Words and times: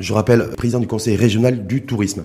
je 0.00 0.12
rappelle, 0.12 0.48
président 0.56 0.80
du 0.80 0.86
conseil 0.88 1.14
régional 1.16 1.66
du 1.66 1.82
tourisme. 1.82 2.24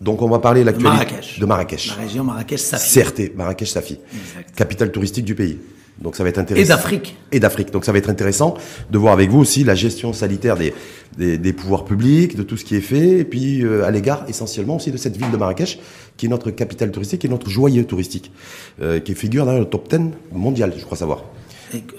Donc 0.00 0.22
on 0.22 0.28
va 0.28 0.38
parler 0.38 0.60
de 0.60 0.66
l'actualité 0.66 0.96
Marrakech. 1.04 1.38
de 1.40 1.46
Marrakech. 1.46 1.88
La 1.96 2.02
région 2.04 2.24
Marrakech-Safi. 2.24 3.00
CRT, 3.00 3.36
Marrakech-Safi, 3.36 3.98
Exact. 4.12 4.54
capitale 4.56 4.90
touristique 4.92 5.24
du 5.24 5.34
pays. 5.34 5.58
Donc 6.00 6.16
ça 6.16 6.24
va 6.24 6.28
être 6.28 6.38
intéressant. 6.38 6.64
Et 6.64 6.68
d'Afrique. 6.68 7.16
Et 7.30 7.38
d'Afrique. 7.38 7.70
Donc 7.70 7.84
ça 7.84 7.92
va 7.92 7.98
être 7.98 8.10
intéressant 8.10 8.54
de 8.90 8.98
voir 8.98 9.12
avec 9.12 9.30
vous 9.30 9.38
aussi 9.38 9.62
la 9.62 9.76
gestion 9.76 10.12
sanitaire 10.12 10.56
des, 10.56 10.74
des, 11.16 11.38
des 11.38 11.52
pouvoirs 11.52 11.84
publics, 11.84 12.34
de 12.36 12.42
tout 12.42 12.56
ce 12.56 12.64
qui 12.64 12.74
est 12.74 12.80
fait, 12.80 13.20
et 13.20 13.24
puis 13.24 13.64
euh, 13.64 13.84
à 13.84 13.92
l'égard 13.92 14.24
essentiellement 14.28 14.76
aussi 14.76 14.90
de 14.90 14.96
cette 14.96 15.16
ville 15.16 15.30
de 15.30 15.36
Marrakech, 15.36 15.78
qui 16.16 16.26
est 16.26 16.28
notre 16.28 16.50
capitale 16.50 16.90
touristique, 16.90 17.20
qui 17.20 17.28
est 17.28 17.30
notre 17.30 17.48
joyeux 17.48 17.84
touristique, 17.84 18.32
euh, 18.82 18.98
qui 18.98 19.14
figure 19.14 19.46
dans 19.46 19.56
le 19.56 19.64
top 19.64 19.88
10 19.88 20.10
mondial, 20.32 20.74
je 20.76 20.84
crois 20.84 20.96
savoir. 20.98 21.22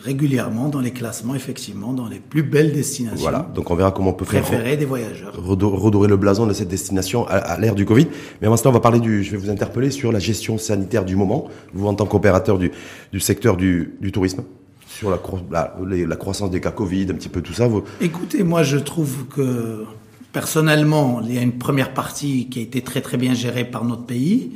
Régulièrement 0.03 0.69
dans 0.69 0.79
les 0.79 0.91
classements, 0.91 1.35
effectivement, 1.35 1.93
dans 1.93 2.07
les 2.07 2.19
plus 2.19 2.43
belles 2.43 2.73
destinations 2.73 3.19
Voilà. 3.21 3.49
Donc 3.53 3.71
on 3.71 3.75
verra 3.75 3.91
comment 3.91 4.11
on 4.11 4.13
peut 4.13 4.25
faire 4.25 4.41
préférées 4.43 4.77
des 4.77 4.85
voyageurs. 4.85 5.33
redo- 5.41 5.75
redorer 5.75 6.07
le 6.07 6.17
blason 6.17 6.45
de 6.47 6.53
cette 6.53 6.67
destination 6.69 7.27
à, 7.27 7.33
à 7.35 7.59
l'ère 7.59 7.75
du 7.75 7.85
Covid. 7.85 8.07
Mais 8.41 8.47
avant 8.47 8.57
cela, 8.57 8.69
on 8.69 8.73
va 8.73 8.79
parler 8.79 8.99
du, 8.99 9.23
je 9.23 9.31
vais 9.31 9.37
vous 9.37 9.49
interpeller 9.49 9.91
sur 9.91 10.11
la 10.11 10.19
gestion 10.19 10.57
sanitaire 10.57 11.05
du 11.05 11.15
moment, 11.15 11.49
vous 11.73 11.87
en 11.87 11.93
tant 11.93 12.05
qu'opérateur 12.05 12.57
du, 12.57 12.71
du 13.11 13.19
secteur 13.19 13.57
du, 13.57 13.93
du 14.01 14.11
tourisme, 14.11 14.43
sur 14.87 15.09
la, 15.09 15.17
cro- 15.17 15.39
la, 15.51 15.75
les- 15.87 16.05
la 16.05 16.15
croissance 16.15 16.51
des 16.51 16.61
cas 16.61 16.71
Covid, 16.71 17.07
un 17.09 17.15
petit 17.15 17.29
peu 17.29 17.41
tout 17.41 17.53
ça. 17.53 17.67
Vous, 17.67 17.83
Écoutez, 18.01 18.43
moi 18.43 18.63
je 18.63 18.77
trouve 18.77 19.25
que 19.27 19.83
personnellement, 20.31 21.21
il 21.25 21.33
y 21.33 21.37
a 21.37 21.41
une 21.41 21.57
première 21.57 21.93
partie 21.93 22.47
qui 22.49 22.59
a 22.59 22.61
été 22.61 22.81
très 22.81 23.01
très 23.01 23.17
bien 23.17 23.33
gérée 23.33 23.65
par 23.65 23.85
notre 23.85 24.03
pays. 24.05 24.51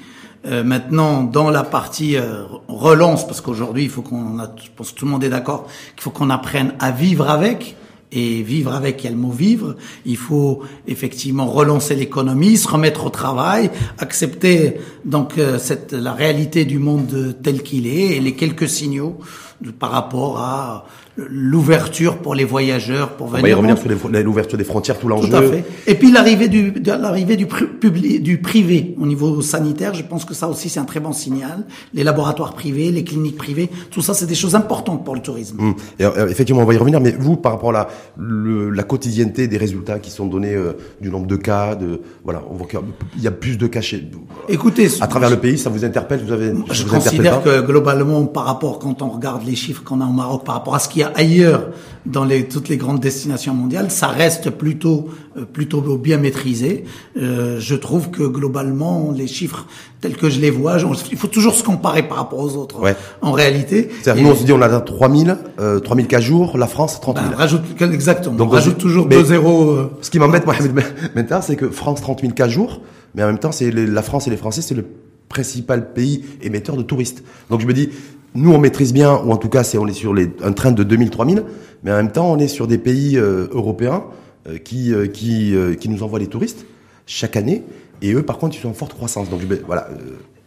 Euh, 0.45 0.63
maintenant, 0.63 1.23
dans 1.23 1.49
la 1.49 1.63
partie 1.63 2.15
euh, 2.15 2.43
relance, 2.67 3.27
parce 3.27 3.41
qu'aujourd'hui, 3.41 3.83
il 3.83 3.89
faut 3.89 4.01
qu'on, 4.01 4.37
je 4.57 4.69
pense 4.75 4.91
que 4.91 4.99
tout 4.99 5.05
le 5.05 5.11
monde 5.11 5.23
est 5.23 5.29
d'accord, 5.29 5.67
qu'il 5.95 6.03
faut 6.03 6.11
qu'on 6.11 6.29
apprenne 6.29 6.73
à 6.79 6.91
vivre 6.91 7.29
avec. 7.29 7.75
Et 8.11 8.41
vivre 8.41 8.73
avec, 8.73 9.03
il 9.03 9.05
y 9.05 9.07
a 9.07 9.11
le 9.11 9.17
mot 9.17 9.29
vivre. 9.29 9.75
Il 10.03 10.17
faut 10.17 10.63
effectivement 10.87 11.45
relancer 11.45 11.93
l'économie, 11.93 12.57
se 12.57 12.67
remettre 12.67 13.05
au 13.05 13.11
travail, 13.11 13.69
accepter 13.99 14.77
donc 15.05 15.37
euh, 15.37 15.59
cette 15.59 15.93
la 15.93 16.13
réalité 16.13 16.65
du 16.65 16.79
monde 16.79 17.35
tel 17.43 17.61
qu'il 17.61 17.85
est 17.85 18.15
et 18.17 18.19
les 18.19 18.33
quelques 18.33 18.67
signaux 18.67 19.19
de- 19.61 19.69
par 19.69 19.91
rapport 19.91 20.39
à 20.39 20.87
l'ouverture 21.29 22.17
pour 22.17 22.35
les 22.35 22.43
voyageurs 22.45 23.09
pour 23.17 23.27
on 23.27 23.29
va 23.29 23.39
y 23.39 23.41
venir. 23.41 23.57
revenir 23.57 23.77
sur 23.77 23.89
l'ouverture 24.23 24.57
des 24.57 24.63
frontières, 24.63 24.97
tout 24.99 25.07
l'enjeu. 25.07 25.29
Tout 25.29 25.35
à 25.35 25.41
fait. 25.41 25.63
Et 25.87 25.95
puis 25.95 26.11
l'arrivée 26.11 26.47
du 26.47 26.73
l'arrivée 26.85 27.35
du 27.37 27.45
pri- 27.45 27.67
publi- 27.79 28.21
du 28.21 28.39
privé 28.39 28.95
au 28.99 29.05
niveau 29.05 29.41
sanitaire, 29.41 29.93
je 29.93 30.03
pense 30.03 30.25
que 30.25 30.33
ça 30.33 30.47
aussi 30.47 30.69
c'est 30.69 30.79
un 30.79 30.85
très 30.85 30.99
bon 30.99 31.11
signal. 31.13 31.65
Les 31.93 32.03
laboratoires 32.03 32.53
privés, 32.53 32.91
les 32.91 33.03
cliniques 33.03 33.37
privées, 33.37 33.69
tout 33.91 34.01
ça 34.01 34.13
c'est 34.13 34.25
des 34.27 34.35
choses 34.35 34.55
importantes 34.55 35.03
pour 35.05 35.15
le 35.15 35.21
tourisme. 35.21 35.57
Hum. 35.59 35.75
Et, 35.99 36.05
euh, 36.05 36.27
effectivement, 36.29 36.61
on 36.61 36.65
va 36.65 36.73
y 36.73 36.77
revenir. 36.77 36.99
Mais 37.01 37.11
vous, 37.17 37.35
par 37.35 37.53
rapport 37.53 37.69
à 37.69 37.73
la, 37.73 37.87
le- 38.17 38.69
la 38.69 38.83
quotidienneté 38.83 39.47
des 39.47 39.57
résultats 39.57 39.99
qui 39.99 40.11
sont 40.11 40.25
donnés 40.27 40.53
euh, 40.55 40.73
du 41.01 41.09
nombre 41.09 41.27
de 41.27 41.35
cas, 41.35 41.75
de 41.75 42.01
voilà, 42.23 42.41
on 42.49 42.55
voit 42.55 42.67
qu'il 42.67 42.79
y 43.21 43.27
a 43.27 43.31
plus 43.31 43.57
de 43.57 43.67
cas 43.67 43.81
chez, 43.81 44.09
Écoutez, 44.47 44.89
à 45.01 45.07
travers 45.07 45.29
le 45.29 45.37
pays. 45.37 45.57
Ça 45.57 45.69
vous 45.69 45.83
interpelle 45.85 46.21
Vous 46.25 46.31
avez 46.31 46.53
Je 46.71 46.83
vous 46.83 46.89
considère 46.95 47.41
que 47.43 47.61
globalement, 47.61 48.25
par 48.25 48.45
rapport, 48.45 48.79
quand 48.79 49.01
on 49.01 49.09
regarde 49.09 49.45
les 49.45 49.55
chiffres 49.55 49.83
qu'on 49.83 50.01
a 50.01 50.05
au 50.05 50.11
Maroc, 50.11 50.43
par 50.45 50.55
rapport 50.55 50.75
à 50.75 50.79
ce 50.79 50.89
qu'il 50.89 51.01
y 51.01 51.03
a 51.03 51.08
ailleurs 51.15 51.69
dans 52.05 52.23
les, 52.23 52.47
toutes 52.47 52.69
les 52.69 52.77
grandes 52.77 53.01
destinations 53.01 53.53
mondiales, 53.53 53.91
ça 53.91 54.07
reste 54.07 54.49
plutôt, 54.51 55.09
euh, 55.37 55.43
plutôt 55.45 55.81
bien 55.97 56.17
maîtrisé. 56.17 56.85
Euh, 57.17 57.59
je 57.59 57.75
trouve 57.75 58.09
que 58.09 58.23
globalement, 58.23 59.11
les 59.15 59.27
chiffres 59.27 59.67
tels 60.01 60.15
que 60.15 60.29
je 60.29 60.39
les 60.39 60.49
vois, 60.49 60.77
il 61.11 61.17
faut 61.17 61.27
toujours 61.27 61.53
se 61.53 61.63
comparer 61.63 62.03
par 62.07 62.17
rapport 62.17 62.39
aux 62.39 62.55
autres. 62.55 62.79
Ouais. 62.81 62.95
En 63.21 63.31
réalité, 63.33 63.89
C'est-à-dire, 64.01 64.23
nous, 64.23 64.29
on 64.31 64.35
se 64.35 64.43
dit, 64.45 64.53
on 64.53 64.61
a 64.61 64.79
3000, 64.79 65.37
euh, 65.59 65.79
3000 65.79 66.07
cas 66.07 66.21
jour, 66.21 66.57
la 66.57 66.67
France, 66.67 66.99
30 67.01 67.17
ben, 67.17 67.23
000. 67.25 67.35
rajoute 67.35 67.61
exactement. 67.81 68.35
Donc, 68.35 68.49
on 68.49 68.53
rajoute 68.55 68.77
toujours 68.77 69.05
mais- 69.07 69.15
deux 69.15 69.25
zéros. 69.25 69.69
euh, 69.71 69.91
Ce 70.01 70.09
qui 70.09 70.19
m'embête, 70.19 70.45
Mohamed 70.45 70.73
Mentar, 71.15 71.43
c'est 71.43 71.57
que 71.57 71.69
France 71.69 72.01
30 72.01 72.21
000 72.21 72.33
cas 72.33 72.47
jour, 72.47 72.81
mais 73.13 73.23
en 73.23 73.27
même 73.27 73.39
temps, 73.39 73.51
c'est 73.51 73.71
la 73.71 74.01
France 74.01 74.25
et 74.27 74.29
les 74.29 74.37
Français, 74.37 74.61
c'est 74.61 74.75
le 74.75 74.85
principal 75.27 75.93
pays 75.93 76.23
émetteur 76.41 76.75
de 76.75 76.81
touristes. 76.81 77.23
Donc 77.51 77.61
je 77.61 77.67
me 77.67 77.73
dis, 77.73 77.89
nous 78.35 78.51
on 78.51 78.57
maîtrise 78.57 78.93
bien, 78.93 79.15
ou 79.25 79.31
en 79.31 79.37
tout 79.37 79.49
cas, 79.49 79.63
on 79.77 79.87
est 79.87 79.93
sur 79.93 80.15
un 80.43 80.53
train 80.53 80.71
de 80.71 80.83
2000, 80.83 81.09
3000, 81.09 81.43
mais 81.83 81.91
en 81.91 81.95
même 81.95 82.11
temps, 82.11 82.31
on 82.31 82.37
est 82.37 82.47
sur 82.47 82.67
des 82.67 82.77
pays 82.77 83.17
euh, 83.17 83.47
européens 83.51 84.05
euh, 84.47 84.57
qui 84.57 84.93
euh, 84.93 85.07
qui 85.07 85.53
qui 85.79 85.89
nous 85.89 86.03
envoient 86.03 86.19
les 86.19 86.27
touristes 86.27 86.65
chaque 87.05 87.35
année, 87.35 87.63
et 88.01 88.13
eux, 88.13 88.23
par 88.23 88.37
contre, 88.37 88.55
ils 88.55 88.61
sont 88.61 88.69
en 88.69 88.73
forte 88.73 88.93
croissance. 88.93 89.29
Donc 89.29 89.41
voilà. 89.65 89.89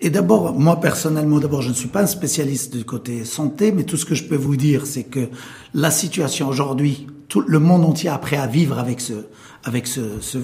Et 0.01 0.11
d'abord, 0.11 0.59
moi 0.59 0.81
personnellement, 0.81 1.39
d'abord, 1.39 1.63
je 1.63 1.69
ne 1.69 1.75
suis 1.75 1.89
pas 1.89 2.03
un 2.03 2.07
spécialiste 2.07 2.77
du 2.77 2.85
côté 2.85 3.25
santé, 3.25 3.73
mais 3.73 3.85
tout 3.85 3.97
ce 3.97 4.05
que 4.05 4.15
je 4.15 4.25
peux 4.25 4.37
vous 4.37 4.57
dire, 4.57 4.87
c'est 4.87 5.05
que 5.05 5.29
la 5.75 5.91
situation 5.91 6.49
aujourd'hui, 6.49 7.07
tout 7.29 7.41
le 7.41 7.59
monde 7.59 7.85
entier 7.85 8.11
a 8.11 8.15
appris 8.15 8.37
à 8.37 8.47
vivre 8.47 8.79
avec 8.79 9.01
ce, 9.01 9.13
avec 9.65 9.87
ce, 9.87 10.03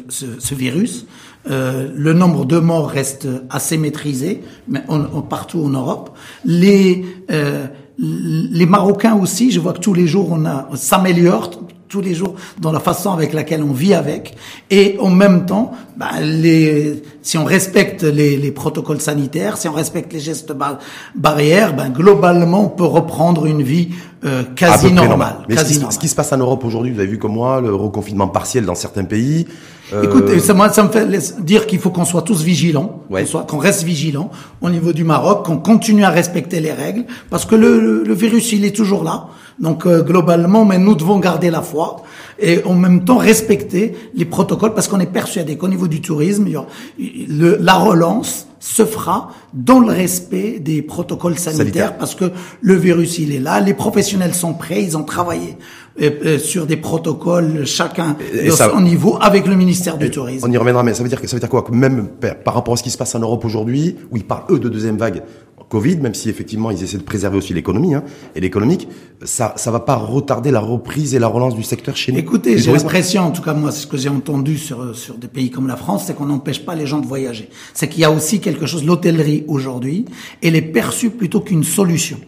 ce 0.09 0.54
virus. 0.54 1.06
Euh, 1.50 1.88
le 1.94 2.12
nombre 2.12 2.44
de 2.44 2.59
morts 2.59 2.88
reste 2.88 3.26
assez 3.49 3.78
maîtrisé, 3.78 4.43
mais 4.66 4.82
on, 4.88 5.00
on- 5.15 5.22
partout 5.22 5.60
en 5.65 5.69
Europe. 5.71 6.10
Les 6.44 7.04
euh, 7.31 7.66
les 7.99 8.66
Marocains 8.66 9.16
aussi, 9.16 9.50
je 9.50 9.59
vois 9.59 9.72
que 9.72 9.81
tous 9.81 9.94
les 9.94 10.06
jours 10.06 10.28
on 10.31 10.44
a 10.47 10.69
s'améliore 10.75 11.50
tous 11.88 12.00
les 12.00 12.15
jours 12.15 12.34
dans 12.60 12.72
la 12.72 12.81
façon 12.81 13.12
avec 13.12 13.32
laquelle 13.32 13.62
on 13.62 13.72
vit 13.72 13.94
avec 13.94 14.37
et 14.71 14.97
en 15.00 15.10
même 15.10 15.47
temps 15.47 15.72
bah, 15.97 16.21
les 16.22 17.03
si 17.22 17.38
on 17.38 17.44
respecte 17.44 18.03
les, 18.03 18.37
les 18.37 18.50
protocoles 18.53 19.00
sanitaires 19.00 19.56
si 19.56 19.69
on 19.69 19.72
respecte 19.72 20.12
les 20.12 20.21
gestes 20.21 20.53
ba- 20.53 20.78
barrières 21.15 21.75
ben 21.75 21.88
globalement 21.91 22.65
on 22.65 22.69
peut 22.69 22.84
reprendre 22.84 23.47
une 23.47 23.62
vie 23.62 23.88
euh, 24.25 24.43
quasi 24.56 24.93
normale 24.93 25.09
normal. 25.09 25.37
Mais 25.48 25.56
ce 25.56 25.65
qui, 25.65 25.75
ce 25.93 25.98
qui 25.98 26.09
se 26.09 26.15
passe 26.16 26.32
en 26.32 26.38
Europe 26.38 26.65
aujourd'hui, 26.65 26.91
vous 26.93 26.98
avez 26.98 27.09
vu 27.09 27.19
comme 27.19 27.34
moi, 27.34 27.60
le 27.60 27.72
reconfinement 27.72 28.27
partiel 28.27 28.65
dans 28.66 28.75
certains 28.75 29.04
pays. 29.04 29.47
euh, 29.93 30.03
Écoutez, 30.03 30.41
ça, 30.41 30.54
moi, 30.54 30.71
ça 30.71 30.82
me 30.82 30.88
fait 30.88 31.06
dire 31.44 31.69
qu'il 31.69 31.78
faut 31.78 31.91
qu'on 31.91 32.04
soit 32.04 32.22
tous 32.22 32.43
vigilants, 32.43 33.04
Ouais. 33.10 33.25
qu'on 33.47 33.59
reste 33.59 33.84
vigilants 33.84 34.31
au 34.60 34.71
niveau 34.71 34.93
du 34.93 35.04
Maroc, 35.04 35.47
qu'on 35.47 35.59
continue 35.59 36.03
à 36.03 36.10
respecter 36.10 36.59
les 36.59 36.72
règles, 36.72 37.04
parce 37.31 37.44
que 37.44 37.54
le, 37.54 37.78
le, 37.78 38.03
le 38.03 38.15
virus, 38.15 38.50
il 38.50 38.65
est 38.65 38.75
toujours 38.75 39.04
là. 39.04 39.27
Donc, 39.60 39.86
euh, 39.86 40.02
globalement, 40.02 40.64
mais 40.64 40.78
nous 40.78 40.94
devons 40.94 41.19
garder 41.19 41.50
la 41.50 41.62
foi 41.62 41.96
et 42.38 42.62
en 42.64 42.74
même 42.74 43.04
temps 43.04 43.16
respecter 43.19 43.94
les 44.14 44.24
protocoles, 44.24 44.72
parce 44.74 44.86
qu'on 44.88 45.00
est 45.00 45.06
persuadé 45.12 45.56
qu'au 45.56 45.66
niveau 45.69 45.88
du 45.88 46.00
tourisme, 46.00 46.44
il 46.46 46.52
y 46.52 46.56
aura- 46.56 46.69
le- 46.98 47.56
la 47.60 47.74
relance 47.74 48.47
se 48.60 48.84
fera 48.84 49.30
dans 49.54 49.80
le 49.80 49.88
respect 49.92 50.58
des 50.60 50.82
protocoles 50.82 51.38
sanitaires, 51.38 51.97
parce 51.98 52.14
que 52.14 52.26
le 52.60 52.74
virus, 52.74 53.18
il 53.18 53.32
est 53.34 53.38
là, 53.41 53.60
les 53.60 53.74
professionnels 53.74 54.34
sont 54.34 54.52
prêts, 54.54 54.82
ils 54.82 54.97
ont 54.97 55.04
travaillé 55.04 55.56
euh, 56.00 56.10
euh, 56.24 56.38
sur 56.38 56.66
des 56.66 56.76
protocoles, 56.76 57.66
chacun 57.66 58.16
de 58.32 58.50
ça- 58.50 58.70
son 58.70 58.80
niveau, 58.80 59.18
avec 59.20 59.48
le 59.48 59.56
ministère 59.56 59.98
du 59.98 60.10
Tourisme. 60.12 60.47
On 60.48 60.52
y 60.52 60.56
reviendra, 60.56 60.84
mais 60.84 60.94
ça 60.94 61.02
veut 61.02 61.08
dire 61.08 61.20
que 61.20 61.26
ça 61.26 61.34
veut 61.34 61.41
dire 61.41 61.48
quoi? 61.48 61.62
Que 61.62 61.72
même 61.72 62.06
par 62.20 62.36
par 62.36 62.54
rapport 62.54 62.74
à 62.74 62.76
ce 62.76 62.84
qui 62.84 62.91
se 62.91 62.98
passe 62.98 63.16
en 63.16 63.18
Europe 63.18 63.44
aujourd'hui, 63.44 63.97
où 64.12 64.16
ils 64.16 64.22
parlent 64.24 64.44
eux 64.50 64.60
de 64.60 64.68
deuxième 64.68 64.97
vague 64.97 65.24
Covid, 65.68 65.96
même 65.96 66.14
si 66.14 66.28
effectivement 66.28 66.70
ils 66.70 66.82
essaient 66.82 66.98
de 66.98 67.02
préserver 67.02 67.36
aussi 67.36 67.52
l'économie 67.54 67.94
hein, 67.94 68.04
et 68.34 68.40
l'économique, 68.40 68.88
ça 69.22 69.54
ça 69.56 69.70
va 69.70 69.80
pas 69.80 69.96
retarder 69.96 70.50
la 70.50 70.60
reprise 70.60 71.14
et 71.14 71.18
la 71.18 71.26
relance 71.26 71.54
du 71.54 71.62
secteur 71.62 71.96
chez 71.96 72.12
nous. 72.12 72.18
Écoutez, 72.18 72.58
j'ai 72.58 72.72
l'impression, 72.72 73.22
en 73.22 73.30
tout 73.30 73.42
cas 73.42 73.54
moi, 73.54 73.70
c'est 73.70 73.82
ce 73.82 73.86
que 73.86 73.96
j'ai 73.96 74.08
entendu 74.08 74.56
sur 74.58 74.96
sur 74.96 75.14
des 75.14 75.28
pays 75.28 75.50
comme 75.50 75.66
la 75.66 75.76
France, 75.76 76.04
c'est 76.06 76.14
qu'on 76.14 76.26
n'empêche 76.26 76.64
pas 76.64 76.74
les 76.74 76.86
gens 76.86 76.98
de 76.98 77.06
voyager. 77.06 77.48
C'est 77.74 77.88
qu'il 77.88 78.00
y 78.00 78.04
a 78.04 78.10
aussi 78.10 78.40
quelque 78.40 78.66
chose, 78.66 78.84
l'hôtellerie 78.84 79.44
aujourd'hui, 79.46 80.04
elle 80.42 80.56
est 80.56 80.62
perçue 80.62 81.10
plutôt 81.10 81.40
qu'une 81.40 81.64
solution. 81.64 82.18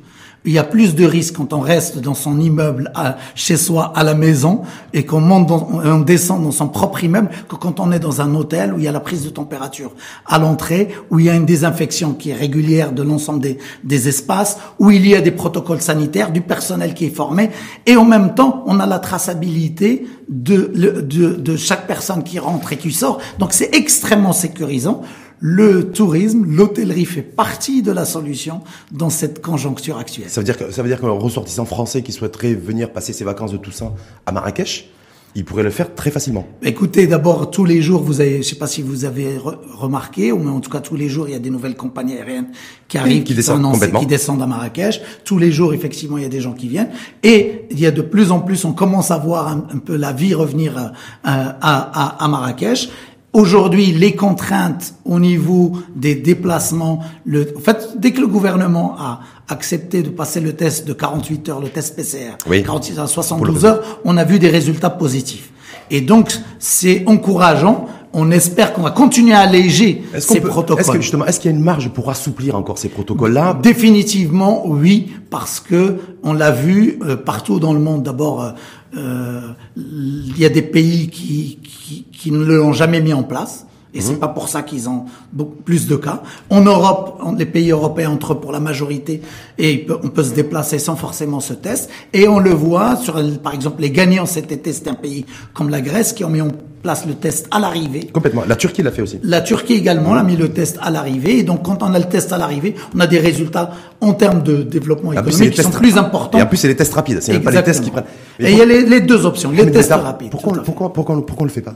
Il 0.47 0.53
y 0.53 0.59
a 0.59 0.65
plus 0.65 0.95
de 0.95 1.05
risques 1.05 1.37
quand 1.37 1.53
on 1.53 1.61
reste 1.61 1.99
dans 1.99 2.15
son 2.15 2.41
immeuble, 2.41 2.91
à, 2.95 3.19
chez 3.35 3.59
soi, 3.59 3.93
à 3.95 4.03
la 4.05 4.15
maison, 4.15 4.63
et 4.95 5.05
qu'on 5.05 5.21
monte, 5.21 5.49
dans, 5.49 5.69
on 5.85 6.01
descend 6.01 6.43
dans 6.43 6.51
son 6.51 6.69
propre 6.69 7.05
immeuble, 7.05 7.29
que 7.47 7.57
quand 7.57 7.79
on 7.79 7.93
est 7.93 7.99
dans 7.99 8.23
un 8.23 8.35
hôtel 8.35 8.73
où 8.73 8.79
il 8.79 8.85
y 8.85 8.89
a 8.89 8.93
la 8.93 9.01
prise 9.01 9.23
de 9.23 9.29
température 9.29 9.93
à 10.25 10.39
l'entrée, 10.39 10.89
où 11.11 11.19
il 11.19 11.27
y 11.27 11.31
a 11.31 11.35
une 11.35 11.45
désinfection 11.45 12.15
qui 12.15 12.31
est 12.31 12.35
régulière 12.35 12.93
de 12.93 13.03
l'ensemble 13.03 13.41
des, 13.41 13.59
des 13.85 14.09
espaces, 14.09 14.57
où 14.79 14.91
il 14.91 15.07
y 15.07 15.15
a 15.15 15.21
des 15.21 15.31
protocoles 15.31 15.83
sanitaires, 15.83 16.33
du 16.33 16.41
personnel 16.41 16.95
qui 16.95 17.05
est 17.05 17.15
formé, 17.15 17.51
et 17.85 17.97
en 17.97 18.07
même 18.07 18.35
temps, 18.35 18.65
on 18.67 18.81
a 18.81 18.87
la 18.87 18.99
traçabilité 18.99 20.07
de, 20.31 20.73
de, 20.75 21.35
de 21.35 21.57
chaque 21.57 21.87
personne 21.87 22.23
qui 22.23 22.39
rentre 22.39 22.73
et 22.73 22.79
qui 22.79 22.93
sort. 22.93 23.19
Donc 23.39 23.53
c'est 23.53 23.75
extrêmement 23.75 24.33
sécurisant. 24.33 25.03
Le 25.43 25.91
tourisme, 25.91 26.45
l'hôtellerie 26.47 27.07
fait 27.07 27.23
partie 27.23 27.81
de 27.83 27.93
la 27.93 28.05
solution 28.05 28.61
dans 28.93 29.09
cette 29.09 29.41
conjoncture 29.41 29.97
actuelle. 29.97 30.29
Ça 30.29 30.41
veut 30.41 30.45
dire 30.45 30.59
que 30.59 30.71
ça 30.71 30.83
veut 30.83 30.89
dire 30.89 31.01
qu'un 31.01 31.09
ressortissant 31.09 31.65
français 31.65 32.03
qui 32.03 32.13
souhaiterait 32.13 32.53
venir 32.55 32.93
passer 32.93 33.15
ses 33.15 33.25
vacances 33.25 33.53
de 33.53 33.57
Toussaint 33.57 33.93
à 34.27 34.33
Marrakech, 34.33 34.91
il 35.37 35.45
pourrait 35.45 35.63
le 35.63 35.71
faire 35.71 35.95
très 35.95 36.11
facilement. 36.11 36.45
Écoutez, 36.61 37.07
d'abord, 37.07 37.53
tous 37.53 37.65
les 37.65 37.81
jours, 37.83 38.03
vous 38.03 38.21
avez, 38.21 38.43
je 38.43 38.49
sais 38.49 38.57
pas 38.57 38.67
si 38.67 38.83
vous 38.83 39.05
avez 39.05 39.39
re- 39.39 39.57
remarqué, 39.73 40.33
ou 40.33 40.39
mais 40.41 40.51
en 40.51 40.59
tout 40.59 40.71
cas 40.71 40.81
tous 40.81 40.97
les 40.97 41.09
jours, 41.09 41.29
il 41.29 41.33
y 41.33 41.37
a 41.37 41.39
des 41.39 41.51
nouvelles 41.51 41.77
compagnies 41.77 42.15
aériennes 42.17 42.49
qui 42.89 42.99
arrivent, 42.99 43.23
qui 43.23 43.35
descendent 43.35 43.63
complètement. 43.63 44.01
qui 44.01 44.07
descendent 44.07 44.43
à 44.43 44.47
Marrakech. 44.49 45.01
Tous 45.25 45.39
les 45.39 45.53
jours, 45.53 45.73
effectivement, 45.73 46.19
il 46.19 46.25
y 46.25 46.27
a 46.27 46.31
des 46.31 46.41
gens 46.41 46.53
qui 46.53 46.67
viennent. 46.69 46.91
Et 47.23 47.67
il 47.71 47.79
y 47.79 47.87
a 47.87 47.93
de 47.93 48.03
plus 48.03 48.33
en 48.33 48.41
plus, 48.41 48.65
on 48.65 48.73
commence 48.73 49.13
à 49.13 49.19
voir 49.19 49.47
un, 49.47 49.65
un 49.73 49.79
peu 49.79 49.95
la 49.97 50.13
vie 50.13 50.35
revenir 50.35 50.77
euh, 50.77 50.89
à, 51.23 51.49
à, 51.63 52.25
à 52.25 52.29
Marrakech. 52.29 52.91
Aujourd'hui, 53.33 53.93
les 53.93 54.17
contraintes 54.17 54.95
au 55.05 55.21
niveau 55.21 55.75
des 55.95 56.17
déplacements, 56.17 57.01
le, 57.25 57.55
en 57.57 57.61
fait, 57.61 57.91
dès 57.97 58.11
que 58.11 58.21
le 58.21 58.27
gouvernement 58.27 58.97
a 58.99 59.21
accepté 59.49 60.03
de 60.03 60.09
passer 60.11 60.41
le 60.41 60.55
test 60.55 60.85
de 60.87 60.93
48 60.93 61.49
heures, 61.49 61.61
le 61.61 61.69
test 61.69 61.95
PCR, 61.95 62.37
Oui. 62.49 62.65
48 62.65 62.99
à 62.99 63.07
72 63.07 63.65
heures, 63.65 64.01
on 64.05 64.17
a 64.17 64.25
vu 64.25 64.41
des 64.41 64.49
résultats 64.49 64.91
positifs. 64.91 65.51
Et 65.93 66.01
donc, 66.01 66.33
c'est 66.59 67.05
encourageant. 67.07 67.87
On 68.13 68.31
espère 68.31 68.73
qu'on 68.73 68.83
va 68.83 68.91
continuer 68.91 69.35
à 69.35 69.41
alléger 69.41 70.03
ces 70.19 70.41
protocoles. 70.41 70.81
Est-ce 70.81 70.91
que 70.91 71.01
justement, 71.01 71.27
est-ce 71.27 71.39
qu'il 71.39 71.51
y 71.51 71.55
a 71.55 71.57
une 71.57 71.63
marge 71.63 71.91
pour 71.91 72.11
assouplir 72.11 72.57
encore 72.57 72.79
ces 72.79 72.89
protocoles-là? 72.89 73.59
Définitivement, 73.63 74.67
oui, 74.67 75.13
parce 75.31 75.61
que 75.61 75.99
on 76.23 76.33
l'a 76.33 76.51
vu 76.51 76.99
euh, 77.03 77.17
partout 77.17 77.61
dans 77.61 77.73
le 77.73 77.79
monde. 77.79 78.03
D'abord, 78.03 78.43
euh, 78.43 78.51
euh, 78.97 79.41
il 79.77 80.39
y 80.39 80.45
a 80.45 80.49
des 80.49 80.63
pays 80.63 81.09
qui, 81.09 81.61
qui, 81.63 82.07
qui 82.13 82.33
ne 82.33 82.45
l'ont 82.45 82.73
jamais 82.73 83.01
mis 83.01 83.13
en 83.13 83.23
place. 83.23 83.67
Et 83.93 84.01
c'est 84.01 84.13
mhm. 84.13 84.19
pas 84.19 84.29
pour 84.29 84.49
ça 84.49 84.63
qu'ils 84.63 84.89
ont 84.89 85.05
beaucoup 85.33 85.63
plus 85.63 85.87
de 85.89 85.97
cas. 85.97 86.23
En 86.49 86.61
Europe, 86.61 87.21
les 87.37 87.47
pays 87.47 87.71
européens 87.71 88.11
entre 88.11 88.35
pour 88.35 88.53
la 88.53 88.61
majorité 88.61 89.21
et 89.59 89.87
on 90.03 90.09
peut 90.09 90.23
se 90.23 90.35
déplacer 90.35 90.79
sans 90.79 90.97
forcément 90.97 91.41
ce 91.41 91.55
test. 91.55 91.91
Et 92.13 92.29
on 92.29 92.39
le 92.39 92.51
voit 92.51 92.97
sur, 92.97 93.21
par 93.43 93.55
exemple, 93.55 93.83
les 93.83 93.91
gagnants 93.91 94.27
cet 94.27 94.53
été, 94.53 94.73
c'est 94.73 94.89
un 94.89 94.95
pays 94.95 95.27
comme 95.55 95.71
la 95.71 95.81
Grèce 95.81 96.13
qui 96.13 96.25
ont 96.25 96.31
mis 96.31 96.41
en 96.41 96.49
place 96.83 97.05
le 97.07 97.15
test 97.15 97.47
à 97.51 97.59
l'arrivée. 97.59 98.07
Complètement. 98.13 98.43
La 98.47 98.57
Turquie 98.57 98.83
l'a 98.83 98.91
fait 98.91 99.03
aussi. 99.03 99.19
La 99.23 99.41
Turquie 99.41 99.75
également 99.75 100.15
a 100.15 100.23
mis 100.23 100.37
le 100.37 100.51
test 100.51 100.79
à 100.81 100.91
l'arrivée. 100.91 101.39
Et 101.39 101.43
donc, 101.43 101.63
quand 101.65 101.83
on 101.83 101.93
a 101.93 101.99
le 101.99 102.07
test 102.07 102.33
à 102.33 102.39
l'arrivée, 102.39 102.75
on 102.95 103.01
a 103.01 103.07
des 103.07 103.19
résultats 103.19 103.73
en 104.01 104.15
termes 104.15 104.43
de 104.43 104.63
développement 104.63 105.13
économique 105.13 105.51
qui 105.51 105.63
sont 105.63 105.71
plus 105.71 105.99
importants. 105.99 106.39
Et 106.39 106.43
en 106.43 106.47
plus, 106.47 106.57
c'est 106.57 106.69
les 106.69 106.77
tests 106.77 106.95
rapides. 106.95 107.19
C'est 107.21 107.39
pas 107.41 107.51
les 107.51 107.63
tests 107.63 107.85
qui 107.85 107.91
prennent. 107.91 108.05
et 108.39 108.53
il 108.53 108.59
y 108.59 108.63
a 108.63 108.65
les, 108.65 109.01
deux 109.01 109.27
options, 109.27 109.51
les 109.51 109.71
tests 109.71 109.93
rapides. 109.93 110.31
Pourquoi, 110.31 110.63
pourquoi, 110.63 110.93
pourquoi, 110.93 111.15
pourquoi 111.27 111.43
on 111.43 111.45
le 111.45 111.51
fait 111.51 111.61
pas 111.61 111.75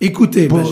Écoutez, 0.00 0.46
ben, 0.46 0.62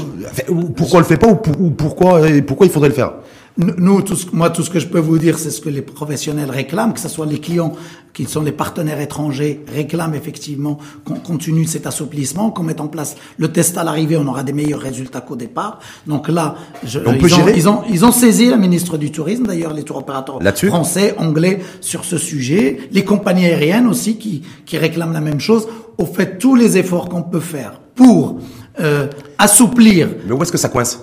pourquoi 0.77 0.99
on 0.99 1.01
le 1.01 1.05
fait 1.05 1.17
pas 1.17 1.29
ou, 1.29 1.71
pourquoi 1.71 2.23
pourquoi 2.47 2.67
il 2.67 2.73
faudrait 2.73 2.91
le 2.91 2.95
faire 2.95 3.15
Nous, 3.57 4.03
tout 4.03 4.15
ce, 4.15 4.27
moi, 4.33 4.51
tout 4.51 4.63
ce 4.63 4.71
que 4.71 4.79
je 4.79 4.87
peux 4.87 5.01
vous 5.01 5.19
dire, 5.19 5.37
c'est 5.39 5.51
ce 5.51 5.61
que 5.61 5.69
les 5.69 5.83
professionnels 5.83 6.51
réclament, 6.51 6.93
que 6.93 7.01
ce 7.01 7.09
soit 7.09 7.27
les 7.27 7.41
clients 7.41 7.73
qui 8.13 8.25
sont 8.27 8.43
les 8.43 8.53
partenaires 8.53 9.01
étrangers 9.01 9.65
réclament 9.67 10.15
effectivement 10.15 10.79
qu'on 11.05 11.17
continue 11.17 11.67
cet 11.67 11.89
assouplissement, 11.89 12.51
qu'on 12.51 12.63
mette 12.63 12.81
en 12.81 12.87
place 12.87 13.17
le 13.37 13.49
test 13.49 13.77
à 13.77 13.85
l'arrivée, 13.85 14.17
on 14.17 14.29
aura 14.29 14.45
des 14.45 14.53
meilleurs 14.53 14.81
résultats 14.81 15.21
qu'au 15.21 15.37
départ. 15.37 15.81
Donc 16.07 16.29
là, 16.29 16.55
je, 16.85 17.01
on 17.05 17.13
ils, 17.13 17.19
peut 17.19 17.27
ont, 17.27 17.37
gérer. 17.37 17.53
ils, 17.57 17.69
ont, 17.69 17.83
ils 17.91 18.05
ont 18.05 18.13
saisi 18.13 18.49
la 18.49 18.57
ministre 18.57 18.97
du 18.97 19.11
Tourisme, 19.11 19.47
d'ailleurs 19.47 19.75
les 19.75 19.83
tour 19.83 19.97
opérateurs 19.97 20.39
français, 20.69 21.17
anglais 21.19 21.61
sur 21.81 22.05
ce 22.05 22.17
sujet, 22.17 22.79
les 22.93 23.05
compagnies 23.05 23.47
aériennes 23.47 23.89
aussi 23.89 24.19
qui, 24.19 24.43
qui 24.65 24.79
réclament 24.79 25.13
la 25.13 25.21
même 25.21 25.41
chose. 25.41 25.67
Au 25.99 26.07
fait, 26.07 26.39
tous 26.39 26.55
les 26.55 26.79
efforts 26.79 27.09
qu'on 27.09 27.23
peut 27.23 27.41
faire 27.41 27.81
pour 27.97 28.39
euh, 28.81 29.07
assouplir. 29.39 30.09
Mais 30.25 30.33
où 30.33 30.43
est-ce 30.43 30.53
que 30.53 30.59
ça 30.59 30.69
coince? 30.69 31.01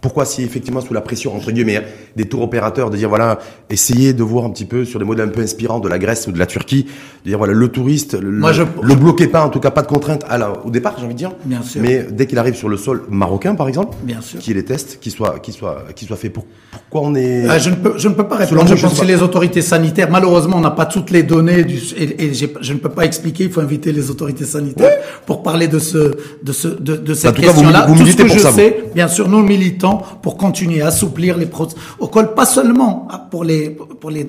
Pourquoi 0.00 0.24
si 0.24 0.42
effectivement 0.42 0.80
sous 0.80 0.94
la 0.94 1.00
pression 1.00 1.34
entre 1.36 1.50
guillemets 1.52 1.82
des 2.16 2.24
tours 2.26 2.42
opérateurs 2.42 2.90
de 2.90 2.96
dire 2.96 3.08
voilà 3.08 3.38
essayez 3.68 4.12
de 4.12 4.22
voir 4.22 4.44
un 4.44 4.50
petit 4.50 4.64
peu 4.64 4.84
sur 4.84 4.98
des 4.98 5.04
modèles 5.04 5.28
un 5.28 5.32
peu 5.32 5.42
inspirants 5.42 5.78
de 5.80 5.88
la 5.88 5.98
Grèce 5.98 6.26
ou 6.26 6.32
de 6.32 6.38
la 6.38 6.46
Turquie 6.46 6.86
de 7.24 7.28
dire 7.30 7.38
voilà 7.38 7.52
le 7.52 7.68
touriste 7.68 8.14
Moi, 8.22 8.50
le, 8.50 8.56
je... 8.56 8.62
le 8.82 8.94
bloquez 8.94 9.26
pas 9.26 9.44
en 9.44 9.50
tout 9.50 9.60
cas 9.60 9.70
pas 9.70 9.82
de 9.82 9.86
contraintes 9.86 10.24
à 10.28 10.38
la, 10.38 10.52
au 10.64 10.70
départ 10.70 10.94
j'ai 10.98 11.04
envie 11.04 11.14
de 11.14 11.18
dire 11.18 11.32
Bien 11.44 11.62
sûr. 11.62 11.80
mais 11.82 12.06
dès 12.10 12.26
qu'il 12.26 12.38
arrive 12.38 12.54
sur 12.54 12.68
le 12.68 12.76
sol 12.76 13.02
marocain 13.10 13.54
par 13.54 13.68
exemple 13.68 13.96
Bien 14.02 14.20
sûr. 14.20 14.38
qui 14.40 14.50
est 14.52 14.54
les 14.54 14.64
tests 14.64 14.98
qui 15.00 15.10
soient 15.10 15.38
qui 15.38 15.52
soient 15.52 15.84
qui 15.94 16.06
soient 16.06 16.16
faits 16.16 16.32
pour 16.32 16.44
pourquoi 16.70 17.08
on 17.08 17.14
est 17.14 17.46
ah, 17.48 17.58
je 17.58 17.70
ne 17.70 17.74
peux 17.76 17.94
je 17.98 18.08
ne 18.08 18.14
peux 18.14 18.26
pas 18.26 18.36
répondre. 18.36 18.66
Je 18.74 18.80
pense 18.80 19.00
que 19.00 19.06
les 19.06 19.22
autorités 19.22 19.62
sanitaires 19.62 20.10
malheureusement 20.10 20.56
on 20.56 20.60
n'a 20.60 20.70
pas 20.70 20.86
toutes 20.86 21.10
les 21.10 21.22
données 21.22 21.64
du, 21.64 21.76
et, 21.96 22.24
et 22.24 22.34
je 22.34 22.72
ne 22.72 22.78
peux 22.78 22.88
pas 22.88 23.04
expliquer 23.04 23.44
il 23.44 23.50
faut 23.50 23.60
inviter 23.60 23.92
les 23.92 24.10
autorités 24.10 24.44
sanitaires 24.44 24.96
pour 25.26 25.42
parler 25.42 25.68
de 25.68 25.78
ce 25.78 26.12
de 26.42 26.52
ce 26.52 26.68
de, 26.68 26.96
de 26.96 27.14
cette 27.14 27.34
question 27.36 27.70
là 27.70 27.86
tout 27.86 28.06
ce 28.06 28.16
que 28.16 28.28
je 28.28 28.38
sais 28.38 28.84
bien 28.94 29.08
sûr 29.08 29.28
nous 29.28 29.42
militants 29.42 29.89
pour 29.98 30.36
continuer 30.36 30.82
à 30.82 30.88
assouplir 30.88 31.36
les 31.36 31.46
protocoles, 31.46 32.34
pas 32.34 32.46
seulement 32.46 33.08
pour 33.30 33.44
les 33.44 33.70
pour 34.00 34.10
les, 34.10 34.26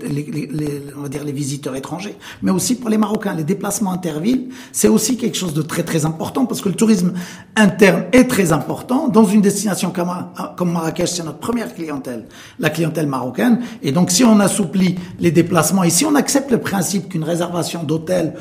on 0.98 1.02
va 1.02 1.10
dire 1.10 1.24
les 1.24 1.32
visiteurs 1.32 1.76
étrangers, 1.76 2.16
mais 2.42 2.52
aussi 2.52 2.76
pour 2.76 2.90
les 2.90 2.98
Marocains. 2.98 3.34
Les 3.34 3.44
déplacements 3.44 3.92
intervilles, 3.92 4.50
c'est 4.72 4.88
aussi 4.88 5.18
quelque 5.18 5.38
chose 5.38 5.54
de 5.54 5.62
très 5.62 5.84
très 5.84 6.06
important 6.06 6.46
parce 6.46 6.62
que 6.62 6.70
le 6.70 6.76
tourisme 6.76 7.14
interne 7.56 8.06
est 8.12 8.26
très 8.26 8.52
important. 8.52 9.08
Dans 9.08 9.26
une 9.26 9.42
destination 9.42 9.92
comme, 9.92 10.12
comme 10.58 10.72
Marrakech, 10.72 11.10
c'est 11.10 11.24
notre 11.24 11.40
première 11.40 11.74
clientèle, 11.74 12.26
la 12.60 12.70
clientèle 12.70 13.08
marocaine. 13.08 13.62
Et 13.82 13.92
donc, 13.92 14.12
si 14.12 14.24
on 14.24 14.40
assouplit 14.40 14.96
les 15.20 15.32
déplacements 15.32 15.84
et 15.84 15.90
si 15.90 16.06
on 16.06 16.16
accepte 16.16 16.52
le 16.52 16.60
principe 16.60 17.10
qu'une 17.10 17.24
réservation 17.24 17.84
d'hôtel 17.84 18.34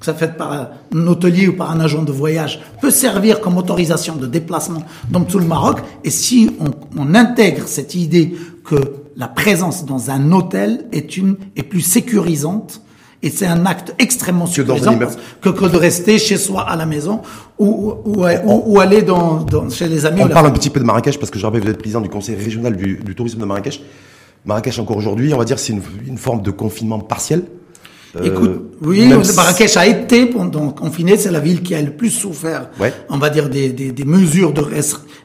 que 0.00 0.04
ça 0.04 0.14
fait 0.14 0.36
par 0.36 0.52
un 0.92 1.06
hôtelier 1.06 1.48
ou 1.48 1.52
par 1.54 1.70
un 1.70 1.80
agent 1.80 2.02
de 2.02 2.12
voyage, 2.12 2.60
peut 2.80 2.90
servir 2.90 3.40
comme 3.40 3.56
autorisation 3.56 4.16
de 4.16 4.26
déplacement 4.26 4.82
dans 5.10 5.22
tout 5.22 5.38
le 5.38 5.46
Maroc. 5.46 5.78
Et 6.04 6.10
si 6.10 6.50
on, 6.60 6.70
on 7.00 7.14
intègre 7.14 7.68
cette 7.68 7.94
idée 7.94 8.34
que 8.64 8.76
la 9.16 9.28
présence 9.28 9.86
dans 9.86 10.10
un 10.10 10.32
hôtel 10.32 10.86
est 10.92 11.16
une 11.16 11.36
est 11.54 11.62
plus 11.62 11.80
sécurisante 11.80 12.82
et 13.22 13.30
c'est 13.30 13.46
un 13.46 13.64
acte 13.64 13.94
extrêmement 13.98 14.46
sécurisant 14.46 14.98
que, 15.40 15.48
que, 15.48 15.64
de 15.64 15.76
rester 15.76 16.18
chez 16.18 16.36
soi 16.36 16.62
à 16.68 16.76
la 16.76 16.84
maison 16.84 17.22
ou, 17.58 17.94
ou, 18.04 18.24
ou, 18.44 18.80
aller 18.80 19.02
dans, 19.02 19.42
dans, 19.42 19.70
chez 19.70 19.88
les 19.88 20.04
amis. 20.04 20.20
On 20.22 20.28
parle 20.28 20.46
un 20.46 20.50
petit 20.50 20.68
peu 20.68 20.80
de 20.80 20.84
Marrakech 20.84 21.18
parce 21.18 21.30
que 21.30 21.38
je 21.38 21.46
rappelle 21.46 21.62
vous 21.62 21.70
êtes 21.70 21.78
président 21.78 22.02
du 22.02 22.10
conseil 22.10 22.36
régional 22.36 22.76
du, 22.76 22.98
du 22.98 23.14
tourisme 23.14 23.40
de 23.40 23.44
Marrakech. 23.46 23.80
Marrakech 24.44 24.78
encore 24.78 24.98
aujourd'hui, 24.98 25.32
on 25.32 25.38
va 25.38 25.44
dire 25.44 25.58
c'est 25.58 25.72
une, 25.72 25.82
une 26.06 26.18
forme 26.18 26.42
de 26.42 26.50
confinement 26.50 26.98
partiel. 26.98 27.44
Écoute, 28.24 28.50
euh, 28.50 28.76
oui, 28.82 29.08
Marrakech 29.34 29.76
a 29.76 29.86
été 29.86 30.26
pendant 30.26 30.70
confiné, 30.70 31.16
c'est 31.16 31.30
la 31.30 31.40
ville 31.40 31.62
qui 31.62 31.74
a 31.74 31.82
le 31.82 31.92
plus 31.92 32.10
souffert, 32.10 32.70
on 33.08 33.18
va 33.18 33.30
dire, 33.30 33.48
des, 33.48 33.70
des, 33.70 33.92
des 33.92 34.04
mesures 34.04 34.52
de 34.52 34.62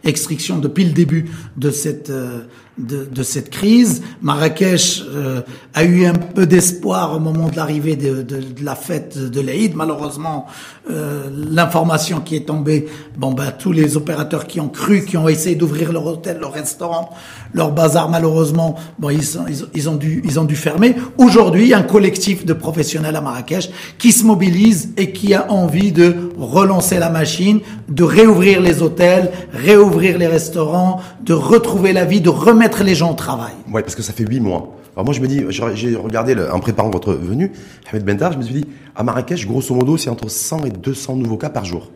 restriction 0.04 0.58
depuis 0.58 0.86
le 0.86 0.92
début 0.92 1.26
de 1.58 1.70
cette 1.70 2.10
euh, 2.10 2.42
de, 2.77 3.06
de, 3.06 3.23
cette 3.23 3.50
crise. 3.50 4.01
Marrakech 4.21 5.03
euh, 5.13 5.41
a 5.73 5.83
eu 5.83 6.06
un 6.06 6.13
peu 6.13 6.45
d'espoir 6.45 7.15
au 7.15 7.19
moment 7.19 7.50
de 7.50 7.56
l'arrivée 7.56 7.95
de, 7.95 8.21
de, 8.21 8.38
de, 8.38 8.63
la 8.65 8.75
fête 8.75 9.18
de 9.18 9.41
l'Aïd. 9.41 9.75
Malheureusement, 9.75 10.47
euh, 10.89 11.29
l'information 11.51 12.21
qui 12.21 12.35
est 12.35 12.47
tombée, 12.47 12.88
bon 13.18 13.33
ben 13.33 13.51
tous 13.51 13.71
les 13.71 13.97
opérateurs 13.97 14.47
qui 14.47 14.59
ont 14.59 14.69
cru, 14.69 15.03
qui 15.06 15.18
ont 15.18 15.27
essayé 15.27 15.56
d'ouvrir 15.56 15.91
leur 15.91 16.06
hôtel, 16.06 16.39
leur 16.39 16.53
restaurant, 16.53 17.12
leur 17.53 17.71
bazar, 17.71 18.09
malheureusement, 18.09 18.75
bon 18.97 19.09
ils, 19.09 19.38
ils, 19.50 19.65
ils 19.75 19.89
ont 19.89 19.95
dû 19.95 20.21
ils 20.23 20.39
ont 20.39 20.45
dû 20.45 20.56
fermer. 20.56 20.95
Aujourd'hui, 21.18 21.73
un 21.73 21.83
collectif 21.83 22.45
de 22.45 22.53
professionnels 22.53 23.15
à 23.15 23.21
Marrakech 23.21 23.69
qui 23.97 24.12
se 24.12 24.23
mobilise 24.23 24.94
et 24.97 25.12
qui 25.12 25.33
a 25.33 25.51
envie 25.51 25.91
de 25.91 26.15
relancer 26.38 27.00
la 27.00 27.09
machine, 27.09 27.59
de 27.89 28.03
réouvrir 28.03 28.62
les 28.62 28.81
hôtels, 28.81 29.31
réouvrir 29.53 30.18
les 30.18 30.27
restaurants, 30.27 31.01
de 31.23 31.33
retrouver 31.33 31.94
la 31.94 32.06
vie, 32.06 32.21
de 32.21 32.29
remettre 32.29 32.70
les 32.79 32.95
gens 32.95 33.12
au 33.12 33.15
travail. 33.15 33.53
Ouais, 33.71 33.81
parce 33.81 33.95
que 33.95 34.01
ça 34.01 34.13
fait 34.13 34.23
huit 34.23 34.39
mois. 34.39 34.75
Alors 34.95 35.06
moi, 35.06 35.13
je 35.13 35.21
me 35.21 35.27
dis, 35.27 35.44
j'ai 35.50 35.95
regardé 35.95 36.35
en 36.51 36.59
préparant 36.59 36.89
votre 36.89 37.13
venue, 37.13 37.51
Ahmed 37.91 38.03
Bentar, 38.03 38.33
je 38.33 38.38
me 38.38 38.44
suis 38.44 38.53
dit, 38.53 38.65
à 38.95 39.03
Marrakech, 39.03 39.47
grosso 39.47 39.73
modo, 39.73 39.97
c'est 39.97 40.09
entre 40.09 40.29
100 40.29 40.65
et 40.65 40.69
200 40.69 41.15
nouveaux 41.15 41.38
cas 41.38 41.50
par 41.50 41.65
jour. 41.65 41.91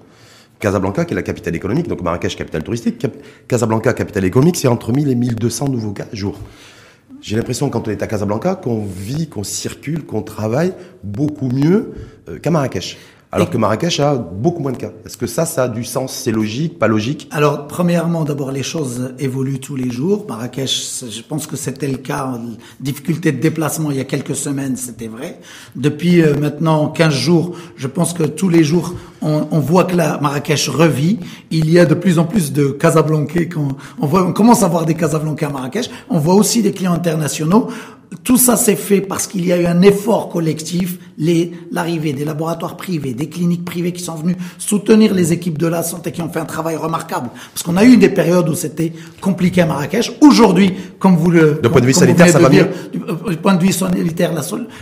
Casablanca, 0.60 1.04
qui 1.04 1.14
est 1.14 1.16
la 1.16 1.22
capitale 1.22 1.56
économique, 1.56 1.88
donc 1.88 2.02
Marrakech, 2.02 2.38
capitale 2.38 2.64
touristique, 2.64 3.06
Casablanca, 3.48 3.94
capitale 3.94 4.24
économique, 4.24 4.56
c'est 4.56 4.70
entre 4.70 4.94
1000 4.94 5.10
et 5.10 5.16
1200 5.16 5.68
nouveaux 5.68 5.92
cas 5.92 6.06
par 6.06 6.16
jour. 6.16 6.40
J'ai 7.22 7.36
l'impression, 7.36 7.70
quand 7.70 7.88
on 7.88 7.92
est 7.92 8.04
à 8.04 8.08
Casablanca, 8.08 8.56
qu'on 8.56 8.86
vit, 8.86 9.28
qu'on 9.28 9.44
circule, 9.44 10.06
qu'on 10.06 10.22
travaille 10.22 10.74
beaucoup 11.04 11.50
mieux 11.50 11.94
euh, 12.30 12.40
qu'à 12.40 12.52
Marrakech. 12.52 12.98
Alors 13.36 13.50
que 13.50 13.58
Marrakech 13.58 14.00
a 14.00 14.16
beaucoup 14.16 14.62
moins 14.62 14.72
de 14.72 14.78
cas. 14.78 14.92
Est-ce 15.06 15.18
que 15.18 15.28
ça, 15.28 15.46
ça 15.46 15.64
a 15.64 15.68
du 15.68 15.84
sens? 15.84 16.14
C'est 16.14 16.32
logique, 16.32 16.80
pas 16.80 16.88
logique? 16.88 17.28
Alors, 17.32 17.68
premièrement, 17.68 18.24
d'abord, 18.24 18.50
les 18.50 18.64
choses 18.64 19.14
évoluent 19.20 19.60
tous 19.60 19.76
les 19.76 19.92
jours. 19.92 20.26
Marrakech, 20.30 21.04
je 21.12 21.22
pense 21.22 21.46
que 21.46 21.58
c'était 21.58 21.90
le 21.90 21.98
cas. 21.98 22.40
Difficulté 22.80 23.34
de 23.34 23.42
déplacement 23.42 23.92
il 23.92 23.98
y 23.98 24.00
a 24.00 24.06
quelques 24.06 24.38
semaines, 24.38 24.78
c'était 24.78 25.10
vrai. 25.10 25.42
Depuis 25.76 26.22
euh, 26.22 26.34
maintenant 26.40 26.88
15 26.88 27.14
jours, 27.14 27.58
je 27.76 27.88
pense 27.88 28.14
que 28.14 28.24
tous 28.24 28.48
les 28.48 28.64
jours, 28.64 28.96
on, 29.22 29.48
on, 29.52 29.60
voit 29.60 29.84
que 29.84 29.98
la 29.98 30.18
Marrakech 30.22 30.70
revit. 30.70 31.20
Il 31.52 31.70
y 31.70 31.78
a 31.78 31.86
de 31.86 31.94
plus 31.94 32.20
en 32.20 32.24
plus 32.24 32.54
de 32.54 32.68
Casablancais. 32.68 33.50
On, 34.00 34.08
voit, 34.08 34.26
on 34.26 34.32
commence 34.32 34.64
à 34.64 34.70
voir 34.70 34.86
des 34.86 34.96
Casablancais 34.96 35.46
à 35.46 35.50
Marrakech. 35.50 35.90
On 36.10 36.20
voit 36.20 36.36
aussi 36.36 36.62
des 36.62 36.72
clients 36.72 36.94
internationaux 36.94 37.68
tout 38.24 38.38
ça 38.38 38.56
s'est 38.58 38.76
fait 38.76 39.02
parce 39.02 39.28
qu'il 39.28 39.46
y 39.46 39.52
a 39.52 39.58
eu 39.58 39.66
un 39.66 39.82
effort 39.82 40.30
collectif, 40.30 40.98
l'arrivée 41.72 42.14
des 42.14 42.26
laboratoires 42.26 42.78
privés, 42.78 43.14
des 43.14 43.30
cliniques 43.30 43.66
privées 43.66 43.94
qui 43.94 44.04
sont 44.04 44.16
venus 44.16 44.36
soutenir 44.58 45.14
les 45.14 45.34
équipes 45.34 45.58
de 45.58 45.68
la 45.68 45.84
santé 45.84 46.12
qui 46.12 46.22
ont 46.22 46.30
fait 46.30 46.40
un 46.40 46.46
travail 46.46 46.76
remarquable. 46.76 47.30
Parce 47.54 47.64
qu'on 47.64 47.78
a 47.78 47.86
eu 47.86 47.98
des 47.98 48.10
périodes 48.10 48.50
où 48.50 48.56
c'était 48.56 48.94
compliqué 49.22 49.62
à 49.62 49.66
Marrakech. 49.66 50.12
Aujourd'hui, 50.22 50.74
comme 51.00 51.16
vous 51.16 51.32
le... 51.32 51.60
De 51.62 51.68
point 51.68 51.82
de 51.82 51.86
vue 51.86 51.94
sanitaire, 51.94 52.30
ça 52.30 52.40
va 52.40 52.50
dire, 52.50 52.68
Du, 52.92 53.00
point 53.38 53.56
de 53.56 53.64
vue 53.64 53.72
sanitaire, 53.72 54.34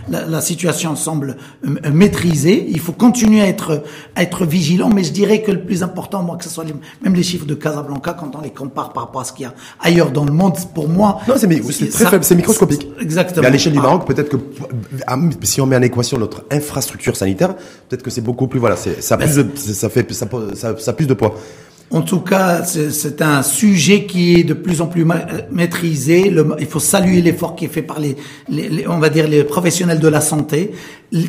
la, 0.10 0.26
la, 0.26 0.42
situation 0.42 0.96
semble 0.96 1.38
euh, 1.66 1.92
maîtrisée. 1.92 2.66
Il 2.70 2.80
faut 2.80 2.92
continuer 2.92 3.42
à 3.42 3.48
être, 3.48 3.84
à 4.16 4.24
être 4.24 4.46
vigilant, 4.46 4.90
mais 4.90 5.04
je 5.04 5.12
dirais 5.12 5.42
que 5.42 5.52
le 5.52 5.62
plus 5.62 5.84
important, 5.84 6.24
moi, 6.24 6.38
que 6.38 6.44
ce 6.44 6.50
soit 6.50 6.66
même 7.02 7.16
les 7.16 7.24
chiffres 7.24 7.46
de 7.46 7.56
Casablanca, 7.56 8.14
quand 8.14 8.36
on 8.36 8.42
les 8.42 8.52
compare 8.52 8.94
par 8.94 9.06
rapport 9.06 9.22
à 9.22 9.26
ce 9.26 9.34
qu'il 9.34 9.44
y 9.44 9.48
a 9.48 9.54
ailleurs 9.80 10.12
dans 10.12 10.26
le 10.26 10.34
monde, 10.34 10.56
pour 10.74 10.90
moi... 10.90 11.20
Non, 11.28 11.36
c'est 11.38 11.90
très 11.90 12.06
faible, 12.06 12.24
c'est 12.24 12.36
microscopique. 12.36 12.88
Exactement. 13.00 13.23
Mais 13.38 13.48
à 13.48 13.50
l'échelle 13.50 13.74
du 13.74 13.80
ah. 13.80 13.84
Maroc, 13.84 14.06
peut-être 14.06 14.30
que 14.30 14.38
si 15.44 15.62
on 15.62 15.66
met 15.66 15.76
en 15.76 15.82
équation 15.82 16.18
notre 16.18 16.46
infrastructure 16.52 17.16
sanitaire, 17.16 17.56
peut-être 17.90 18.04
que 18.04 18.10
c'est 18.10 18.22
beaucoup 18.22 18.48
plus 18.48 18.60
voilà, 18.60 18.76
c'est 18.76 19.02
ça 19.02 19.18
plus 19.18 19.36
de, 19.36 19.48
ça 19.56 19.90
fait 19.90 20.12
ça, 20.14 20.28
ça, 20.78 20.94
plus 20.94 21.08
de 21.08 21.14
poids. 21.14 21.36
En 21.92 22.02
tout 22.02 22.22
cas, 22.22 22.64
c'est 22.64 23.22
un 23.22 23.44
sujet 23.44 24.06
qui 24.06 24.40
est 24.40 24.44
de 24.44 24.56
plus 24.56 24.82
en 24.82 24.88
plus 24.88 25.06
maîtrisé. 25.52 26.30
Le, 26.32 26.56
il 26.60 26.66
faut 26.66 26.80
saluer 26.80 27.22
l'effort 27.22 27.56
qui 27.56 27.66
est 27.66 27.68
fait 27.68 27.84
par 27.84 28.00
les, 28.00 28.16
les, 28.50 28.88
on 28.88 28.98
va 28.98 29.10
dire, 29.10 29.28
les 29.28 29.44
professionnels 29.44 30.00
de 30.00 30.08
la 30.08 30.20
santé, 30.20 30.72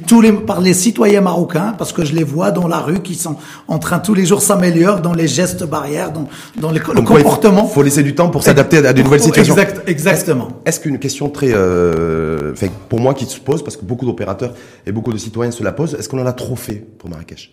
tous 0.07 0.23
les, 0.23 0.33
par 0.33 0.63
les 0.63 0.73
citoyens 0.73 1.21
marocains, 1.21 1.75
parce 1.77 1.93
que 1.93 2.05
je 2.05 2.15
les 2.15 2.25
vois 2.25 2.51
dans 2.51 2.67
la 2.67 2.79
rue 2.79 3.01
qui 3.01 3.15
sont 3.15 3.37
en 3.69 3.79
train 3.79 3.99
tous 3.99 4.15
les 4.15 4.25
jours 4.25 4.41
s'améliorer 4.41 5.03
dans 5.03 5.13
les 5.13 5.29
gestes 5.29 5.65
barrières, 5.65 6.13
dans, 6.13 6.29
dans 6.59 6.71
les, 6.71 6.79
le 6.79 7.03
comportement. 7.03 7.67
Il 7.69 7.75
faut, 7.75 7.83
laisser 7.83 8.03
du 8.03 8.15
temps 8.15 8.31
pour 8.31 8.43
s'adapter 8.43 8.79
à 8.79 8.95
de 8.95 9.03
nouvelles 9.03 9.21
situations. 9.21 9.55
Exact, 9.55 9.87
exactement. 9.87 10.49
Est-ce 10.65 10.81
qu'une 10.81 10.99
question 10.99 11.29
très, 11.29 11.51
euh, 11.53 12.55
pour 12.89 13.01
moi 13.01 13.13
qui 13.13 13.27
se 13.27 13.39
pose, 13.39 13.63
parce 13.63 13.77
que 13.77 13.85
beaucoup 13.85 14.07
d'opérateurs 14.07 14.55
et 14.87 14.93
beaucoup 14.93 15.13
de 15.13 15.19
citoyens 15.19 15.51
se 15.51 15.63
la 15.63 15.73
posent, 15.73 15.95
est-ce 15.95 16.09
qu'on 16.09 16.23
en 16.23 16.27
a 16.27 16.33
trop 16.33 16.57
fait 16.57 16.83
pour 16.99 17.11
Marrakech? 17.11 17.53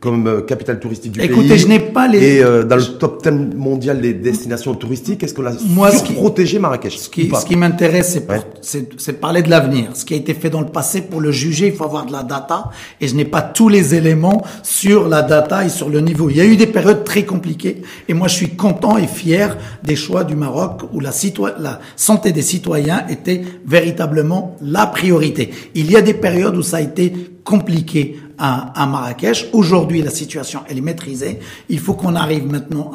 Comme 0.00 0.26
euh, 0.26 0.40
capitale 0.42 0.78
touristique 0.80 1.12
du 1.12 1.20
pays. 1.20 1.28
Écoutez, 1.28 1.56
je 1.56 1.66
n'ai 1.66 1.80
pas 1.80 2.06
les. 2.08 2.18
Et 2.18 2.44
euh, 2.44 2.62
dans 2.62 2.76
le 2.76 2.82
top 2.82 3.22
10 3.22 3.56
mondial 3.56 4.00
des 4.00 4.12
destinations 4.12 4.74
touristiques, 4.74 5.22
est-ce 5.22 5.32
qu'on 5.34 5.46
a 5.46 5.52
Moi, 5.68 5.90
protégé 6.14 6.58
Marrakech 6.58 6.98
Ce 6.98 7.08
qui, 7.08 7.30
ce 7.34 7.46
qui 7.46 7.56
m'intéresse, 7.56 8.18
c'est 8.60 8.98
c'est 8.98 9.12
parler 9.14 9.42
de 9.42 9.50
l'avenir. 9.50 9.90
Ce 9.94 10.04
qui 10.04 10.14
a 10.14 10.16
été 10.16 10.34
fait 10.34 10.50
dans 10.50 10.60
le 10.60 10.66
passé, 10.66 11.02
pour 11.02 11.20
le 11.20 11.32
juger, 11.32 11.68
il 11.68 11.72
faut 11.72 11.84
avoir 11.84 12.04
de 12.06 12.12
la 12.12 12.22
data. 12.22 12.70
Et 13.00 13.08
je 13.08 13.14
n'ai 13.14 13.24
pas 13.24 13.42
tous 13.42 13.68
les 13.68 13.94
éléments 13.94 14.44
sur 14.62 15.08
la 15.08 15.22
data 15.22 15.64
et 15.64 15.68
sur 15.68 15.88
le 15.88 16.00
niveau. 16.00 16.28
Il 16.28 16.36
y 16.36 16.40
a 16.40 16.44
eu 16.44 16.56
des 16.56 16.66
périodes 16.66 17.04
très 17.04 17.24
compliquées. 17.24 17.82
Et 18.08 18.14
moi, 18.14 18.28
je 18.28 18.34
suis 18.34 18.50
content 18.50 18.98
et 18.98 19.06
fier 19.06 19.56
des 19.82 19.96
choix 19.96 20.24
du 20.24 20.36
Maroc 20.36 20.82
où 20.92 21.00
la, 21.00 21.10
la 21.58 21.80
santé 21.96 22.32
des 22.32 22.42
citoyens 22.42 23.06
était 23.08 23.42
véritablement 23.66 24.56
la 24.60 24.86
priorité. 24.86 25.50
Il 25.74 25.90
y 25.90 25.96
a 25.96 26.02
des 26.02 26.14
périodes 26.14 26.56
où 26.56 26.62
ça 26.62 26.78
a 26.78 26.80
été 26.80 27.12
compliqué 27.44 28.16
à, 28.38 28.86
Marrakech. 28.86 29.48
Aujourd'hui, 29.52 30.02
la 30.02 30.10
situation, 30.10 30.60
elle 30.68 30.78
est 30.78 30.82
maîtrisée. 30.82 31.40
Il 31.68 31.80
faut 31.80 31.94
qu'on 31.94 32.14
arrive 32.14 32.46
maintenant, 32.46 32.92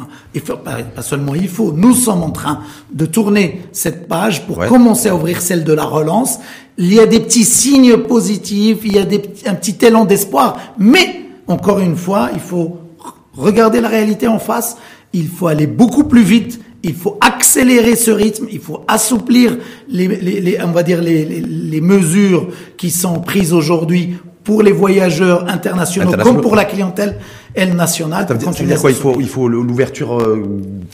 pas 0.63 1.01
seulement 1.01 1.35
il 1.35 1.47
faut, 1.47 1.71
nous 1.71 1.93
sommes 1.93 2.23
en 2.23 2.31
train 2.31 2.61
de 2.91 3.05
tourner 3.05 3.61
cette 3.71 4.07
page 4.07 4.45
pour 4.47 4.65
commencer 4.65 5.09
à 5.09 5.15
ouvrir 5.15 5.41
celle 5.41 5.63
de 5.63 5.73
la 5.73 5.83
relance. 5.83 6.39
Il 6.77 6.93
y 6.93 6.99
a 6.99 7.05
des 7.05 7.19
petits 7.19 7.45
signes 7.45 7.97
positifs, 7.97 8.79
il 8.83 8.93
y 8.93 8.99
a 8.99 9.05
des, 9.05 9.21
un 9.45 9.55
petit 9.55 9.77
élan 9.85 10.05
d'espoir, 10.05 10.57
mais 10.77 11.25
encore 11.47 11.79
une 11.79 11.97
fois, 11.97 12.29
il 12.33 12.39
faut 12.39 12.79
regarder 13.35 13.81
la 13.81 13.89
réalité 13.89 14.27
en 14.27 14.39
face. 14.39 14.77
Il 15.11 15.27
faut 15.27 15.47
aller 15.47 15.67
beaucoup 15.67 16.05
plus 16.05 16.23
vite 16.23 16.59
il 16.83 16.93
faut 16.93 17.17
accélérer 17.21 17.95
ce 17.95 18.11
rythme, 18.11 18.47
il 18.51 18.59
faut 18.59 18.83
assouplir 18.87 19.57
les, 19.87 20.07
les, 20.07 20.41
les 20.41 20.61
on 20.61 20.71
va 20.71 20.83
dire 20.83 21.01
les, 21.01 21.23
les, 21.23 21.81
mesures 21.81 22.49
qui 22.75 22.91
sont 22.91 23.21
prises 23.21 23.53
aujourd'hui 23.53 24.15
pour 24.43 24.61
les 24.61 24.71
voyageurs 24.71 25.47
internationaux, 25.47 26.11
comme 26.21 26.41
pour 26.41 26.55
la 26.55 26.65
clientèle 26.65 27.19
elle 27.55 27.75
nationale. 27.75 28.25
Ça 28.27 28.33
veut 28.33 28.65
dire, 28.65 28.79
quoi 28.79 28.89
Il 28.89 28.95
faut, 28.95 29.15
il 29.19 29.27
faut 29.27 29.47
l'ouverture 29.47 30.19
euh, 30.19 30.43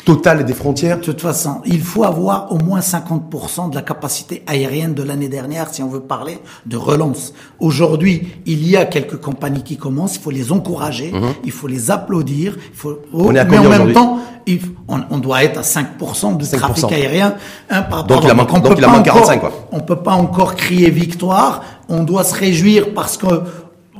totale 0.05 0.45
des 0.45 0.53
frontières. 0.53 0.97
De 0.97 1.03
toute 1.03 1.21
façon, 1.21 1.61
il 1.65 1.81
faut 1.81 2.03
avoir 2.03 2.51
au 2.51 2.57
moins 2.57 2.79
50% 2.79 3.69
de 3.69 3.75
la 3.75 3.81
capacité 3.81 4.43
aérienne 4.45 4.93
de 4.93 5.03
l'année 5.03 5.29
dernière 5.29 5.67
si 5.73 5.81
on 5.81 5.87
veut 5.87 6.01
parler 6.01 6.39
de 6.65 6.77
relance. 6.77 7.33
Aujourd'hui, 7.59 8.27
il 8.45 8.67
y 8.67 8.75
a 8.75 8.85
quelques 8.85 9.17
compagnies 9.17 9.63
qui 9.63 9.77
commencent. 9.77 10.17
Il 10.17 10.21
faut 10.21 10.31
les 10.31 10.51
encourager, 10.51 11.11
mhm. 11.11 11.33
il 11.45 11.51
faut 11.51 11.67
les 11.67 11.91
applaudir. 11.91 12.57
Il 12.73 12.77
faut. 12.77 12.99
on 13.13 13.33
est 13.33 13.45
mais 13.45 13.57
en 13.57 13.69
même 13.69 13.93
temps, 13.93 14.19
il, 14.45 14.59
on, 14.87 14.99
on, 15.11 15.17
doit 15.17 15.43
être 15.43 15.59
à 15.59 15.61
5% 15.61 16.37
de 16.37 16.57
trafic 16.57 16.91
aérien. 16.91 17.35
Hein, 17.69 17.83
par 17.83 18.03
donc 18.03 18.23
il 18.23 18.29
a 18.29 18.33
manque, 18.33 18.61
donc 18.61 18.77
il 18.77 18.83
a 18.83 18.99
45 18.99 19.39
quoi. 19.39 19.51
On 19.71 19.79
peut 19.79 19.97
pas 19.97 20.13
encore 20.13 20.55
crier 20.55 20.89
victoire. 20.89 21.61
On 21.89 22.03
doit 22.03 22.23
se 22.23 22.35
réjouir 22.35 22.93
parce 22.93 23.17
que 23.17 23.25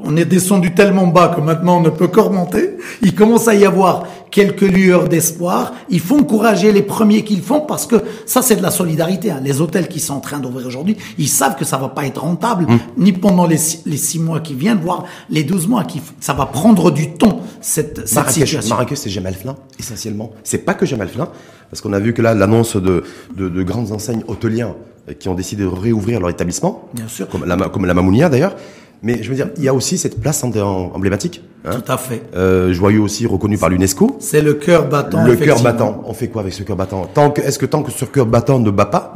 on 0.04 0.16
est 0.16 0.26
descendu 0.26 0.74
tellement 0.74 1.08
bas 1.08 1.34
que 1.36 1.42
maintenant 1.42 1.78
on 1.78 1.82
ne 1.82 1.90
peut 1.90 2.08
que 2.08 2.20
remonter. 2.20 2.78
Il 3.02 3.14
commence 3.14 3.48
à 3.48 3.56
y 3.56 3.66
avoir 3.66 4.06
quelques 4.32 4.62
lueurs 4.62 5.08
d'espoir. 5.08 5.74
Il 5.90 6.00
faut 6.00 6.18
encourager 6.18 6.72
les 6.72 6.82
premiers 6.82 7.24
qu'ils 7.24 7.42
font 7.42 7.62
parce 7.62 7.86
que 7.86 7.96
ça 8.26 8.42
c'est 8.42 8.56
de 8.56 8.62
la 8.62 8.72
solidarité. 8.72 9.32
Hein. 9.32 9.42
Les 9.44 9.62
hôtels 9.62 9.88
qui 9.88 10.00
sont 10.00 10.14
en 10.14 10.20
train 10.20 10.40
d'ouvrir 10.40 10.68
aujourd'hui, 10.68 10.98
ils 11.18 11.28
savent 11.28 11.56
que 11.56 11.66
ça 11.66 11.78
va 11.78 11.90
pas 11.90 12.06
être 12.06 12.22
rentable, 12.22 12.66
hum. 12.70 12.80
ni 12.98 13.12
pendant 13.12 13.48
les 13.48 13.58
six, 13.58 14.20
mois 14.20 14.40
qui 14.40 14.54
viennent, 14.54 14.80
voire 14.80 15.06
les 15.30 15.44
douze 15.44 15.68
mois 15.68 15.84
qui, 15.84 16.02
ça 16.20 16.34
va 16.34 16.46
prendre 16.46 16.92
du 16.92 17.12
temps 17.12 17.42
cette, 17.62 18.08
cette 18.08 18.16
Marrakech, 18.16 18.44
situation. 18.44 18.70
Marrakech 18.70 18.98
c'est 18.98 19.10
Jamal 19.10 19.34
Flin 19.34 19.56
essentiellement. 19.80 20.32
C'est 20.44 20.60
pas 20.60 20.74
que 20.74 20.86
Jamal 20.86 21.08
Flin 21.10 21.30
parce 21.70 21.82
qu'on 21.82 21.94
a 21.94 22.00
vu 22.00 22.14
que 22.14 22.22
là 22.22 22.34
l'annonce 22.34 22.76
de, 22.76 23.04
de, 23.36 23.50
de 23.50 23.64
grandes 23.64 23.92
enseignes 23.92 24.24
hôtelières 24.28 24.74
qui 25.20 25.30
ont 25.30 25.36
décidé 25.36 25.64
de 25.64 25.68
réouvrir 25.68 26.20
leur 26.20 26.30
établissement, 26.30 26.88
Bien 26.94 27.08
sûr. 27.08 27.28
comme 27.30 27.46
la, 27.46 27.56
comme 27.70 27.86
la 27.86 27.94
Mamounia 27.94 28.30
d'ailleurs. 28.30 28.56
Mais 29.02 29.24
je 29.24 29.30
veux 29.30 29.36
dire, 29.36 29.50
il 29.58 29.64
y 29.64 29.68
a 29.68 29.74
aussi 29.74 29.98
cette 29.98 30.20
place 30.20 30.44
emblématique. 30.44 31.42
Hein, 31.66 31.72
Tout 31.72 31.92
à 31.92 31.98
fait. 31.98 32.22
Euh, 32.36 32.74
joyeux 32.74 33.00
aussi 33.00 33.26
reconnu 33.26 33.58
par 33.58 33.70
l'UNESCO. 33.70 34.18
C'est 34.20 34.42
le 34.42 34.54
cœur 34.54 34.90
battant. 34.90 35.26
Le 35.26 35.36
cœur 35.36 35.62
battant. 35.62 36.04
On 36.06 36.14
fait 36.14 36.28
quoi 36.28 36.42
avec 36.42 36.54
ce 36.54 36.64
cœur 36.64 36.76
battant? 36.76 37.06
Tant 37.14 37.32
que, 37.32 37.42
est-ce 37.42 37.60
que 37.60 37.66
tant 37.66 37.82
que 37.84 37.92
ce 37.92 38.06
cœur 38.06 38.26
battant 38.26 38.60
ne 38.60 38.72
bat 38.72 38.86
pas, 38.86 39.14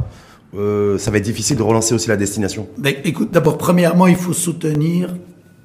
euh, 0.56 0.98
ça 0.98 1.12
va 1.12 1.18
être 1.18 1.24
difficile 1.24 1.58
de 1.58 1.63
relancer 1.63 1.94
aussi 1.94 2.10
la 2.10 2.18
destination? 2.18 2.68
Ben, 2.78 2.96
Écoute, 3.04 3.32
d'abord, 3.32 3.58
premièrement, 3.58 4.08
il 4.08 4.16
faut 4.16 4.34
soutenir 4.34 5.16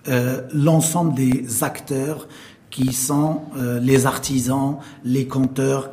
euh, 0.09 0.41
l'ensemble 0.55 1.15
des 1.15 1.45
acteurs 1.63 2.29
qui 2.71 2.93
sont 2.93 3.43
euh, 3.57 3.79
les 3.81 4.07
artisans, 4.07 4.77
les 5.05 5.27
compteurs. 5.27 5.91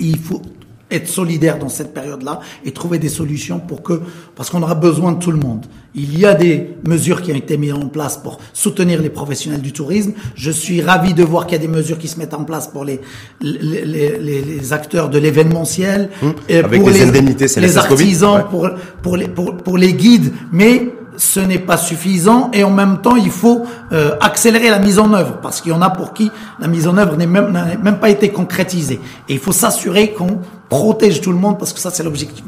Il 0.00 0.18
faut 0.18 0.42
être 0.90 1.08
solidaire 1.08 1.58
dans 1.58 1.68
cette 1.68 1.92
période-là 1.92 2.40
et 2.64 2.70
trouver 2.70 2.98
des 2.98 3.08
solutions 3.08 3.58
pour 3.58 3.82
que, 3.82 4.00
parce 4.36 4.50
qu'on 4.50 4.62
aura 4.62 4.74
besoin 4.76 5.12
de 5.12 5.18
tout 5.18 5.32
le 5.32 5.38
monde. 5.38 5.66
Il 5.94 6.18
y 6.18 6.26
a 6.26 6.34
des 6.34 6.76
mesures 6.86 7.22
qui 7.22 7.32
ont 7.32 7.36
été 7.36 7.56
mises 7.56 7.72
en 7.72 7.88
place 7.88 8.18
pour 8.18 8.38
soutenir 8.52 9.00
les 9.00 9.08
professionnels 9.08 9.62
du 9.62 9.72
tourisme. 9.72 10.12
Je 10.34 10.50
suis 10.50 10.82
ravi 10.82 11.14
de 11.14 11.24
voir 11.24 11.46
qu'il 11.46 11.56
y 11.56 11.60
a 11.62 11.66
des 11.66 11.72
mesures 11.72 11.98
qui 11.98 12.06
se 12.06 12.18
mettent 12.18 12.34
en 12.34 12.44
place 12.44 12.68
pour 12.68 12.84
les 12.84 13.00
les, 13.40 13.84
les, 13.84 14.18
les 14.18 14.72
acteurs 14.72 15.08
de 15.08 15.18
l'événementiel, 15.18 16.10
hum, 16.22 16.34
pour 16.34 16.90
les, 16.90 17.02
indemnités, 17.02 17.46
les 17.56 17.78
artisans, 17.78 18.44
pour 18.50 18.68
pour 19.02 19.16
les 19.16 19.28
pour, 19.28 19.56
pour 19.56 19.78
les 19.78 19.94
guides, 19.94 20.32
mais 20.52 20.92
ce 21.16 21.40
n'est 21.40 21.58
pas 21.58 21.76
suffisant 21.76 22.50
et 22.52 22.64
en 22.64 22.70
même 22.70 23.00
temps 23.00 23.16
il 23.16 23.30
faut 23.30 23.64
euh, 23.92 24.16
accélérer 24.20 24.70
la 24.70 24.78
mise 24.78 24.98
en 24.98 25.12
œuvre 25.12 25.38
parce 25.40 25.60
qu'il 25.60 25.72
y 25.72 25.74
en 25.74 25.82
a 25.82 25.90
pour 25.90 26.12
qui 26.12 26.30
la 26.58 26.68
mise 26.68 26.86
en 26.88 26.96
œuvre 26.96 27.16
n'a 27.16 27.26
même, 27.26 27.78
même 27.82 27.98
pas 27.98 28.10
été 28.10 28.30
concrétisée 28.30 29.00
et 29.28 29.34
il 29.34 29.38
faut 29.38 29.52
s'assurer 29.52 30.12
qu'on 30.12 30.40
protège 30.68 31.20
tout 31.20 31.32
le 31.32 31.38
monde 31.38 31.58
parce 31.58 31.72
que 31.72 31.80
ça 31.80 31.90
c'est 31.90 32.02
l'objectif 32.02 32.44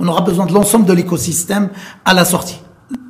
On 0.00 0.08
aura 0.08 0.20
besoin 0.22 0.46
de 0.46 0.52
l'ensemble 0.52 0.86
de 0.86 0.92
l'écosystème 0.92 1.70
à 2.04 2.14
la 2.14 2.24
sortie. 2.24 2.60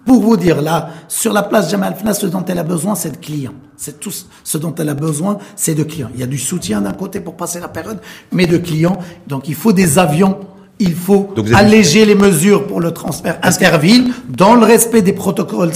Pour 0.04 0.20
vous 0.20 0.36
dire 0.36 0.60
là, 0.60 0.90
sur 1.08 1.32
la 1.32 1.42
place 1.42 1.70
Jamal 1.70 1.96
Fna, 1.96 2.12
ce 2.12 2.26
dont 2.26 2.44
elle 2.44 2.58
a 2.58 2.62
besoin, 2.62 2.94
c'est 2.94 3.10
de 3.10 3.16
clients. 3.16 3.54
C'est 3.76 4.00
tout 4.00 4.12
ce 4.44 4.58
dont 4.58 4.74
elle 4.74 4.90
a 4.90 4.94
besoin, 4.94 5.38
c'est 5.56 5.74
de 5.74 5.82
clients. 5.82 6.10
Il 6.14 6.20
y 6.20 6.22
a 6.22 6.26
du 6.26 6.38
soutien 6.38 6.82
d'un 6.82 6.92
côté 6.92 7.20
pour 7.20 7.36
passer 7.36 7.58
la 7.58 7.68
période, 7.68 7.98
mais 8.30 8.46
de 8.46 8.58
clients. 8.58 8.98
Donc 9.26 9.48
il 9.48 9.54
faut 9.54 9.72
des 9.72 9.98
avions 9.98 10.40
il 10.80 10.94
faut 10.94 11.32
alléger 11.54 12.04
les 12.04 12.14
mesures 12.14 12.66
pour 12.66 12.80
le 12.80 12.92
transfert 12.92 13.38
interville 13.42 14.12
dans 14.28 14.54
le 14.54 14.64
respect 14.64 15.02
des 15.02 15.12
protocoles 15.12 15.72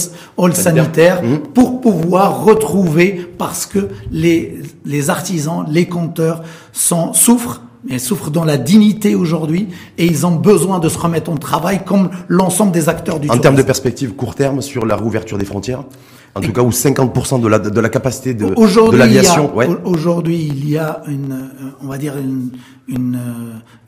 sanitaires 0.53 1.23
mmh. 1.23 1.37
pour 1.53 1.79
pouvoir 1.79 2.43
retrouver 2.43 3.25
parce 3.37 3.65
que 3.65 3.87
les, 4.11 4.59
les 4.85 5.09
artisans, 5.09 5.65
les 5.69 5.87
compteurs 5.87 6.43
sont, 6.73 7.13
souffrent 7.13 7.61
mais 7.87 7.97
souffrent 7.97 8.29
dans 8.29 8.43
la 8.43 8.57
dignité 8.57 9.15
aujourd'hui 9.15 9.69
et 9.97 10.05
ils 10.05 10.25
ont 10.25 10.35
besoin 10.35 10.79
de 10.79 10.89
se 10.89 10.97
remettre 10.97 11.31
au 11.31 11.37
travail 11.37 11.81
comme 11.85 12.09
l'ensemble 12.27 12.71
des 12.73 12.89
acteurs 12.89 13.19
du 13.19 13.29
En 13.29 13.37
termes 13.37 13.55
de 13.55 13.63
perspective 13.63 14.13
court 14.15 14.35
terme 14.35 14.61
sur 14.61 14.85
la 14.85 14.97
réouverture 14.97 15.37
des 15.37 15.45
frontières 15.45 15.83
en 16.35 16.41
tout 16.41 16.51
cas, 16.53 16.61
où 16.61 16.69
50% 16.69 17.41
de 17.41 17.47
la, 17.47 17.59
de 17.59 17.79
la 17.79 17.89
capacité 17.89 18.33
de, 18.33 18.45
de 18.47 18.97
l'aviation. 18.97 19.55
Ouais. 19.55 19.67
Aujourd'hui, 19.83 20.45
il 20.47 20.69
y 20.69 20.77
a 20.77 21.01
une, 21.07 21.49
on 21.81 21.87
va 21.87 21.97
dire 21.97 22.17
une, 22.17 22.51
une, 22.87 23.19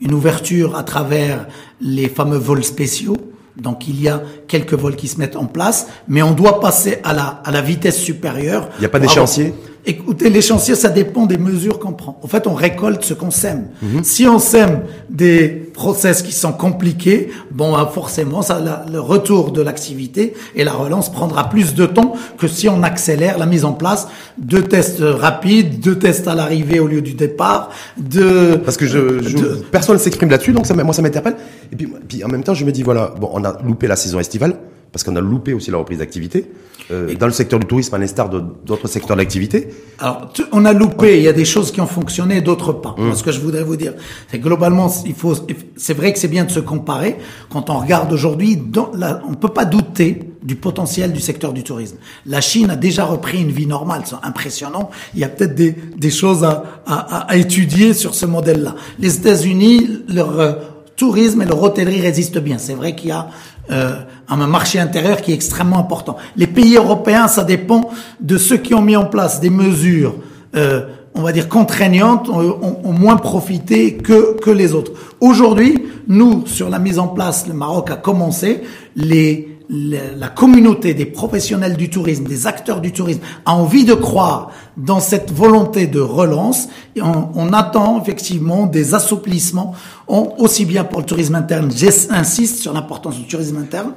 une 0.00 0.12
ouverture 0.14 0.76
à 0.76 0.82
travers 0.82 1.46
les 1.80 2.08
fameux 2.08 2.38
vols 2.38 2.64
spéciaux. 2.64 3.16
Donc 3.56 3.86
il 3.86 4.00
y 4.00 4.08
a 4.08 4.22
quelques 4.48 4.72
vols 4.74 4.96
qui 4.96 5.08
se 5.08 5.18
mettent 5.18 5.36
en 5.36 5.44
place, 5.44 5.86
mais 6.08 6.22
on 6.22 6.32
doit 6.32 6.58
passer 6.60 6.98
à 7.04 7.12
la, 7.12 7.42
à 7.44 7.50
la 7.50 7.60
vitesse 7.60 7.98
supérieure. 8.00 8.68
Il 8.78 8.80
n'y 8.80 8.86
a 8.86 8.88
pas 8.88 8.98
d'échéancier? 8.98 9.54
Écoutez, 9.84 10.30
l'échéancier, 10.30 10.76
ça 10.76 10.90
dépend 10.90 11.26
des 11.26 11.38
mesures 11.38 11.80
qu'on 11.80 11.92
prend. 11.92 12.20
En 12.22 12.28
fait, 12.28 12.46
on 12.46 12.54
récolte 12.54 13.04
ce 13.04 13.14
qu'on 13.14 13.32
sème. 13.32 13.66
Mhm. 13.82 14.04
Si 14.04 14.28
on 14.28 14.38
sème 14.38 14.82
des 15.10 15.48
process 15.48 16.22
qui 16.22 16.30
sont 16.30 16.52
compliqués, 16.52 17.30
bon, 17.50 17.74
hein, 17.74 17.88
forcément, 17.92 18.42
ça, 18.42 18.62
le 18.90 19.00
retour 19.00 19.50
de 19.50 19.60
l'activité 19.60 20.34
et 20.54 20.62
la 20.62 20.72
relance 20.72 21.10
prendra 21.10 21.50
plus 21.50 21.74
de 21.74 21.86
temps 21.86 22.14
que 22.38 22.46
si 22.46 22.68
on 22.68 22.84
accélère 22.84 23.38
la 23.38 23.46
mise 23.46 23.64
en 23.64 23.72
place 23.72 24.06
de 24.38 24.60
tests 24.60 25.02
rapides, 25.02 25.80
de 25.80 25.94
tests 25.94 26.28
à 26.28 26.36
l'arrivée 26.36 26.78
au 26.78 26.86
lieu 26.86 27.02
du 27.02 27.14
départ, 27.14 27.70
de... 27.96 28.54
Parce 28.64 28.76
que 28.76 28.86
je, 28.86 29.20
je 29.20 29.36
personne 29.72 29.98
s'exprime 29.98 30.30
là-dessus, 30.30 30.52
donc 30.52 30.66
ça, 30.66 30.74
moi, 30.74 30.94
ça 30.94 31.02
m'interpelle. 31.02 31.36
Et 31.72 31.76
puis, 31.76 31.92
puis, 32.08 32.24
en 32.24 32.28
même 32.28 32.44
temps, 32.44 32.54
je 32.54 32.64
me 32.64 32.70
dis, 32.70 32.84
voilà, 32.84 33.12
bon, 33.18 33.30
on 33.32 33.44
a 33.44 33.58
loupé 33.64 33.88
la 33.88 33.96
saison 33.96 34.20
estivale 34.20 34.54
parce 34.92 35.02
qu'on 35.04 35.16
a 35.16 35.20
loupé 35.20 35.54
aussi 35.54 35.70
la 35.70 35.78
reprise 35.78 35.98
d'activité. 35.98 36.50
Euh, 36.90 37.14
dans 37.14 37.26
le 37.26 37.32
secteur 37.32 37.58
du 37.58 37.66
tourisme, 37.66 37.94
à 37.94 37.98
l'instar 37.98 38.28
d'autres 38.28 38.88
secteurs 38.88 39.16
d'activité 39.16 39.68
Alors, 39.98 40.30
on 40.50 40.64
a 40.64 40.72
loupé, 40.72 41.18
il 41.18 41.22
y 41.24 41.28
a 41.28 41.32
des 41.32 41.44
choses 41.44 41.70
qui 41.70 41.80
ont 41.80 41.86
fonctionné, 41.86 42.40
d'autres 42.40 42.72
pas. 42.72 42.94
Hum. 42.98 43.14
Ce 43.14 43.22
que 43.22 43.30
je 43.30 43.40
voudrais 43.40 43.62
vous 43.62 43.76
dire, 43.76 43.94
c'est 44.30 44.38
globalement, 44.38 44.92
il 45.06 45.14
faut, 45.14 45.34
c'est 45.76 45.94
vrai 45.94 46.12
que 46.12 46.18
c'est 46.18 46.28
bien 46.28 46.44
de 46.44 46.50
se 46.50 46.60
comparer. 46.60 47.16
Quand 47.50 47.70
on 47.70 47.78
regarde 47.78 48.12
aujourd'hui, 48.12 48.60
on 48.76 49.30
ne 49.30 49.36
peut 49.36 49.48
pas 49.48 49.64
douter 49.64 50.20
du 50.42 50.56
potentiel 50.56 51.12
du 51.12 51.20
secteur 51.20 51.52
du 51.52 51.62
tourisme. 51.62 51.96
La 52.26 52.40
Chine 52.40 52.68
a 52.68 52.76
déjà 52.76 53.04
repris 53.04 53.40
une 53.40 53.52
vie 53.52 53.66
normale, 53.66 54.02
c'est 54.04 54.16
impressionnant. 54.22 54.90
Il 55.14 55.20
y 55.20 55.24
a 55.24 55.28
peut-être 55.28 55.54
des, 55.54 55.70
des 55.96 56.10
choses 56.10 56.42
à, 56.42 56.64
à, 56.84 57.30
à 57.30 57.36
étudier 57.36 57.94
sur 57.94 58.14
ce 58.14 58.26
modèle-là. 58.26 58.74
Les 58.98 59.16
États-Unis, 59.16 60.02
leur 60.08 60.40
euh, 60.40 60.52
tourisme 60.96 61.42
et 61.42 61.46
leur 61.46 61.62
hôtellerie 61.62 62.00
résistent 62.00 62.38
bien. 62.38 62.58
C'est 62.58 62.74
vrai 62.74 62.94
qu'il 62.94 63.08
y 63.08 63.12
a 63.12 63.28
euh, 63.70 63.94
un 64.28 64.46
marché 64.46 64.80
intérieur 64.80 65.20
qui 65.20 65.32
est 65.32 65.34
extrêmement 65.34 65.78
important. 65.78 66.16
Les 66.36 66.46
pays 66.46 66.76
européens, 66.76 67.28
ça 67.28 67.44
dépend 67.44 67.90
de 68.20 68.36
ceux 68.36 68.56
qui 68.56 68.74
ont 68.74 68.82
mis 68.82 68.96
en 68.96 69.04
place 69.04 69.40
des 69.40 69.50
mesures. 69.50 70.16
Euh, 70.56 70.86
on 71.14 71.22
va 71.22 71.32
dire 71.32 71.48
contraignantes, 71.48 72.28
ont, 72.28 72.80
ont, 72.84 72.92
moins 72.92 73.16
profité 73.16 73.96
que, 73.98 74.38
que 74.38 74.50
les 74.50 74.72
autres. 74.72 74.92
Aujourd'hui, 75.20 75.84
nous, 76.08 76.46
sur 76.46 76.70
la 76.70 76.78
mise 76.78 76.98
en 76.98 77.08
place, 77.08 77.46
le 77.46 77.54
Maroc 77.54 77.90
a 77.90 77.96
commencé, 77.96 78.62
les, 78.96 79.51
la 79.68 80.28
communauté 80.28 80.94
des 80.94 81.06
professionnels 81.06 81.76
du 81.76 81.90
tourisme, 81.90 82.24
des 82.24 82.46
acteurs 82.46 82.80
du 82.80 82.92
tourisme, 82.92 83.20
a 83.44 83.54
envie 83.54 83.84
de 83.84 83.94
croire 83.94 84.50
dans 84.76 85.00
cette 85.00 85.32
volonté 85.32 85.86
de 85.86 86.00
relance. 86.00 86.68
Et 86.96 87.02
on, 87.02 87.30
on 87.34 87.52
attend 87.52 88.00
effectivement 88.00 88.66
des 88.66 88.94
assouplissements, 88.94 89.74
aussi 90.06 90.64
bien 90.64 90.84
pour 90.84 91.00
le 91.00 91.06
tourisme 91.06 91.34
interne, 91.34 91.70
j'insiste 91.70 92.60
sur 92.60 92.72
l'importance 92.72 93.18
du 93.18 93.26
tourisme 93.26 93.58
interne, 93.58 93.92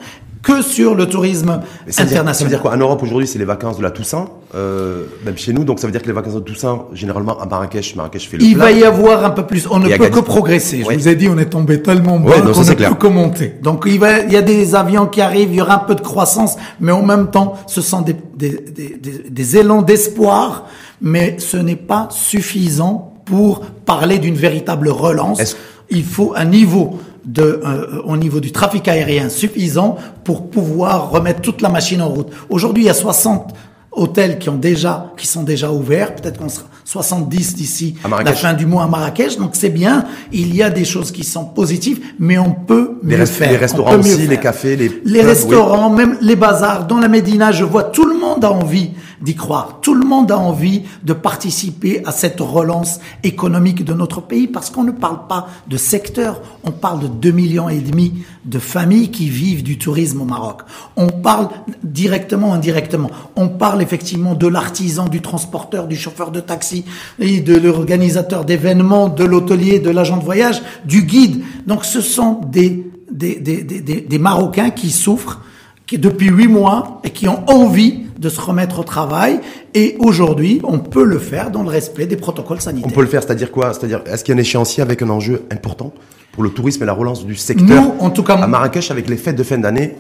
que 0.46 0.62
sur 0.62 0.94
le 0.94 1.08
tourisme 1.08 1.62
international. 1.88 2.36
ça 2.36 2.44
veut 2.44 2.52
dire 2.52 2.62
quoi? 2.62 2.74
En 2.74 2.78
Europe 2.78 3.02
aujourd'hui, 3.02 3.28
c'est 3.28 3.40
les 3.40 3.46
vacances 3.46 3.78
de 3.78 3.84
la 3.84 3.90
Toussaint, 3.90 4.30
euh, 4.54 5.06
même 5.26 5.36
chez 5.38 5.52
nous. 5.54 5.64
Donc 5.64 5.80
ça 5.80 5.88
veut 5.88 5.92
dire 5.92 6.04
que 6.04 6.08
les 6.08 6.14
vacances 6.14 6.36
de 6.36 6.40
Toussaint, 6.40 6.84
généralement 6.94 7.42
à 7.42 7.48
Marrakech, 7.48 7.96
Marrakech 7.96 8.30
fait 8.30 8.38
le 8.38 8.44
Il 8.44 8.56
va 8.56 8.72
y 8.72 8.84
avoir 8.84 9.26
un 9.26 9.32
peu 9.32 9.48
plus. 9.48 9.68
On 9.72 9.80
ne 9.80 9.90
peut 9.90 10.10
que 10.10 10.20
progresser. 10.20 10.86
Je 10.88 10.96
vous 10.96 11.08
ai 11.08 11.16
dit, 11.16 11.28
on 11.28 11.38
est 11.40 11.50
tombé 11.50 11.82
tellement 11.82 12.20
bas 12.20 12.42
qu'on 12.42 12.62
ne 12.62 12.74
peut 12.74 12.96
que 12.96 13.08
monter. 13.08 13.56
Donc 13.64 13.86
il, 13.88 14.00
va, 14.00 14.20
il 14.20 14.32
y 14.32 14.38
a 14.38 14.44
des 14.44 14.76
avions 14.76 15.08
qui 15.08 15.20
arrivent, 15.20 15.50
il 15.50 15.56
y 15.58 15.62
aura 15.62 15.76
un 15.76 15.86
peu 15.88 15.96
de 15.96 16.02
croissance, 16.02 16.58
mais 16.80 16.92
en 16.92 17.04
même 17.04 17.32
temps, 17.32 17.56
ce 17.66 17.82
sont 17.82 18.02
des, 18.02 18.16
des, 18.36 18.52
des, 18.52 19.00
des 19.28 19.58
élans 19.58 19.82
d'espoir, 19.82 20.68
mais 21.02 21.38
ce 21.40 21.58
n'est 21.58 21.76
pas 21.76 22.08
suffisant 22.12 23.14
pour 23.26 23.62
parler 23.62 24.20
d'une 24.20 24.36
véritable 24.36 24.90
relance. 24.90 25.56
Il 25.90 26.04
faut 26.04 26.34
un 26.36 26.46
niveau 26.46 27.00
de, 27.26 27.62
euh, 27.66 28.02
au 28.06 28.18
niveau 28.18 28.40
du 28.40 28.52
trafic 28.52 28.88
aérien 28.88 29.30
suffisant 29.30 29.98
pour 30.24 30.50
pouvoir 30.50 31.10
remettre 31.12 31.42
toute 31.42 31.62
la 31.62 31.70
machine 31.70 32.02
en 32.02 32.10
route. 32.10 32.28
Aujourd'hui, 32.50 32.84
il 32.84 32.88
y 32.88 32.90
a 32.90 32.94
60 32.94 33.54
hôtels 33.92 34.38
qui 34.38 34.50
ont 34.50 34.58
déjà, 34.58 35.14
qui 35.18 35.26
sont 35.26 35.44
déjà 35.44 35.72
ouverts. 35.72 36.16
Peut-être 36.16 36.38
qu'on 36.38 36.50
sera 36.50 36.66
70 36.84 37.56
d'ici 37.56 37.96
la 38.24 38.34
fin 38.34 38.54
du 38.54 38.66
mois 38.66 38.84
à 38.84 38.88
Marrakech. 38.88 39.38
Donc 39.38 39.52
c'est 39.54 39.70
bien. 39.70 40.06
Il 40.32 40.56
y 40.56 40.62
a 40.62 40.70
des 40.70 40.86
choses 40.86 41.12
qui 41.12 41.24
sont 41.24 41.46
positives, 41.46 42.00
mais 42.20 42.38
on 42.38 42.52
peut 42.52 43.00
les 43.04 43.18
mieux 43.18 43.26
faire. 43.26 43.52
Les 43.52 43.58
restaurants 43.58 43.98
aussi, 43.98 44.28
les 44.28 44.40
cafés, 44.40 44.76
les, 44.76 45.02
les 45.04 45.22
restaurants, 45.22 45.90
même 45.90 46.18
les 46.22 46.36
bazars. 46.36 46.86
Dans 46.86 47.00
la 47.00 47.08
Médina, 47.08 47.52
je 47.52 47.64
vois 47.64 47.84
tout 47.84 48.06
le 48.06 48.20
monde 48.20 48.44
a 48.44 48.52
envie 48.52 48.92
d'y 49.22 49.36
croire. 49.36 49.80
Tout 49.82 49.94
le 49.94 50.06
monde 50.06 50.32
a 50.32 50.38
envie 50.38 50.84
de 51.04 51.14
participer 51.14 52.02
à 52.06 52.12
cette 52.12 52.40
relance 52.40 53.00
économique 53.24 53.84
de 53.84 53.94
notre 53.94 54.22
pays 54.22 54.48
parce 54.48 54.70
qu'on 54.70 54.84
ne 54.84 54.92
parle 54.92 55.28
pas 55.28 55.48
de 55.68 55.78
secteur, 55.78 56.42
on 56.64 56.72
parle 56.72 57.02
de 57.02 57.08
2 57.08 57.32
millions 57.32 57.70
et 57.70 57.80
demi 57.80 58.24
de 58.46 58.60
familles 58.60 59.12
qui 59.12 59.30
vivent 59.30 59.64
du 59.64 59.78
tourisme 59.78 60.22
au 60.22 60.26
Maroc. 60.26 60.62
On 60.96 61.08
parle 61.08 61.50
directement, 61.84 62.54
indirectement. 62.54 63.10
On 63.36 63.50
parle 63.50 63.82
effectivement 63.82 64.36
de 64.36 64.48
l'artisan, 64.48 65.08
du 65.08 65.22
transporteur, 65.22 65.88
du 65.88 65.96
chauffeur 65.96 66.32
de 66.32 66.40
taxi 66.40 66.86
et 67.20 67.42
de 67.42 67.56
l'organisateur 67.56 68.46
d'événements, 68.46 69.10
de 69.10 69.24
l'hôtelier, 69.24 69.80
de 69.80 69.90
l'agent 69.90 70.18
de 70.18 70.24
voyage, 70.24 70.62
du 70.86 71.04
guide. 71.04 71.44
Donc 71.66 71.86
ce 71.86 72.02
sont 72.02 72.42
des, 72.52 72.86
des, 73.12 73.40
des, 73.40 73.64
des, 73.64 73.82
des 74.02 74.20
Marocains 74.20 74.70
qui 74.70 74.92
souffrent 74.92 75.42
qui 75.88 75.98
depuis 76.00 76.30
huit 76.30 76.48
mois 76.48 77.00
et 77.04 77.12
qui 77.12 77.28
ont 77.28 77.48
envie 77.50 78.05
de 78.26 78.30
se 78.30 78.42
remettre 78.42 78.80
au 78.80 78.84
travail. 78.84 79.40
Et 79.76 79.96
aujourd'hui, 80.00 80.60
on 80.64 80.80
peut 80.80 81.04
le 81.04 81.20
faire 81.20 81.52
dans 81.52 81.62
le 81.62 81.70
respect 81.70 82.08
des 82.08 82.18
protocoles 82.18 82.60
sanitaires. 82.60 82.90
On 82.92 82.94
peut 82.94 83.02
le 83.02 83.08
faire, 83.08 83.22
c'est-à-dire 83.22 83.52
quoi? 83.52 83.74
C'est-à-dire, 83.74 84.02
est-ce 84.08 84.24
qu'il 84.24 84.34
y 84.34 84.38
a 84.38 84.40
un 84.40 84.42
échéancier 84.42 84.82
avec 84.82 85.02
un 85.04 85.10
enjeu 85.10 85.44
important 85.52 85.94
pour 86.32 86.44
le 86.44 86.50
tourisme 86.50 86.82
et 86.84 86.86
la 86.88 86.94
relance 86.94 87.24
du 87.24 87.36
secteur 87.36 87.84
Nous, 87.84 87.94
en 88.00 88.10
tout 88.10 88.24
cas, 88.24 88.34
à 88.34 88.48
Marrakech 88.48 88.90
avec 88.90 89.08
les 89.10 89.18
fêtes 89.18 89.36
de 89.36 89.44
fin 89.44 89.60
d'année? 89.60 89.96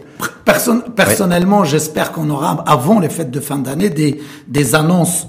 Personnellement, 0.95 1.63
j'espère 1.65 2.11
qu'on 2.11 2.29
aura, 2.31 2.63
avant 2.65 2.99
les 2.99 3.09
fêtes 3.09 3.31
de 3.31 3.39
fin 3.39 3.59
d'année, 3.59 3.91
des, 3.91 4.19
des 4.47 4.73
annonces 4.73 5.27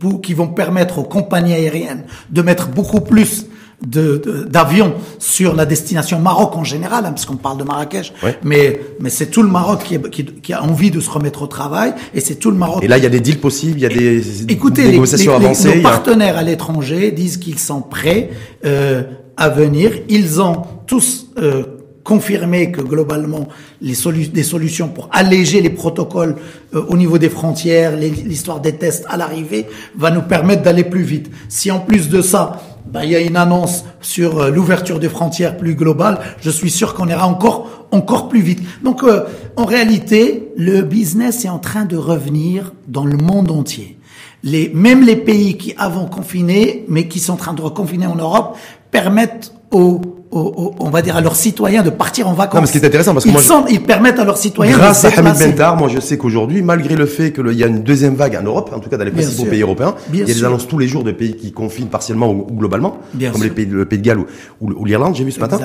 pour, 0.00 0.20
qui 0.20 0.34
vont 0.34 0.48
permettre 0.48 0.98
aux 0.98 1.04
compagnies 1.04 1.54
aériennes 1.54 2.04
de 2.30 2.42
mettre 2.42 2.68
beaucoup 2.68 3.00
plus 3.00 3.46
d'avions 3.82 4.94
sur 5.18 5.54
la 5.54 5.66
destination 5.66 6.18
Maroc 6.18 6.56
en 6.56 6.64
général, 6.64 7.04
hein, 7.04 7.10
parce 7.10 7.26
qu'on 7.26 7.36
parle 7.36 7.58
de 7.58 7.64
Marrakech, 7.64 8.12
mais, 8.42 8.80
mais 9.00 9.10
c'est 9.10 9.26
tout 9.26 9.42
le 9.42 9.50
Maroc 9.50 9.84
qui, 9.84 10.00
qui, 10.10 10.24
qui, 10.24 10.52
a 10.54 10.62
envie 10.62 10.90
de 10.90 10.98
se 10.98 11.10
remettre 11.10 11.42
au 11.42 11.46
travail, 11.46 11.92
et 12.14 12.20
c'est 12.20 12.36
tout 12.36 12.50
le 12.50 12.56
Maroc. 12.56 12.82
Et 12.82 12.88
là, 12.88 12.96
il 12.96 13.04
y 13.04 13.06
a 13.06 13.10
des 13.10 13.20
deals 13.20 13.38
possibles, 13.38 13.78
il 13.78 13.82
y 13.82 13.86
a 13.86 13.90
des 13.90 14.50
écoutez, 14.50 14.90
négociations 14.90 15.38
les, 15.38 15.44
avancées. 15.44 15.76
nos 15.76 15.82
partenaires 15.82 16.38
à 16.38 16.42
l'étranger 16.42 17.12
disent 17.12 17.36
qu'ils 17.36 17.58
sont 17.58 17.82
prêts 17.82 18.30
euh, 18.64 19.02
à 19.36 19.50
venir. 19.50 19.92
Ils 20.08 20.40
ont 20.40 20.62
tous 20.86 21.26
euh, 21.38 21.64
confirmé 22.02 22.70
que 22.70 22.80
globalement 22.80 23.48
les 23.82 23.94
solu 23.94 24.28
des 24.28 24.42
solutions 24.42 24.88
pour 24.88 25.10
alléger 25.12 25.60
les 25.60 25.70
protocoles 25.70 26.36
euh, 26.74 26.82
au 26.88 26.96
niveau 26.96 27.18
des 27.18 27.28
frontières, 27.28 27.94
l'histoire 27.96 28.60
des 28.60 28.76
tests 28.76 29.04
à 29.08 29.18
l'arrivée 29.18 29.66
va 29.98 30.10
nous 30.10 30.22
permettre 30.22 30.62
d'aller 30.62 30.84
plus 30.84 31.02
vite. 31.02 31.30
Si 31.48 31.70
en 31.70 31.80
plus 31.80 32.08
de 32.08 32.22
ça 32.22 32.62
ben, 32.86 33.02
il 33.02 33.10
y 33.10 33.16
a 33.16 33.20
une 33.20 33.36
annonce 33.36 33.84
sur 34.00 34.38
euh, 34.38 34.50
l'ouverture 34.50 34.98
des 34.98 35.08
frontières 35.08 35.56
plus 35.56 35.74
globale, 35.74 36.18
je 36.40 36.50
suis 36.50 36.70
sûr 36.70 36.94
qu'on 36.94 37.08
ira 37.08 37.26
encore 37.26 37.86
encore 37.90 38.28
plus 38.28 38.40
vite. 38.40 38.60
Donc 38.82 39.02
euh, 39.02 39.24
en 39.56 39.64
réalité, 39.64 40.52
le 40.56 40.82
business 40.82 41.44
est 41.44 41.48
en 41.48 41.58
train 41.58 41.84
de 41.84 41.96
revenir 41.96 42.72
dans 42.88 43.04
le 43.04 43.16
monde 43.16 43.50
entier. 43.50 43.98
Les, 44.42 44.70
même 44.74 45.02
les 45.02 45.16
pays 45.16 45.56
qui 45.56 45.74
avant 45.76 46.06
confiné, 46.06 46.84
mais 46.88 47.08
qui 47.08 47.18
sont 47.18 47.32
en 47.32 47.36
train 47.36 47.54
de 47.54 47.62
reconfiner 47.62 48.06
en 48.06 48.16
Europe, 48.16 48.56
permettent 48.96 49.52
aux 49.70 50.00
on 50.32 50.90
va 50.90 51.02
dire 51.02 51.16
à 51.16 51.20
leurs 51.20 51.36
citoyens 51.36 51.82
de 51.82 51.88
partir 51.88 52.28
en 52.28 52.34
vacances. 52.34 52.54
Non, 52.54 52.60
mais 52.60 52.66
ce 52.66 52.72
qui 52.72 52.78
est 52.78 52.84
intéressant 52.84 53.14
parce 53.14 53.24
que 53.24 53.30
ils, 53.30 53.32
moi, 53.32 53.42
sont, 53.42 53.64
ils 53.68 53.80
permettent 53.82 54.18
à 54.18 54.24
leurs 54.24 54.36
citoyens 54.36 54.76
grâce 54.76 55.04
à 55.04 55.08
Hamid 55.08 55.38
Bentar, 55.38 55.76
moi 55.76 55.88
je 55.88 56.00
sais 56.00 56.18
qu'aujourd'hui, 56.18 56.62
malgré 56.62 56.94
le 56.94 57.06
fait 57.06 57.32
qu'il 57.32 57.52
y 57.52 57.64
a 57.64 57.66
une 57.68 57.82
deuxième 57.82 58.14
vague 58.14 58.36
en 58.36 58.42
Europe, 58.42 58.70
en 58.74 58.80
tout 58.80 58.90
cas 58.90 58.96
dans 58.96 59.04
les 59.04 59.12
principaux 59.12 59.44
pays 59.44 59.62
européens, 59.62 59.94
il 60.12 60.18
y 60.18 60.22
a 60.22 60.24
des 60.24 60.44
annonces 60.44 60.66
tous 60.66 60.78
les 60.78 60.88
jours 60.88 61.04
de 61.04 61.12
pays 61.12 61.36
qui 61.36 61.52
confinent 61.52 61.88
partiellement 61.88 62.30
ou, 62.30 62.46
globalement, 62.50 62.98
comme 63.32 63.42
les 63.42 63.50
pays, 63.50 63.66
le 63.66 63.86
Pays 63.86 63.98
de 63.98 64.04
Galles 64.04 64.18
ou, 64.60 64.84
l'Irlande, 64.84 65.14
j'ai 65.14 65.24
vu 65.24 65.30
ce 65.30 65.40
matin. 65.40 65.58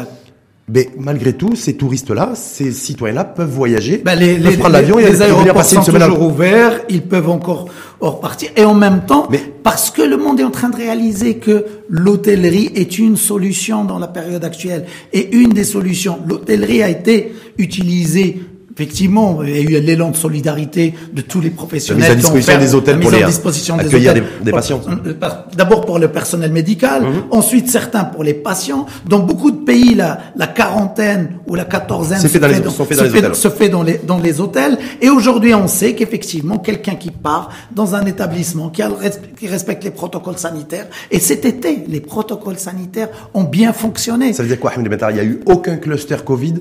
Mais 0.73 0.89
malgré 0.97 1.33
tout, 1.33 1.55
ces 1.55 1.75
touristes-là, 1.75 2.31
ces 2.35 2.71
citoyens-là 2.71 3.25
peuvent 3.25 3.49
voyager, 3.49 3.97
ben 3.97 4.15
les, 4.15 4.37
peuvent 4.37 4.57
prendre 4.57 4.73
l'avion 4.73 4.99
et 4.99 5.05
les 5.05 5.21
aéroports 5.21 5.53
passer 5.53 5.75
sont 5.75 5.83
toujours 5.83 6.21
ouverts, 6.21 6.81
ils 6.87 7.01
peuvent 7.01 7.29
encore 7.29 7.67
repartir. 7.99 8.51
Et 8.55 8.63
en 8.63 8.73
même 8.73 9.01
temps, 9.05 9.27
Mais, 9.29 9.41
parce 9.63 9.91
que 9.91 10.01
le 10.01 10.15
monde 10.15 10.39
est 10.39 10.45
en 10.45 10.51
train 10.51 10.69
de 10.69 10.77
réaliser 10.77 11.35
que 11.35 11.65
l'hôtellerie 11.89 12.71
est 12.75 12.99
une 12.99 13.17
solution 13.17 13.83
dans 13.83 13.99
la 13.99 14.07
période 14.07 14.45
actuelle, 14.45 14.85
et 15.11 15.35
une 15.35 15.49
des 15.49 15.65
solutions, 15.65 16.19
l'hôtellerie 16.25 16.83
a 16.83 16.89
été 16.89 17.33
utilisée 17.57 18.39
Effectivement, 18.73 19.43
il 19.43 19.71
y 19.71 19.75
a 19.75 19.79
eu 19.79 19.81
l'élan 19.81 20.11
de 20.11 20.15
solidarité 20.15 20.93
de 21.11 21.21
tous 21.21 21.41
les 21.41 21.49
professionnels. 21.49 22.09
La 22.09 22.15
mise 22.15 22.49
à 22.49 22.57
disposition 22.57 22.57
des 22.59 22.75
hôtels 22.75 22.99
pour 22.99 23.11
les 23.11 23.23
disposition 23.25 23.77
des 23.77 23.89
des, 23.89 24.23
des, 24.43 24.51
patients. 24.51 24.81
Euh, 24.87 25.13
d'abord 25.57 25.85
pour 25.85 25.99
le 25.99 26.07
personnel 26.07 26.51
médical, 26.51 27.03
mhm. 27.03 27.23
ensuite 27.31 27.69
certains 27.69 28.05
pour 28.05 28.23
les 28.23 28.33
patients. 28.33 28.85
Dans 29.05 29.19
beaucoup 29.19 29.51
de 29.51 29.65
pays, 29.65 29.93
la, 29.93 30.19
la 30.35 30.47
quarantaine 30.47 31.39
ou 31.47 31.55
la 31.55 31.65
quatorzaine 31.65 32.19
se, 32.19 32.27
fait 32.27 32.39
dans, 32.39 32.47
les, 32.47 33.33
se 33.33 33.49
fait 33.49 33.69
dans 33.69 33.83
les, 33.83 33.99
dans 34.05 34.19
les 34.19 34.39
hôtels. 34.39 34.77
Et 35.01 35.09
aujourd'hui, 35.09 35.53
on 35.53 35.67
sait 35.67 35.93
qu'effectivement, 35.93 36.57
quelqu'un 36.57 36.95
qui 36.95 37.11
part 37.11 37.49
dans 37.71 37.95
un 37.95 38.05
établissement 38.05 38.69
qui, 38.69 38.81
a, 38.81 38.89
qui 39.37 39.47
respecte 39.47 39.83
les 39.83 39.91
protocoles 39.91 40.37
sanitaires, 40.37 40.87
et 41.09 41.19
cet 41.19 41.43
été, 41.45 41.83
les 41.87 41.99
protocoles 41.99 42.57
sanitaires 42.57 43.09
ont 43.33 43.43
bien 43.43 43.73
fonctionné. 43.73 44.33
Ça 44.33 44.43
veut 44.43 44.49
dire 44.49 44.59
quoi, 44.59 44.71
Ahmed 44.75 44.97
Il 45.09 45.13
n'y 45.13 45.19
a 45.19 45.23
eu 45.23 45.41
aucun 45.45 45.75
cluster 45.77 46.17
Covid 46.25 46.55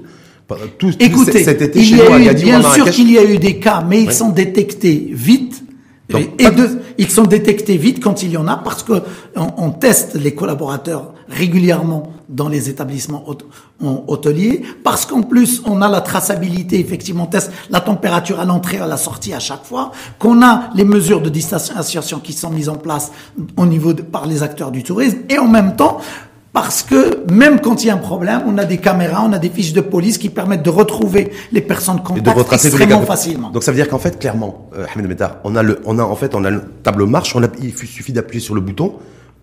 tout, 0.79 0.93
Écoutez, 0.99 1.45
cet 1.45 1.63
été 1.63 1.79
il 1.81 1.97
y 1.97 2.01
a 2.01 2.33
eu, 2.33 2.35
bien 2.35 2.63
sûr 2.63 2.91
qu'il 2.91 3.11
y 3.11 3.19
a 3.19 3.25
eu 3.25 3.39
des 3.39 3.59
cas, 3.59 3.85
mais 3.87 4.03
ils 4.03 4.13
sont 4.13 4.31
détectés 4.31 5.09
vite. 5.13 5.63
et 6.11 6.47
ils 6.99 7.11
sont 7.11 7.25
détectés 7.25 7.77
vite 7.77 8.03
quand 8.03 8.23
il 8.23 8.33
y 8.33 8.37
en 8.37 8.49
a 8.49 8.57
parce 8.57 8.83
que 8.83 8.95
on, 9.37 9.71
teste 9.71 10.15
les 10.15 10.35
collaborateurs 10.35 11.15
régulièrement 11.29 12.13
dans 12.29 12.49
les 12.49 12.69
établissements 12.69 13.25
hôteliers 13.81 14.63
parce 14.83 15.07
qu'en 15.07 15.23
plus 15.23 15.63
on 15.67 15.81
a 15.83 15.89
la 15.89 16.01
traçabilité 16.01 16.81
effectivement 16.81 17.25
on 17.25 17.27
teste 17.27 17.53
la 17.71 17.81
température 17.81 18.41
à 18.41 18.45
l'entrée 18.45 18.79
à 18.79 18.89
la 18.89 18.97
sortie 18.97 19.33
à 19.33 19.39
chaque 19.39 19.65
fois 19.65 19.93
qu'on 20.19 20.43
a 20.43 20.71
les 20.75 20.85
mesures 20.85 21.21
de 21.23 21.29
distanciation 21.29 22.19
qui 22.19 22.33
sont 22.33 22.51
mises 22.51 22.69
en 22.69 22.77
place 22.77 23.13
au 23.57 23.67
niveau 23.67 23.93
de, 23.93 24.03
par 24.03 24.27
les 24.27 24.43
acteurs 24.43 24.73
du 24.73 24.83
tourisme 24.83 25.19
et 25.29 25.39
en 25.39 25.47
même 25.47 25.77
temps 25.77 26.01
parce 26.53 26.83
que 26.83 27.31
même 27.31 27.61
quand 27.61 27.85
il 27.85 27.89
y 27.89 27.91
a 27.91 27.95
un 27.95 27.99
problème, 27.99 28.43
on 28.47 28.59
a 28.59 28.65
des 28.65 28.79
caméras, 28.79 29.25
on 29.25 29.33
a 29.33 29.39
des 29.39 29.51
fiches 29.51 29.73
de 29.73 29.81
police 29.81 30.19
qui 30.19 30.31
permettent 30.31 30.65
de 30.65 30.71
retrouver 30.71 31.31
les 31.53 31.61
personnes 31.61 32.03
contacts 32.03 32.53
extrêmement 32.53 33.03
facilement. 33.03 33.51
Donc 33.51 33.63
ça 33.63 33.71
veut 33.71 33.77
dire 33.77 33.89
qu'en 33.89 33.99
fait, 33.99 34.19
clairement, 34.19 34.69
euh, 34.77 34.85
Ahmed 34.95 35.17
on 35.45 35.55
a 35.55 35.63
le, 35.63 35.81
on 35.85 35.99
a 35.99 36.03
en 36.03 36.17
fait, 36.17 36.35
on 36.35 36.45
a 36.45 36.51
le 36.51 36.63
tableau 36.83 37.07
marche. 37.07 37.37
On 37.37 37.43
a, 37.43 37.49
il 37.63 37.73
suffit 37.77 38.13
d'appuyer 38.13 38.41
sur 38.41 38.55
le 38.55 38.61
bouton 38.61 38.95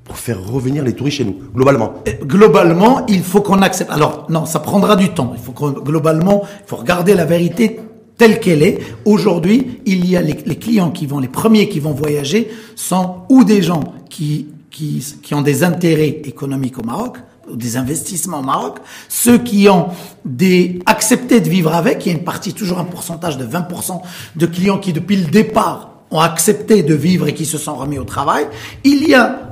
pour 0.04 0.18
faire 0.18 0.42
revenir 0.42 0.84
les 0.84 0.94
touristes 0.94 1.18
chez 1.18 1.26
nous, 1.26 1.36
globalement. 1.54 1.96
globalement, 2.24 3.06
il 3.08 3.22
faut 3.24 3.42
qu'on 3.42 3.62
accepte. 3.62 3.92
Alors 3.92 4.26
non, 4.30 4.46
ça 4.46 4.60
prendra 4.60 4.96
du 4.96 5.10
temps. 5.10 5.34
Il 5.36 5.42
faut 5.42 5.52
que 5.52 5.80
globalement, 5.80 6.44
il 6.46 6.68
faut 6.68 6.78
regarder 6.78 7.14
la 7.14 7.26
vérité 7.26 7.80
telle 8.18 8.40
qu'elle 8.40 8.64
est. 8.64 8.80
Aujourd'hui, 9.06 9.82
il 9.86 10.10
y 10.10 10.18
a 10.18 10.22
les, 10.22 10.36
clients 10.36 10.92
qui 10.92 11.06
vont, 11.06 11.20
les 11.20 11.28
premiers 11.28 11.70
qui 11.70 11.80
vont 11.80 11.92
voyager 11.92 12.50
sont 12.76 13.16
ou 13.30 13.44
des 13.44 13.62
gens 13.62 13.84
qui, 14.10 14.48
qui, 14.78 15.04
qui 15.24 15.34
ont 15.34 15.42
des 15.42 15.64
intérêts 15.64 16.22
économiques 16.26 16.78
au 16.78 16.84
Maroc, 16.84 17.18
ou 17.50 17.56
des 17.56 17.78
investissements 17.78 18.40
au 18.40 18.44
Maroc, 18.44 18.78
ceux 19.10 19.40
qui 19.40 19.68
ont 19.70 19.88
des 20.24 20.80
accepté 20.86 21.40
de 21.40 21.50
vivre 21.50 21.74
avec, 21.74 22.06
il 22.06 22.10
y 22.12 22.16
a 22.16 22.18
une 22.18 22.24
partie, 22.24 22.54
toujours 22.54 22.78
un 22.78 22.84
pourcentage 22.84 23.38
de 23.38 23.46
20% 23.46 24.02
de 24.36 24.46
clients 24.46 24.78
qui 24.78 24.94
depuis 24.94 25.16
le 25.16 25.26
départ 25.32 25.92
ont 26.12 26.20
accepté 26.20 26.84
de 26.84 26.94
vivre 26.94 27.28
et 27.28 27.34
qui 27.34 27.46
se 27.46 27.58
sont 27.58 27.76
remis 27.76 27.98
au 27.98 28.04
travail. 28.04 28.48
Il 28.84 29.08
y 29.08 29.16
a 29.16 29.44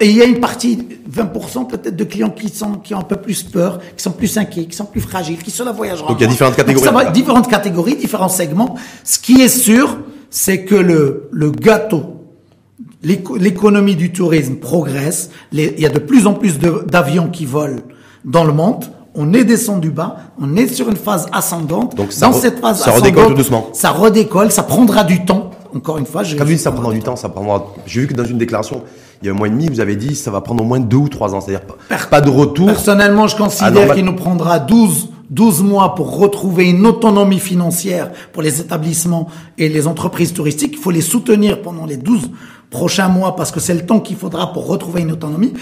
et 0.00 0.08
il 0.08 0.16
y 0.16 0.22
a 0.22 0.26
une 0.26 0.38
partie, 0.38 0.78
20% 1.10 1.66
peut-être 1.66 1.96
de 1.96 2.04
clients 2.04 2.30
qui 2.30 2.50
sont 2.50 2.74
qui 2.74 2.94
ont 2.94 3.00
un 3.00 3.02
peu 3.02 3.16
plus 3.16 3.42
peur, 3.42 3.80
qui 3.96 4.02
sont 4.04 4.12
plus 4.12 4.38
inquiets, 4.38 4.66
qui 4.66 4.76
sont 4.76 4.84
plus 4.84 5.00
fragiles, 5.00 5.42
qui 5.42 5.50
sont 5.50 5.64
la 5.64 5.72
voyageront. 5.72 6.10
Donc 6.10 6.20
il 6.20 6.22
y 6.22 6.26
a 6.26 6.30
différentes 6.30 6.54
catégories. 6.54 6.84
ça 6.84 6.92
va, 6.92 7.10
différentes 7.10 7.50
catégories, 7.50 7.96
différents 7.96 8.28
segments. 8.28 8.76
Ce 9.02 9.18
qui 9.18 9.40
est 9.40 9.48
sûr, 9.48 9.98
c'est 10.30 10.64
que 10.64 10.76
le 10.76 11.28
le 11.32 11.50
gâteau, 11.50 12.17
l'économie 13.02 13.96
du 13.96 14.12
tourisme 14.12 14.56
progresse. 14.56 15.30
il 15.52 15.78
y 15.78 15.86
a 15.86 15.90
de 15.90 15.98
plus 15.98 16.26
en 16.26 16.34
plus 16.34 16.58
d'avions 16.58 17.28
qui 17.28 17.44
volent 17.44 17.80
dans 18.24 18.44
le 18.44 18.52
monde. 18.52 18.84
On 19.14 19.32
est 19.32 19.44
descendu 19.44 19.90
bas, 19.90 20.16
on 20.40 20.54
est 20.56 20.68
sur 20.68 20.88
une 20.88 20.96
phase 20.96 21.26
ascendante. 21.32 21.96
Donc 21.96 22.12
ça, 22.12 22.26
dans 22.26 22.32
cette 22.32 22.60
phase 22.60 22.82
ça 22.82 22.92
redécolle 22.92 23.28
tout 23.28 23.34
doucement. 23.34 23.68
Ça 23.72 23.90
redécolle, 23.90 24.52
ça 24.52 24.62
prendra 24.62 25.02
du 25.02 25.24
temps. 25.24 25.50
Encore 25.74 25.98
une 25.98 26.06
fois, 26.06 26.22
je. 26.22 26.36
Quand 26.36 26.44
vous 26.44 26.56
ça 26.56 26.70
prendra 26.70 26.92
du 26.92 27.00
temps, 27.00 27.16
ça 27.16 27.28
prendra. 27.28 27.66
J'ai 27.86 28.02
vu 28.02 28.06
que 28.06 28.14
dans 28.14 28.24
une 28.24 28.38
déclaration, 28.38 28.82
il 29.20 29.26
y 29.26 29.28
a 29.28 29.32
un 29.32 29.36
mois 29.36 29.48
et 29.48 29.50
demi, 29.50 29.68
vous 29.68 29.80
avez 29.80 29.96
dit 29.96 30.14
ça 30.14 30.30
va 30.30 30.40
prendre 30.40 30.62
au 30.62 30.66
moins 30.66 30.78
deux 30.78 30.96
ou 30.96 31.08
trois 31.08 31.34
ans, 31.34 31.40
c'est-à-dire 31.40 31.66
pas, 32.10 32.20
de 32.20 32.30
retour. 32.30 32.66
Personnellement, 32.66 33.26
je 33.26 33.36
considère 33.36 33.94
qu'il 33.94 34.04
nous 34.04 34.14
prendra 34.14 34.60
12, 34.60 35.08
12 35.30 35.62
mois 35.62 35.94
pour 35.94 36.18
retrouver 36.18 36.70
une 36.70 36.86
autonomie 36.86 37.40
financière 37.40 38.12
pour 38.32 38.42
les 38.42 38.60
établissements 38.60 39.28
et 39.56 39.68
les 39.68 39.86
entreprises 39.86 40.32
touristiques. 40.32 40.74
Il 40.74 40.78
faut 40.78 40.92
les 40.92 41.00
soutenir 41.00 41.60
pendant 41.60 41.86
les 41.86 41.96
12 41.96 42.30
prochains 42.70 43.08
mois 43.08 43.36
parce 43.36 43.50
que 43.50 43.60
c'est 43.60 43.74
le 43.74 43.86
temps 43.86 44.00
qu'il 44.00 44.16
faudra 44.16 44.52
pour 44.52 44.66
retrouver 44.66 45.02
une 45.02 45.12
autonomie. 45.12 45.54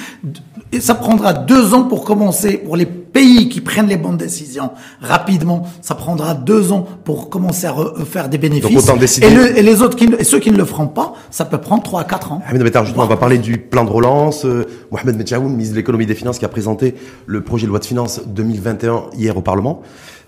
Et 0.72 0.80
ça 0.80 0.94
prendra 0.94 1.32
deux 1.32 1.74
ans 1.74 1.84
pour 1.84 2.04
commencer, 2.04 2.56
pour 2.56 2.76
les 2.76 2.86
pays 2.86 3.48
qui 3.48 3.60
prennent 3.60 3.86
les 3.86 3.96
bonnes 3.96 4.16
décisions 4.16 4.70
rapidement, 5.00 5.66
ça 5.80 5.94
prendra 5.94 6.34
deux 6.34 6.72
ans 6.72 6.86
pour 7.04 7.30
commencer 7.30 7.66
à 7.66 7.74
faire 8.04 8.28
des 8.28 8.38
bénéfices. 8.38 8.90
Et, 9.22 9.62
les 9.62 9.82
autres, 9.82 9.96
qui, 9.96 10.08
et 10.18 10.24
ceux 10.24 10.40
qui 10.40 10.50
ne 10.50 10.56
le 10.56 10.64
feront 10.64 10.88
pas, 10.88 11.14
ça 11.30 11.44
peut 11.44 11.58
prendre 11.58 11.82
trois 11.82 12.00
à 12.00 12.04
quatre 12.04 12.32
ans. 12.32 12.42
Ah, 12.46 12.52
mais 12.52 12.60
justement, 12.64 13.04
on 13.04 13.06
va 13.06 13.16
parler 13.16 13.38
du 13.38 13.58
plan 13.58 13.84
de 13.84 13.90
relance. 13.90 14.44
Euh, 14.44 14.66
Mohamed 14.90 15.16
Medjaoun, 15.16 15.50
ministre 15.50 15.74
de 15.74 15.78
l'économie 15.78 16.04
et 16.04 16.08
des 16.08 16.14
finances, 16.14 16.38
qui 16.38 16.44
a 16.44 16.48
présenté 16.48 16.94
le 17.26 17.40
projet 17.42 17.66
de 17.66 17.70
loi 17.70 17.78
de 17.78 17.86
finances 17.86 18.20
2021 18.26 19.04
hier 19.16 19.36
au 19.36 19.42
Parlement, 19.42 19.82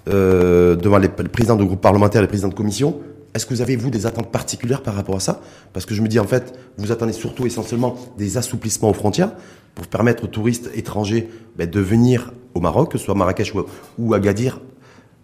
euh, 0.09 0.77
devant 0.77 0.99
les, 0.99 1.09
les 1.19 1.29
présidents 1.29 1.57
de 1.57 1.65
groupes 1.65 1.81
parlementaires 1.81 2.21
et 2.21 2.25
les 2.25 2.29
présidents 2.29 2.49
de 2.49 2.55
commission. 2.55 2.95
Est-ce 3.35 3.47
que 3.47 3.55
vous 3.55 3.61
avez, 3.61 3.77
vous, 3.77 3.91
des 3.91 4.07
attentes 4.07 4.31
particulières 4.31 4.83
par 4.83 4.95
rapport 4.95 5.17
à 5.17 5.21
ça? 5.21 5.41
Parce 5.73 5.87
que 5.87 5.95
je 5.95 6.03
me 6.03 6.09
dis, 6.09 6.19
en 6.19 6.27
fait, 6.27 6.55
vous 6.79 6.93
attendez 6.93 7.13
surtout 7.13 7.47
essentiellement 7.47 7.97
des 8.17 8.37
assouplissements 8.37 8.91
aux 8.91 8.95
frontières 8.95 9.33
pour 9.75 9.87
permettre 9.87 10.25
aux 10.25 10.29
touristes 10.29 10.71
étrangers 10.75 11.29
ben, 11.57 11.69
de 11.69 11.81
venir 11.81 12.33
au 12.55 12.61
Maroc, 12.61 12.93
que 12.93 12.99
ce 12.99 13.05
soit 13.05 13.15
Marrakech 13.15 13.53
ou, 13.99 14.15
Agadir. 14.15 14.61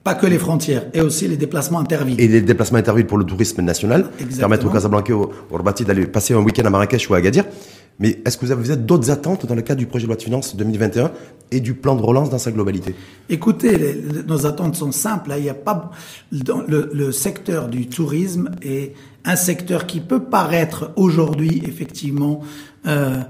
Pas 0.05 0.14
que 0.14 0.27
les 0.27 0.38
frontières, 0.38 0.85
et 0.93 1.01
aussi 1.01 1.27
les 1.27 1.38
déplacements 1.38 1.81
intervilles. 1.81 2.21
Et 2.21 2.29
les 2.29 2.43
déplacements 2.43 2.79
intervilles 2.79 3.05
pour 3.05 3.17
le 3.17 3.25
tourisme 3.25 3.62
national. 3.62 4.11
Permettre 4.38 4.67
aux 4.67 4.71
Casablanca 4.71 5.14
ou 5.14 5.31
au 5.51 5.57
Rabat 5.57 5.73
d'aller 5.81 6.07
passer 6.07 6.35
un 6.35 6.40
week-end 6.40 6.64
à 6.67 6.71
Marrakech 6.71 7.09
ou 7.09 7.14
à 7.14 7.19
Agadir. 7.19 7.45
Mais 8.00 8.20
est-ce 8.24 8.37
que 8.37 8.46
vous 8.46 8.52
avez, 8.52 8.76
d'autres 8.76 9.11
attentes 9.11 9.46
dans 9.46 9.54
le 9.54 9.62
cadre 9.62 9.78
du 9.78 9.87
projet 9.87 10.04
de 10.04 10.09
loi 10.09 10.16
de 10.16 10.22
finances 10.22 10.57
2021 10.57 11.12
et 11.52 11.61
du 11.61 11.74
plan 11.74 11.94
de 11.94 12.02
relance 12.02 12.28
dans 12.28 12.38
sa 12.38 12.50
globalité? 12.50 12.94
Écoutez, 13.28 14.02
nos 14.26 14.46
attentes 14.46 14.74
sont 14.74 14.90
simples. 14.90 15.30
Hein. 15.33 15.37
Il 15.40 15.48
a 15.48 15.54
pas 15.54 15.92
le, 16.33 16.90
le, 16.92 17.12
secteur 17.12 17.68
du 17.68 17.87
tourisme 17.87 18.50
est 18.62 18.94
un 19.24 19.37
secteur 19.37 19.87
qui 19.87 20.00
peut 20.00 20.24
paraître 20.24 20.90
aujourd'hui 20.96 21.62
effectivement 21.66 22.40
euh, 22.87 23.20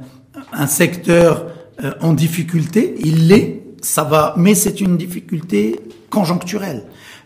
un 0.53 0.67
secteur 0.67 1.47
euh, 1.83 1.93
en 2.01 2.15
difficulté. 2.15 2.95
Il 3.01 3.29
l'est, 3.29 3.63
ça 3.83 4.05
va, 4.05 4.35
mais 4.39 4.55
c'est 4.55 4.81
une 4.81 4.97
difficulté 4.97 5.79
conjoncturelle. 6.09 6.85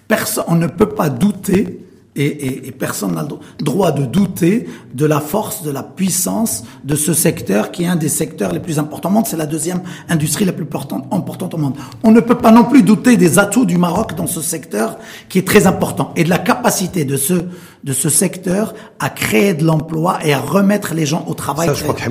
Personne, 0.09 0.45
on 0.49 0.57
ne 0.57 0.67
peut 0.67 0.89
pas 0.89 1.09
douter 1.09 1.88
et, 2.17 2.73
personne 2.79 3.15
n'a 3.15 3.23
le 3.23 3.65
droit 3.65 3.93
de 3.93 4.05
douter 4.05 4.67
de 4.95 5.07
la 5.07 5.21
force, 5.21 5.63
de 5.63 5.71
la 5.71 5.83
puissance 5.83 6.65
de 6.85 6.97
ce 6.97 7.13
secteur 7.13 7.71
qui 7.71 7.85
est 7.85 7.87
un 7.87 7.97
des 7.97 8.09
secteurs 8.09 8.53
les 8.53 8.61
plus 8.61 8.79
importants 8.79 9.11
au 9.11 9.13
monde. 9.13 9.27
C'est 9.27 9.37
la 9.37 9.47
deuxième 9.47 9.83
industrie 10.09 10.45
la 10.45 10.53
plus 10.53 10.65
importante 10.65 11.55
au 11.55 11.59
monde. 11.59 11.75
On 12.03 12.11
ne 12.11 12.21
peut 12.21 12.37
pas 12.37 12.51
non 12.51 12.65
plus 12.65 12.83
douter 12.83 13.17
des 13.17 13.39
atouts 13.39 13.67
du 13.67 13.79
Maroc 13.79 14.15
dans 14.17 14.27
ce 14.27 14.41
secteur 14.41 14.99
qui 15.29 15.39
est 15.39 15.47
très 15.47 15.67
important 15.67 16.13
et 16.17 16.25
de 16.25 16.31
la 16.31 16.39
capacité 16.39 17.05
de 17.05 17.17
ce 17.17 17.45
de 17.85 17.93
ce 17.93 18.09
secteur 18.09 18.75
à 18.99 19.09
créer 19.09 19.55
de 19.55 19.65
l'emploi 19.65 20.19
et 20.25 20.33
à 20.33 20.41
remettre 20.41 20.95
les 20.95 21.07
gens 21.07 21.25
au 21.29 21.35
travail. 21.35 21.69
Ça, 21.69 21.75
je 21.75 21.83
crois 21.83 21.95
que 21.95 22.03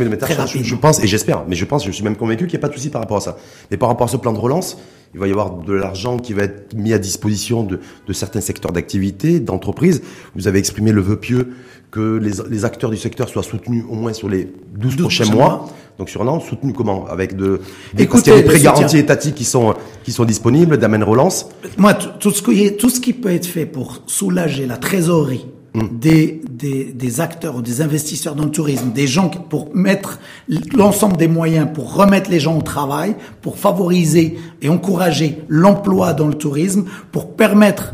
je, 0.63 0.75
pense 0.75 1.03
et 1.03 1.07
j'espère, 1.07 1.43
mais 1.47 1.55
je 1.55 1.65
pense, 1.65 1.85
je 1.85 1.91
suis 1.91 2.03
même 2.03 2.15
convaincu 2.15 2.47
qu'il 2.47 2.57
n'y 2.57 2.63
a 2.63 2.67
pas 2.67 2.69
de 2.69 2.73
souci 2.73 2.89
par 2.89 3.01
rapport 3.01 3.17
à 3.17 3.21
ça. 3.21 3.37
Mais 3.69 3.77
par 3.77 3.89
rapport 3.89 4.07
à 4.07 4.09
ce 4.09 4.17
plan 4.17 4.33
de 4.33 4.39
relance, 4.39 4.77
il 5.13 5.19
va 5.19 5.27
y 5.27 5.31
avoir 5.31 5.51
de 5.57 5.73
l'argent 5.73 6.17
qui 6.17 6.33
va 6.33 6.43
être 6.43 6.75
mis 6.75 6.93
à 6.93 6.99
disposition 6.99 7.63
de, 7.63 7.79
de 8.07 8.13
certains 8.13 8.41
secteurs 8.41 8.71
d'activité, 8.71 9.39
d'entreprises. 9.39 10.01
Vous 10.35 10.47
avez 10.47 10.59
exprimé 10.59 10.91
le 10.91 11.01
vœu 11.01 11.17
pieux 11.17 11.53
que 11.91 12.17
les, 12.17 12.31
les, 12.49 12.65
acteurs 12.65 12.89
du 12.89 12.97
secteur 12.97 13.29
soient 13.29 13.43
soutenus 13.43 13.83
au 13.89 13.95
moins 13.95 14.13
sur 14.13 14.27
les 14.29 14.51
12, 14.75 14.97
prochains 14.97 15.25
mois. 15.25 15.69
Donc 15.97 16.09
sur 16.09 16.21
un 16.21 16.27
an, 16.27 16.39
soutenus 16.39 16.75
comment? 16.75 17.07
Avec 17.07 17.35
de, 17.35 17.61
des, 17.93 18.03
Écoutez, 18.03 18.35
des 18.35 18.43
prêts 18.43 18.59
garantis 18.59 18.97
étatiques 18.97 19.35
qui 19.35 19.45
sont, 19.45 19.73
qui 20.03 20.11
sont 20.11 20.25
disponibles, 20.25 20.77
d'amène 20.77 21.03
relance 21.03 21.49
Moi, 21.77 21.93
tout 21.93 22.31
ce, 22.31 22.43
qui 22.43 22.75
tout 22.75 22.89
ce 22.89 22.99
qui 22.99 23.13
peut 23.13 23.31
être 23.31 23.47
fait 23.47 23.65
pour 23.65 24.01
soulager 24.05 24.65
la 24.65 24.77
trésorerie. 24.77 25.47
Des, 25.83 26.41
des, 26.49 26.85
des, 26.85 27.21
acteurs 27.21 27.55
ou 27.55 27.61
des 27.61 27.81
investisseurs 27.81 28.35
dans 28.35 28.45
le 28.45 28.51
tourisme, 28.51 28.91
des 28.91 29.07
gens 29.07 29.29
pour 29.29 29.75
mettre 29.75 30.19
l'ensemble 30.73 31.17
des 31.17 31.27
moyens 31.27 31.67
pour 31.73 31.93
remettre 31.93 32.29
les 32.29 32.39
gens 32.39 32.57
au 32.57 32.61
travail, 32.61 33.15
pour 33.41 33.57
favoriser 33.57 34.39
et 34.61 34.69
encourager 34.69 35.39
l'emploi 35.47 36.13
dans 36.13 36.27
le 36.27 36.33
tourisme, 36.33 36.85
pour 37.11 37.35
permettre 37.35 37.93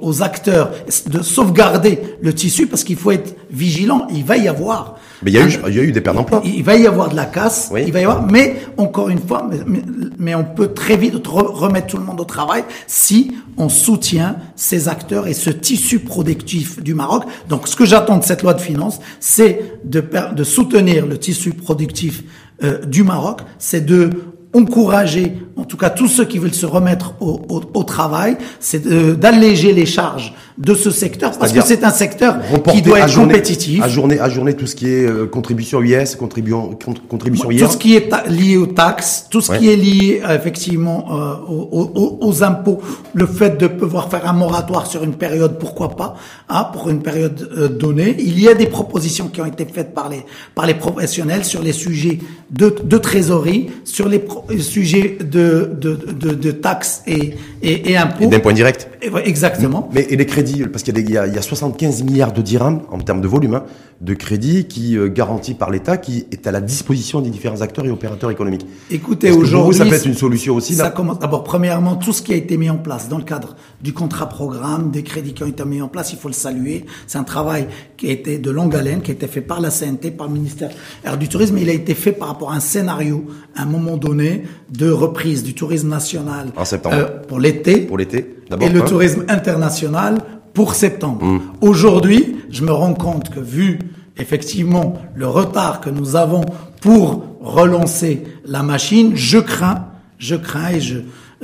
aux 0.00 0.22
acteurs 0.22 0.70
de 1.06 1.22
sauvegarder 1.22 1.98
le 2.20 2.34
tissu, 2.34 2.66
parce 2.66 2.84
qu'il 2.84 2.96
faut 2.96 3.10
être 3.10 3.34
vigilant, 3.50 4.06
il 4.10 4.24
va 4.24 4.36
y 4.36 4.46
avoir 4.46 4.96
mais 5.22 5.30
il 5.30 5.34
y 5.34 5.38
a, 5.38 5.46
eu, 5.46 5.52
il 5.68 5.74
y 5.74 5.80
a 5.80 5.82
eu 5.82 5.92
des 5.92 6.00
pertes 6.00 6.16
d'emploi. 6.16 6.42
Il 6.44 6.62
va 6.62 6.76
y 6.76 6.86
avoir 6.86 7.08
de 7.08 7.16
la 7.16 7.26
casse, 7.26 7.72
il 7.76 7.92
va 7.92 8.00
y 8.00 8.04
avoir, 8.04 8.26
mais 8.30 8.56
encore 8.76 9.08
une 9.08 9.20
fois, 9.20 9.48
mais, 9.66 9.82
mais, 10.18 10.34
on 10.34 10.44
peut 10.44 10.68
très 10.68 10.96
vite 10.96 11.14
remettre 11.26 11.88
tout 11.88 11.96
le 11.96 12.04
monde 12.04 12.20
au 12.20 12.24
travail 12.24 12.64
si 12.86 13.32
on 13.56 13.68
soutient 13.68 14.36
ces 14.56 14.88
acteurs 14.88 15.26
et 15.26 15.34
ce 15.34 15.50
tissu 15.50 16.00
productif 16.00 16.82
du 16.82 16.94
Maroc. 16.94 17.24
Donc, 17.48 17.68
ce 17.68 17.76
que 17.76 17.84
j'attends 17.84 18.18
de 18.18 18.24
cette 18.24 18.42
loi 18.42 18.54
de 18.54 18.60
finances, 18.60 18.98
c'est 19.20 19.80
de, 19.84 20.02
de 20.34 20.44
soutenir 20.44 21.06
le 21.06 21.18
tissu 21.18 21.50
productif 21.50 22.24
euh, 22.62 22.84
du 22.84 23.02
Maroc, 23.02 23.40
c'est 23.58 23.84
de 23.84 24.10
encourager, 24.54 25.38
en 25.56 25.64
tout 25.64 25.76
cas 25.76 25.90
tous 25.90 26.08
ceux 26.08 26.24
qui 26.24 26.38
veulent 26.38 26.54
se 26.54 26.66
remettre 26.66 27.14
au, 27.20 27.40
au, 27.48 27.62
au 27.72 27.84
travail, 27.84 28.36
c'est 28.60 28.86
d'alléger 29.18 29.72
les 29.72 29.86
charges 29.86 30.34
de 30.58 30.74
ce 30.74 30.90
secteur 30.90 31.38
parce 31.38 31.52
que 31.52 31.62
c'est 31.62 31.84
un 31.84 31.90
secteur 31.90 32.38
qui 32.70 32.82
doit 32.82 33.00
être 33.00 33.14
compétitif. 33.14 33.82
À 33.82 33.88
journée, 33.88 34.20
à 34.20 34.28
journée, 34.28 34.54
tout 34.54 34.66
ce 34.66 34.76
qui 34.76 34.88
est 34.88 35.04
euh, 35.04 35.26
contribution 35.26 35.80
US, 35.80 36.14
contribution, 36.16 36.78
contribution 37.08 37.48
Tout 37.48 37.72
ce 37.72 37.76
qui 37.76 37.96
est 37.96 38.10
lié 38.28 38.56
aux 38.56 38.66
taxes, 38.66 39.26
tout 39.30 39.40
ce 39.40 39.52
qui 39.56 39.70
est 39.70 39.76
lié 39.76 40.22
euh, 40.24 40.36
effectivement 40.36 41.06
euh, 41.10 41.34
aux, 41.48 42.18
aux, 42.20 42.42
impôts, 42.42 42.80
le 43.14 43.26
fait 43.26 43.58
de 43.58 43.66
pouvoir 43.66 44.10
faire 44.10 44.28
un 44.28 44.32
moratoire 44.34 44.86
sur 44.86 45.04
une 45.04 45.14
période, 45.14 45.58
pourquoi 45.58 45.90
pas, 45.90 46.16
hein, 46.48 46.66
pour 46.72 46.90
une 46.90 47.00
période 47.02 47.78
donnée. 47.78 48.16
Il 48.18 48.40
y 48.40 48.48
a 48.48 48.54
des 48.54 48.66
propositions 48.66 49.28
qui 49.28 49.40
ont 49.40 49.46
été 49.46 49.64
faites 49.64 49.94
par 49.94 50.08
les 50.08 50.24
par 50.54 50.66
les 50.66 50.74
professionnels 50.74 51.44
sur 51.44 51.62
les 51.62 51.72
sujets 51.72 52.18
de, 52.50 52.74
de 52.82 52.98
trésorerie, 52.98 53.70
sur 53.84 54.08
les 54.08 54.22
sujets 54.60 55.16
de 55.20 55.70
de, 55.78 55.94
de, 55.94 56.34
de 56.34 56.50
taxes 56.50 57.02
et 57.06 57.34
et, 57.62 57.92
et 57.92 57.96
impôts. 57.96 58.24
Et 58.24 58.26
d'un 58.26 58.40
point 58.40 58.52
direct. 58.52 58.88
Exactement. 59.24 59.88
Mais 59.92 60.06
et 60.10 60.16
les 60.16 60.26
parce 60.70 60.82
qu'il 60.82 61.10
y, 61.10 61.16
a 61.16 61.42
75 61.42 62.02
milliards 62.04 62.32
de 62.32 62.42
dirhams 62.42 62.82
en 62.90 62.98
termes 62.98 63.20
de 63.20 63.28
volume 63.28 63.54
hein, 63.54 63.64
de 64.02 64.14
crédit 64.14 64.64
qui 64.64 64.98
euh, 64.98 65.08
garanti 65.08 65.54
par 65.54 65.70
l'État, 65.70 65.96
qui 65.96 66.26
est 66.32 66.46
à 66.48 66.50
la 66.50 66.60
disposition 66.60 67.20
des 67.20 67.30
différents 67.30 67.60
acteurs 67.60 67.86
et 67.86 67.90
opérateurs 67.90 68.30
économiques. 68.30 68.66
Écoutez, 68.90 69.30
aujourd'hui, 69.30 69.78
ça 69.78 69.86
peut 69.86 69.94
être 69.94 70.06
une 70.06 70.14
solution 70.14 70.56
aussi. 70.56 70.74
Ça 70.74 70.90
commence 70.90 71.20
d'abord, 71.20 71.44
premièrement, 71.44 71.94
tout 71.94 72.12
ce 72.12 72.20
qui 72.20 72.32
a 72.32 72.36
été 72.36 72.56
mis 72.56 72.68
en 72.68 72.78
place 72.78 73.08
dans 73.08 73.18
le 73.18 73.24
cadre 73.24 73.54
du 73.80 73.92
contrat 73.92 74.28
programme, 74.28 74.90
des 74.90 75.04
crédits 75.04 75.34
qui 75.34 75.44
ont 75.44 75.46
été 75.46 75.64
mis 75.64 75.80
en 75.80 75.88
place, 75.88 76.12
il 76.12 76.18
faut 76.18 76.28
le 76.28 76.34
saluer. 76.34 76.84
C'est 77.06 77.18
un 77.18 77.24
travail 77.24 77.68
qui 77.96 78.08
a 78.08 78.12
été 78.12 78.38
de 78.38 78.50
longue 78.50 78.74
haleine, 78.74 79.02
qui 79.02 79.12
a 79.12 79.14
été 79.14 79.28
fait 79.28 79.40
par 79.40 79.60
la 79.60 79.70
CNT, 79.70 80.10
par 80.10 80.26
le 80.26 80.32
ministère 80.34 80.70
du 81.18 81.28
Tourisme. 81.28 81.56
Il 81.58 81.70
a 81.70 81.72
été 81.72 81.94
fait 81.94 82.12
par 82.12 82.28
rapport 82.28 82.50
à 82.50 82.56
un 82.56 82.60
scénario, 82.60 83.24
à 83.54 83.62
un 83.62 83.66
moment 83.66 83.96
donné, 83.96 84.42
de 84.70 84.90
reprise 84.90 85.44
du 85.44 85.54
tourisme 85.54 85.88
national 85.88 86.48
en 86.56 86.64
septembre. 86.64 86.96
Euh, 86.96 87.20
pour 87.28 87.38
l'été. 87.38 87.82
Pour 87.82 87.98
l'été. 87.98 88.36
Et 88.60 88.68
le 88.68 88.80
hein. 88.80 88.84
tourisme 88.84 89.24
international 89.28 90.18
pour 90.54 90.74
septembre. 90.74 91.24
Mm. 91.24 91.40
Aujourd'hui, 91.60 92.36
je 92.52 92.62
me 92.62 92.72
rends 92.72 92.94
compte 92.94 93.30
que 93.30 93.40
vu 93.40 93.80
effectivement 94.18 94.94
le 95.16 95.26
retard 95.26 95.80
que 95.80 95.90
nous 95.90 96.14
avons 96.14 96.44
pour 96.80 97.24
relancer 97.40 98.22
la 98.44 98.62
machine, 98.62 99.16
je 99.16 99.38
crains, 99.38 99.86
je 100.18 100.36
crains 100.36 100.70
et 100.70 100.80
je, 100.80 100.98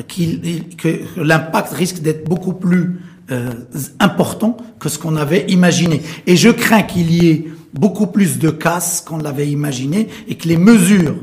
qu'il, 0.07 0.77
que 0.77 1.01
l'impact 1.17 1.73
risque 1.73 2.01
d'être 2.01 2.29
beaucoup 2.29 2.53
plus 2.53 3.01
euh, 3.31 3.51
important 3.99 4.57
que 4.79 4.89
ce 4.89 4.99
qu'on 4.99 5.17
avait 5.17 5.47
imaginé. 5.49 6.03
Et 6.27 6.37
je 6.37 6.51
crains 6.51 6.83
qu'il 6.83 7.11
y 7.11 7.29
ait 7.29 7.49
beaucoup 7.73 8.07
plus 8.07 8.39
de 8.39 8.51
casse 8.51 9.03
qu'on 9.05 9.19
l'avait 9.19 9.49
imaginé 9.49 10.09
et 10.29 10.37
que 10.37 10.47
les 10.49 10.57
mesures 10.57 11.17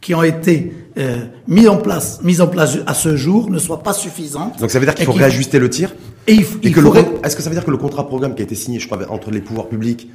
qui 0.00 0.14
ont 0.14 0.22
été 0.22 0.72
euh, 0.98 1.26
mises 1.46 1.68
en 1.68 1.76
place, 1.76 2.20
mises 2.22 2.40
en 2.40 2.46
place 2.46 2.78
à 2.86 2.94
ce 2.94 3.16
jour, 3.16 3.50
ne 3.50 3.58
soient 3.58 3.82
pas 3.82 3.92
suffisantes. 3.92 4.58
Donc 4.60 4.70
ça 4.70 4.78
veut 4.78 4.86
dire 4.86 4.94
qu'il 4.94 5.04
faut 5.04 5.12
réajuster 5.12 5.58
le 5.58 5.68
tir? 5.68 5.92
Et, 6.26 6.34
il, 6.34 6.46
il 6.62 6.72
que 6.72 6.80
faudrait... 6.80 7.06
est-ce 7.22 7.36
que 7.36 7.42
ça 7.42 7.50
veut 7.50 7.56
dire 7.56 7.64
que 7.64 7.70
le 7.70 7.76
contrat 7.76 8.06
programme 8.06 8.34
qui 8.34 8.42
a 8.42 8.44
été 8.44 8.54
signé, 8.54 8.78
je 8.80 8.86
crois, 8.86 8.98
entre 9.10 9.30
les 9.30 9.40
pouvoirs 9.40 9.68
publics 9.68 10.08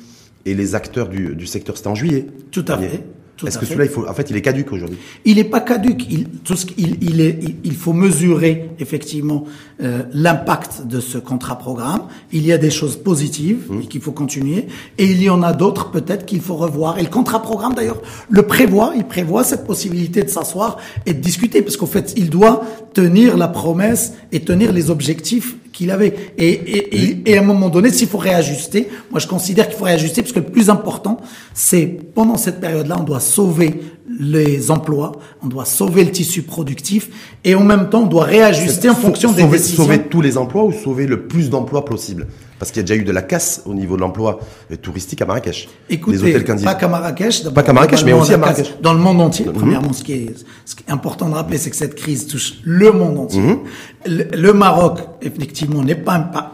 et 0.46 0.54
les 0.54 0.76
acteurs 0.76 1.08
du, 1.08 1.36
du 1.36 1.46
secteur, 1.46 1.78
c'était 1.78 1.90
en 1.90 1.96
juillet 1.96 2.28
Tout 2.52 2.66
à 2.68 2.78
fait. 2.78 3.04
Est-ce 3.48 3.58
que 3.58 3.66
celui-là, 3.66 3.86
il 3.86 3.92
faut, 3.92 4.08
en 4.08 4.14
fait, 4.14 4.30
il 4.30 4.36
est 4.36 4.42
caduque 4.42 4.72
aujourd'hui 4.72 4.98
Il 5.26 5.36
n'est 5.36 5.44
pas 5.44 5.62
caduque. 5.62 6.06
Il, 6.10 6.28
tout 6.44 6.56
ce, 6.56 6.66
il, 6.78 6.98
il, 7.02 7.22
est, 7.22 7.40
il, 7.64 7.76
faut 7.76 7.94
mesurer 7.94 8.70
effectivement 8.80 9.46
euh, 9.82 10.04
l'impact 10.14 10.86
de 10.86 11.00
ce 11.00 11.18
contrat 11.18 11.58
programme. 11.58 12.04
Il 12.32 12.46
y 12.46 12.52
a 12.52 12.58
des 12.58 12.70
choses 12.70 12.98
positives 12.98 13.66
mmh. 13.70 13.82
qu'il 13.88 14.02
faut 14.02 14.12
continuer, 14.12 14.68
et 14.98 15.06
il 15.06 15.22
y 15.22 15.30
en 15.30 15.44
a 15.44 15.54
d'autres 15.54 15.92
peut-être 15.92 16.26
qu'il 16.26 16.42
faut 16.42 16.56
revoir. 16.56 17.00
Et 17.00 17.04
le 17.04 17.10
contrat 17.10 17.42
programme, 17.42 17.74
d'ailleurs, 17.74 18.02
le 18.30 18.44
prévoit. 18.44 18.94
Il 18.96 19.06
prévoit 19.06 19.44
cette 19.44 19.66
possibilité 19.66 20.24
de 20.24 20.30
s'asseoir 20.30 20.78
et 21.06 21.14
de 21.14 21.20
discuter, 21.20 21.62
parce 21.62 21.78
qu'en 21.78 21.88
fait, 21.88 22.14
il 22.18 22.30
doit 22.30 22.64
tenir 22.94 23.38
la 23.38 23.48
promesse 23.48 24.14
et 24.32 24.42
tenir 24.42 24.72
les 24.72 24.90
objectifs 24.90 25.56
qu'il 25.82 25.90
avait. 25.90 26.14
Et, 26.38 26.48
et, 26.48 26.96
et, 26.96 27.18
et, 27.26 27.38
à 27.40 27.42
un 27.42 27.44
moment 27.44 27.70
donné, 27.70 27.92
s'il 27.92 28.08
faut 28.08 28.20
réajuster, 28.20 28.88
moi 29.10 29.20
je 29.20 29.26
considère 29.26 29.68
qu'il 29.68 29.78
faut 29.78 29.86
réajuster 29.86 30.22
parce 30.22 30.32
que 30.32 30.40
le 30.40 30.46
plus 30.46 30.70
important, 30.70 31.20
c'est 31.56 31.88
pendant 32.14 32.38
cette 32.38 32.62
période-là, 32.62 32.98
on 33.00 33.04
doit 33.04 33.20
sauver 33.20 33.82
les 34.20 34.72
emplois, 34.72 35.14
on 35.42 35.48
doit 35.48 35.66
sauver 35.66 36.04
le 36.04 36.12
tissu 36.12 36.42
productif 36.44 37.10
et 37.44 37.56
en 37.56 37.64
même 37.64 37.90
temps, 37.90 38.04
on 38.04 38.08
doit 38.08 38.26
réajuster 38.26 38.90
en 38.90 38.96
fonction 38.96 39.30
sauver, 39.30 39.44
des 39.44 39.50
décisions. 39.50 39.84
Sauver 39.84 40.04
tous 40.04 40.22
les 40.22 40.38
emplois 40.38 40.64
ou 40.64 40.72
sauver 40.72 41.08
le 41.08 41.28
plus 41.28 41.50
d'emplois 41.50 41.86
possible? 41.86 42.28
Parce 42.60 42.70
qu'il 42.70 42.82
y 42.82 42.86
a 42.86 42.88
déjà 42.88 43.02
eu 43.02 43.04
de 43.04 43.12
la 43.12 43.24
casse 43.24 43.64
au 43.66 43.74
niveau 43.74 43.96
de 43.96 44.02
l'emploi 44.02 44.40
touristique 44.84 45.20
à 45.24 45.26
Marrakech. 45.26 45.68
Écoutez, 45.90 46.18
les 46.18 46.36
hôtels 46.36 46.62
pas 46.64 46.76
qu'à 46.76 46.88
Marrakech, 46.88 47.50
pas 47.50 47.64
qu'à 47.64 47.74
Marrakech, 47.74 48.06
mais 48.06 48.14
aussi 48.14 48.36
à 48.36 48.38
Marrakech. 48.38 48.80
Dans 48.82 48.94
le 48.94 49.00
monde 49.00 49.20
entier. 49.20 49.48
Mmh. 49.48 49.54
Premièrement, 49.54 49.94
ce 49.94 50.04
qui, 50.04 50.14
est, 50.14 50.36
ce 50.66 50.76
qui 50.76 50.84
est 50.88 50.92
important 50.92 51.28
de 51.28 51.34
rappeler, 51.34 51.58
c'est 51.58 51.72
que 51.72 51.76
cette 51.76 51.96
crise 51.96 52.28
touche 52.28 52.60
le 52.64 52.92
monde 52.92 53.18
entier. 53.18 53.42
Mmh. 53.42 53.60
Le, 54.06 54.26
le, 54.36 54.54
Maroc, 54.54 55.00
effectivement, 55.24 55.82
n'est 55.82 55.96
pas 55.96 56.52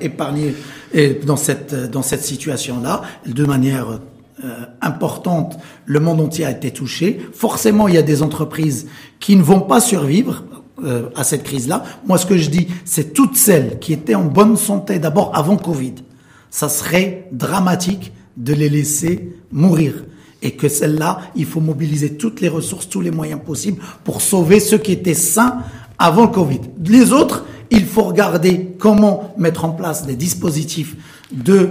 épargné 0.00 0.54
dans 1.26 1.36
cette 1.36 1.74
dans 1.90 2.02
cette 2.02 2.24
situation-là, 2.24 3.02
de 3.26 3.44
manière 3.44 4.00
euh, 4.44 4.64
importante, 4.80 5.58
le 5.84 6.00
monde 6.00 6.20
entier 6.20 6.44
a 6.44 6.50
été 6.50 6.70
touché. 6.70 7.20
Forcément, 7.32 7.88
il 7.88 7.94
y 7.94 7.98
a 7.98 8.02
des 8.02 8.22
entreprises 8.22 8.86
qui 9.18 9.36
ne 9.36 9.42
vont 9.42 9.60
pas 9.60 9.80
survivre 9.80 10.44
euh, 10.82 11.10
à 11.14 11.24
cette 11.24 11.42
crise-là. 11.42 11.84
Moi, 12.06 12.16
ce 12.16 12.24
que 12.24 12.38
je 12.38 12.48
dis, 12.48 12.68
c'est 12.84 13.12
toutes 13.12 13.36
celles 13.36 13.78
qui 13.80 13.92
étaient 13.92 14.14
en 14.14 14.24
bonne 14.24 14.56
santé 14.56 14.98
d'abord 14.98 15.32
avant 15.34 15.56
Covid. 15.56 15.96
Ça 16.50 16.70
serait 16.70 17.28
dramatique 17.32 18.12
de 18.38 18.54
les 18.54 18.70
laisser 18.70 19.30
mourir. 19.52 20.04
Et 20.42 20.52
que 20.52 20.68
celles-là, 20.68 21.20
il 21.36 21.44
faut 21.44 21.60
mobiliser 21.60 22.14
toutes 22.16 22.40
les 22.40 22.48
ressources, 22.48 22.88
tous 22.88 23.02
les 23.02 23.10
moyens 23.10 23.40
possibles 23.44 23.82
pour 24.04 24.22
sauver 24.22 24.58
ceux 24.58 24.78
qui 24.78 24.92
étaient 24.92 25.12
sains 25.12 25.58
avant 25.98 26.28
Covid. 26.28 26.60
Les 26.82 27.12
autres, 27.12 27.44
il 27.70 27.84
faut 27.84 28.04
regarder 28.04 28.74
comment 28.78 29.34
mettre 29.36 29.66
en 29.66 29.70
place 29.70 30.06
des 30.06 30.16
dispositifs 30.16 30.96
de 31.32 31.68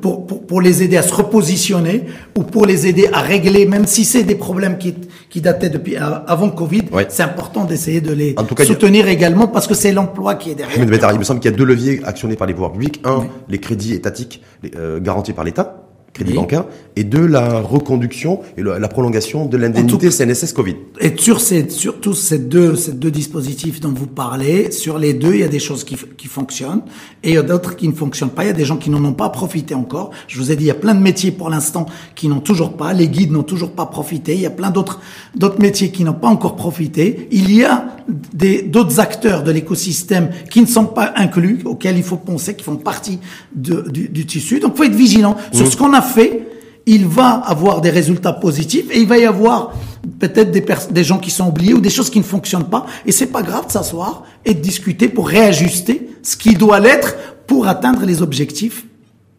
pour, 0.00 0.26
pour, 0.26 0.46
pour, 0.46 0.60
les 0.60 0.82
aider 0.82 0.96
à 0.96 1.02
se 1.02 1.12
repositionner 1.12 2.04
ou 2.36 2.44
pour 2.44 2.66
les 2.66 2.86
aider 2.86 3.08
à 3.12 3.20
régler, 3.20 3.66
même 3.66 3.86
si 3.86 4.04
c'est 4.04 4.22
des 4.22 4.36
problèmes 4.36 4.78
qui, 4.78 4.94
qui 5.28 5.40
dataient 5.40 5.70
depuis 5.70 5.96
avant 5.96 6.50
Covid, 6.50 6.84
ouais. 6.92 7.06
c'est 7.08 7.22
important 7.22 7.64
d'essayer 7.64 8.00
de 8.00 8.12
les 8.12 8.34
en 8.36 8.44
tout 8.44 8.54
cas, 8.54 8.64
soutenir 8.64 9.06
a... 9.06 9.10
également 9.10 9.48
parce 9.48 9.66
que 9.66 9.74
c'est 9.74 9.92
l'emploi 9.92 10.36
qui 10.36 10.50
est 10.50 10.54
derrière. 10.54 10.78
il 10.78 11.18
me 11.18 11.24
semble 11.24 11.40
qu'il 11.40 11.50
y 11.50 11.54
a 11.54 11.56
deux 11.56 11.64
leviers 11.64 12.00
actionnés 12.04 12.36
par 12.36 12.46
les 12.46 12.54
pouvoirs 12.54 12.72
publics. 12.72 13.00
Un, 13.04 13.18
oui. 13.18 13.26
les 13.48 13.58
crédits 13.58 13.92
étatiques 13.94 14.42
euh, 14.76 15.00
garantis 15.00 15.32
par 15.32 15.44
l'État 15.44 15.91
crédit 16.12 16.32
oui. 16.32 16.36
bancaire, 16.36 16.64
et 16.96 17.04
de 17.04 17.18
la 17.18 17.60
reconduction 17.60 18.40
et 18.56 18.62
le, 18.62 18.78
la 18.78 18.88
prolongation 18.88 19.46
de 19.46 19.56
l'indemnité 19.56 20.10
CNSS 20.10 20.52
Covid. 20.52 20.76
Et 21.00 21.14
sur 21.16 21.40
ces, 21.40 21.70
surtout 21.70 22.14
ces 22.14 22.38
deux, 22.38 22.76
ces 22.76 22.92
deux 22.92 23.10
dispositifs 23.10 23.80
dont 23.80 23.92
vous 23.92 24.06
parlez, 24.06 24.70
sur 24.70 24.98
les 24.98 25.14
deux, 25.14 25.34
il 25.34 25.40
y 25.40 25.44
a 25.44 25.48
des 25.48 25.58
choses 25.58 25.84
qui, 25.84 25.96
qui 26.16 26.28
fonctionnent 26.28 26.82
et 27.22 27.30
il 27.30 27.34
y 27.34 27.38
a 27.38 27.42
d'autres 27.42 27.76
qui 27.76 27.88
ne 27.88 27.94
fonctionnent 27.94 28.30
pas. 28.30 28.44
Il 28.44 28.48
y 28.48 28.50
a 28.50 28.54
des 28.54 28.64
gens 28.64 28.76
qui 28.76 28.90
n'en 28.90 29.02
ont 29.04 29.14
pas 29.14 29.30
profité 29.30 29.74
encore. 29.74 30.10
Je 30.28 30.38
vous 30.38 30.52
ai 30.52 30.56
dit, 30.56 30.64
il 30.64 30.68
y 30.68 30.70
a 30.70 30.74
plein 30.74 30.94
de 30.94 31.00
métiers 31.00 31.30
pour 31.30 31.48
l'instant 31.48 31.86
qui 32.14 32.28
n'ont 32.28 32.40
toujours 32.40 32.76
pas. 32.76 32.92
Les 32.92 33.08
guides 33.08 33.32
n'ont 33.32 33.42
toujours 33.42 33.72
pas 33.72 33.86
profité. 33.86 34.34
Il 34.34 34.40
y 34.40 34.46
a 34.46 34.50
plein 34.50 34.70
d'autres, 34.70 35.00
d'autres 35.34 35.60
métiers 35.60 35.90
qui 35.90 36.04
n'ont 36.04 36.12
pas 36.12 36.28
encore 36.28 36.56
profité. 36.56 37.28
Il 37.30 37.54
y 37.54 37.64
a 37.64 37.86
des, 38.34 38.62
d'autres 38.62 39.00
acteurs 39.00 39.42
de 39.42 39.50
l'écosystème 39.50 40.30
qui 40.50 40.60
ne 40.60 40.66
sont 40.66 40.86
pas 40.86 41.12
inclus, 41.16 41.60
auxquels 41.64 41.96
il 41.96 42.02
faut 42.02 42.16
penser, 42.16 42.54
qui 42.54 42.64
font 42.64 42.76
partie 42.76 43.18
de, 43.54 43.88
du, 43.88 44.08
du 44.08 44.26
tissu. 44.26 44.60
Donc, 44.60 44.76
faut 44.76 44.84
être 44.84 44.94
vigilant 44.94 45.36
mmh. 45.36 45.56
sur 45.56 45.66
ce 45.66 45.76
qu'on 45.76 45.94
a 45.94 46.01
fait, 46.02 46.48
il 46.86 47.06
va 47.06 47.30
avoir 47.30 47.80
des 47.80 47.90
résultats 47.90 48.32
positifs 48.32 48.86
et 48.90 49.00
il 49.00 49.08
va 49.08 49.18
y 49.18 49.24
avoir 49.24 49.72
peut-être 50.18 50.50
des, 50.50 50.64
des 50.90 51.04
gens 51.04 51.18
qui 51.18 51.30
sont 51.30 51.48
oubliés 51.48 51.74
ou 51.74 51.80
des 51.80 51.90
choses 51.90 52.10
qui 52.10 52.18
ne 52.18 52.24
fonctionnent 52.24 52.68
pas. 52.68 52.86
Et 53.06 53.12
c'est 53.12 53.26
pas 53.26 53.42
grave 53.42 53.66
de 53.66 53.72
s'asseoir 53.72 54.24
et 54.44 54.54
de 54.54 54.60
discuter 54.60 55.08
pour 55.08 55.28
réajuster 55.28 56.08
ce 56.22 56.36
qui 56.36 56.54
doit 56.54 56.80
l'être 56.80 57.16
pour 57.46 57.66
atteindre 57.68 58.04
les 58.04 58.22
objectifs 58.22 58.84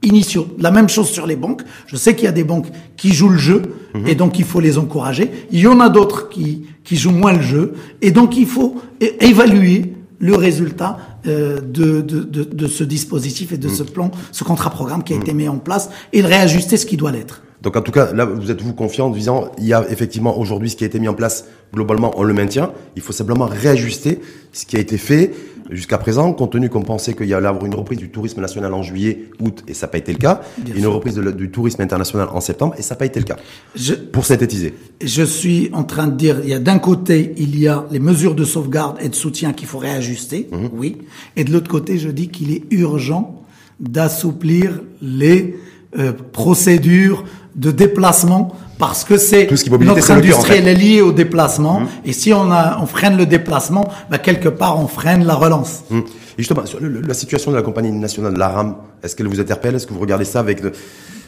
initiaux. 0.04 0.48
La 0.60 0.72
même 0.72 0.90
chose 0.90 1.10
sur 1.10 1.26
les 1.26 1.36
banques. 1.36 1.62
Je 1.88 1.96
sais 1.96 2.16
qu'il 2.16 2.26
y 2.26 2.28
a 2.28 2.34
des 2.34 2.44
banques 2.44 2.68
qui 2.98 3.14
jouent 3.14 3.30
le 3.30 3.38
jeu 3.38 3.62
mmh. 3.94 4.08
et 4.08 4.16
donc 4.16 4.40
il 4.40 4.46
faut 4.46 4.60
les 4.60 4.78
encourager. 4.78 5.32
Il 5.52 5.60
y 5.60 5.68
en 5.68 5.80
a 5.80 5.90
d'autres 5.90 6.30
qui, 6.30 6.66
qui 6.84 6.96
jouent 6.96 7.12
moins 7.12 7.34
le 7.34 7.42
jeu 7.42 7.74
et 8.02 8.12
donc 8.12 8.38
il 8.38 8.46
faut 8.46 8.76
évaluer 9.20 9.94
le 10.20 10.36
résultat 10.36 10.98
euh, 11.28 11.60
de, 11.62 12.02
de, 12.02 12.22
de, 12.22 12.44
de, 12.44 12.68
ce 12.68 12.84
dispositif 12.84 13.52
et 13.52 13.58
de 13.58 13.68
mmh. 13.68 13.76
ce 13.76 13.84
plan, 13.84 14.12
ce 14.32 14.44
contrat-programme 14.44 15.04
qui 15.04 15.14
a 15.14 15.18
mmh. 15.18 15.22
été 15.22 15.34
mis 15.34 15.48
en 15.48 15.58
place 15.58 15.90
et 16.12 16.22
de 16.22 16.28
réajuster 16.28 16.78
ce 16.78 16.86
qui 16.86 16.98
doit 16.98 17.12
l'être. 17.12 17.42
Donc 17.64 17.78
en 17.78 17.82
tout 17.82 17.94
cas, 17.94 18.12
là, 18.12 18.26
vous 18.26 18.52
êtes 18.52 18.62
vous 18.62 18.74
confiant 18.74 19.08
en 19.08 19.10
disant, 19.10 19.50
il 19.58 19.66
y 19.66 19.74
a 19.74 19.86
effectivement 19.90 20.38
aujourd'hui 20.38 20.70
ce 20.70 20.76
qui 20.76 20.84
a 20.84 20.88
été 20.88 21.00
mis 21.00 21.08
en 21.08 21.14
place, 21.14 21.46
globalement, 21.74 22.12
on 22.18 22.24
le 22.24 22.34
maintient. 22.34 22.74
Il 22.98 23.02
faut 23.02 23.14
simplement 23.14 23.46
réajuster 23.46 24.20
ce 24.52 24.66
qui 24.66 24.76
a 24.76 24.80
été 24.80 24.98
fait 24.98 25.32
jusqu'à 25.70 25.98
présent, 25.98 26.34
compte 26.34 26.52
tenu 26.52 26.70
qu'on 26.70 26.82
pensait 26.82 27.14
qu'il 27.14 27.28
y 27.28 27.34
allait 27.34 27.48
avoir 27.48 27.66
une 27.66 27.76
reprise 27.76 28.00
du 28.00 28.10
tourisme 28.10 28.42
national 28.42 28.74
en 28.74 28.84
juillet, 28.84 29.30
août, 29.40 29.64
et 29.68 29.74
ça 29.74 29.86
n'a 29.86 29.92
pas 29.92 29.98
été 29.98 30.12
le 30.12 30.18
cas, 30.18 30.42
Bien 30.58 30.76
une 30.76 30.82
sûr. 30.82 30.94
reprise 30.94 31.16
de, 31.16 31.32
du 31.32 31.50
tourisme 31.50 31.82
international 31.82 32.28
en 32.32 32.42
septembre, 32.42 32.76
et 32.78 32.82
ça 32.82 32.96
n'a 32.96 33.00
pas 33.00 33.06
été 33.06 33.20
le 33.20 33.26
cas. 33.26 33.38
Je, 33.76 33.94
pour 33.94 34.26
synthétiser. 34.26 34.74
Je 35.02 35.24
suis 35.24 35.70
en 35.74 35.84
train 35.84 36.08
de 36.08 36.16
dire, 36.16 36.40
il 36.44 36.50
y 36.50 36.54
a 36.54 36.60
d'un 36.60 36.80
côté, 36.80 37.34
il 37.38 37.60
y 37.60 37.68
a 37.68 37.86
les 37.92 38.00
mesures 38.00 38.36
de 38.36 38.44
sauvegarde 38.44 38.98
et 39.02 39.10
de 39.10 39.16
soutien 39.16 39.54
qu'il 39.54 39.68
faut 39.68 39.80
réajuster, 39.80 40.48
mmh. 40.52 40.58
oui, 40.74 40.98
et 41.36 41.44
de 41.44 41.52
l'autre 41.52 41.70
côté, 41.70 41.98
je 41.98 42.10
dis 42.10 42.30
qu'il 42.30 42.52
est 42.52 42.64
urgent 42.72 43.42
d'assouplir 43.80 44.82
les 45.02 45.58
euh, 45.98 46.14
procédures 46.32 47.24
de 47.56 47.72
déplacement 47.72 48.56
parce 48.78 49.04
que 49.04 49.18
c'est 49.18 49.50
notre 49.80 50.12
industrie 50.12 50.58
elle 50.58 50.68
est 50.68 50.76
liée 50.76 51.02
au 51.02 51.12
déplacement 51.12 51.82
mmh. 51.82 51.88
et 52.06 52.14
si 52.14 52.34
on 52.34 52.52
a 52.52 52.80
on 52.82 52.86
freine 52.86 53.18
le 53.18 53.26
déplacement 53.26 53.88
bah, 54.10 54.18
quelque 54.18 54.50
part 54.50 54.80
on 54.80 54.88
freine 54.88 55.26
la 55.26 55.36
relance 55.36 55.84
mmh. 55.90 56.00
et 56.00 56.04
justement 56.40 56.66
sur 56.66 56.80
le, 56.80 57.02
la 57.02 57.14
situation 57.14 57.52
de 57.52 57.56
la 57.56 57.62
compagnie 57.62 57.92
nationale 57.92 58.36
la 58.36 58.50
RAM 58.50 58.76
est-ce 59.04 59.16
qu'elle 59.16 59.28
vous 59.28 59.40
interpelle? 59.40 59.76
Est-ce 59.76 59.86
que 59.86 59.94
vous 59.94 60.00
regardez 60.00 60.26
ça 60.26 60.40
avec 60.40 60.62
le... 60.62 60.72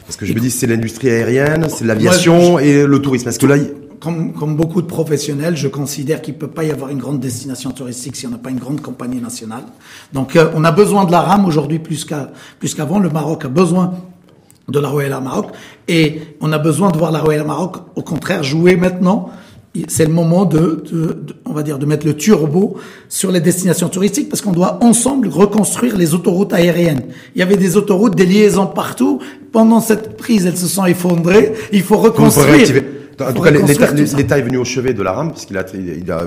parce 0.06 0.16
que 0.16 0.26
je 0.26 0.32
me 0.32 0.40
dis 0.40 0.50
c'est 0.50 0.66
l'industrie 0.66 1.10
aérienne 1.10 1.66
c'est 1.68 1.84
l'aviation 1.84 2.58
et 2.58 2.84
le 2.84 3.00
tourisme 3.00 3.28
est-ce 3.28 3.38
que 3.38 3.46
là 3.46 3.56
comme, 4.00 4.32
comme, 4.34 4.56
beaucoup 4.56 4.82
de 4.82 4.86
professionnels, 4.86 5.56
je 5.56 5.68
considère 5.68 6.20
qu'il 6.20 6.34
peut 6.34 6.48
pas 6.48 6.64
y 6.64 6.70
avoir 6.70 6.90
une 6.90 6.98
grande 6.98 7.20
destination 7.20 7.70
touristique 7.70 8.16
si 8.16 8.26
on 8.26 8.30
n'a 8.30 8.38
pas 8.38 8.50
une 8.50 8.58
grande 8.58 8.80
compagnie 8.82 9.20
nationale. 9.20 9.64
Donc, 10.12 10.36
euh, 10.36 10.50
on 10.54 10.64
a 10.64 10.72
besoin 10.72 11.04
de 11.04 11.12
la 11.12 11.22
RAM 11.22 11.46
aujourd'hui 11.46 11.78
plus 11.78 12.04
qu'avant. 12.04 12.98
Le 12.98 13.08
Maroc 13.08 13.44
a 13.44 13.48
besoin 13.48 13.94
de 14.68 14.78
la 14.78 14.88
Royal 14.88 15.12
Air 15.12 15.22
Maroc. 15.22 15.46
Et 15.88 16.20
on 16.40 16.52
a 16.52 16.58
besoin 16.58 16.90
de 16.90 16.98
voir 16.98 17.12
la 17.12 17.20
Royal 17.20 17.42
Air 17.42 17.46
Maroc, 17.46 17.76
au 17.94 18.02
contraire, 18.02 18.42
jouer 18.42 18.76
maintenant. 18.76 19.30
C'est 19.88 20.06
le 20.06 20.12
moment 20.12 20.46
de, 20.46 20.82
de, 20.90 21.06
de, 21.12 21.36
on 21.44 21.52
va 21.52 21.62
dire, 21.62 21.78
de 21.78 21.84
mettre 21.84 22.06
le 22.06 22.16
turbo 22.16 22.78
sur 23.10 23.30
les 23.30 23.40
destinations 23.40 23.90
touristiques 23.90 24.30
parce 24.30 24.40
qu'on 24.40 24.52
doit 24.52 24.82
ensemble 24.82 25.28
reconstruire 25.28 25.98
les 25.98 26.14
autoroutes 26.14 26.54
aériennes. 26.54 27.02
Il 27.34 27.40
y 27.40 27.42
avait 27.42 27.58
des 27.58 27.76
autoroutes, 27.76 28.14
des 28.14 28.24
liaisons 28.24 28.66
partout. 28.66 29.20
Pendant 29.52 29.80
cette 29.80 30.16
prise, 30.16 30.46
elles 30.46 30.56
se 30.56 30.66
sont 30.66 30.86
effondrées. 30.86 31.52
Il 31.72 31.82
faut 31.82 31.98
reconstruire. 31.98 32.84
En 33.20 33.32
tout 33.32 33.42
cas, 33.42 33.50
l'État 33.50 34.38
est 34.38 34.42
venu 34.42 34.56
au 34.56 34.64
chevet 34.64 34.94
de 34.94 35.02
la 35.02 35.12
RAM 35.12 35.32
puisqu'il 35.32 35.56
a, 35.58 35.64
il 35.74 36.10
a 36.10 36.22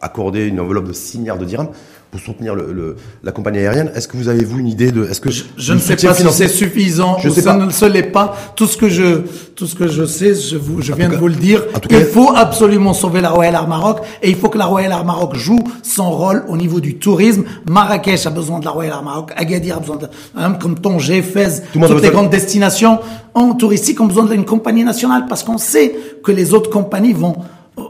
accordé 0.00 0.46
une 0.46 0.60
enveloppe 0.60 0.88
de 0.88 0.92
6 0.92 1.18
milliards 1.20 1.38
de 1.38 1.44
dirhams 1.44 1.70
pour 2.10 2.20
soutenir 2.20 2.54
le, 2.54 2.72
le, 2.72 2.96
la 3.22 3.30
compagnie 3.32 3.58
aérienne. 3.58 3.90
Est-ce 3.94 4.08
que 4.08 4.16
vous 4.16 4.28
avez 4.28 4.44
vous 4.44 4.58
une 4.58 4.66
idée 4.66 4.90
de 4.90 5.04
Est-ce 5.04 5.20
que 5.20 5.30
je, 5.30 5.44
je 5.56 5.72
ne 5.72 5.78
sais 5.78 5.94
pas 5.96 6.14
si 6.14 6.24
c'est 6.32 6.48
suffisant 6.48 7.18
je 7.18 7.28
ou 7.28 7.32
sais 7.32 7.42
ça 7.42 7.54
pas. 7.54 7.64
ne 7.64 7.70
se 7.70 7.84
l'est 7.84 8.02
pas. 8.02 8.36
Tout 8.56 8.66
ce 8.66 8.76
que 8.76 8.88
je 8.88 9.22
tout 9.54 9.66
ce 9.66 9.74
que 9.76 9.86
je 9.88 10.04
sais, 10.04 10.34
je 10.34 10.56
vous 10.56 10.82
je 10.82 10.92
viens 10.92 11.08
de 11.08 11.16
vous 11.16 11.28
le 11.28 11.34
dire. 11.34 11.62
il 11.82 11.88
cas, 11.88 12.04
faut 12.04 12.32
absolument 12.34 12.94
sauver 12.94 13.20
la 13.20 13.30
Royal 13.30 13.54
Air 13.54 13.68
Maroc 13.68 13.98
et 14.22 14.30
il 14.30 14.36
faut 14.36 14.48
que 14.48 14.58
la 14.58 14.64
Royal 14.66 14.90
Air 14.90 15.04
Maroc 15.04 15.36
joue 15.36 15.60
son 15.82 16.10
rôle 16.10 16.44
au 16.48 16.56
niveau 16.56 16.80
du 16.80 16.96
tourisme. 16.96 17.44
Marrakech 17.68 18.26
a 18.26 18.30
besoin 18.30 18.58
de 18.58 18.64
la 18.64 18.72
Royal 18.72 18.92
Air 18.94 19.02
Maroc, 19.04 19.32
Agadir 19.36 19.76
a 19.76 19.80
besoin 19.80 19.96
de 19.96 20.06
hein, 20.36 20.52
comme 20.60 20.78
Tanger, 20.78 21.22
Fès, 21.22 21.62
Tout 21.72 21.78
toutes 21.80 22.02
les 22.02 22.10
grandes 22.10 22.30
destinations 22.30 22.98
en 23.34 23.54
touristique 23.54 24.00
ont 24.00 24.06
besoin 24.06 24.24
d'une 24.24 24.44
compagnie 24.44 24.82
nationale 24.82 25.26
parce 25.28 25.44
qu'on 25.44 25.58
sait 25.58 25.94
que 26.24 26.32
les 26.32 26.52
autres 26.54 26.70
compagnies 26.70 27.12
vont 27.12 27.36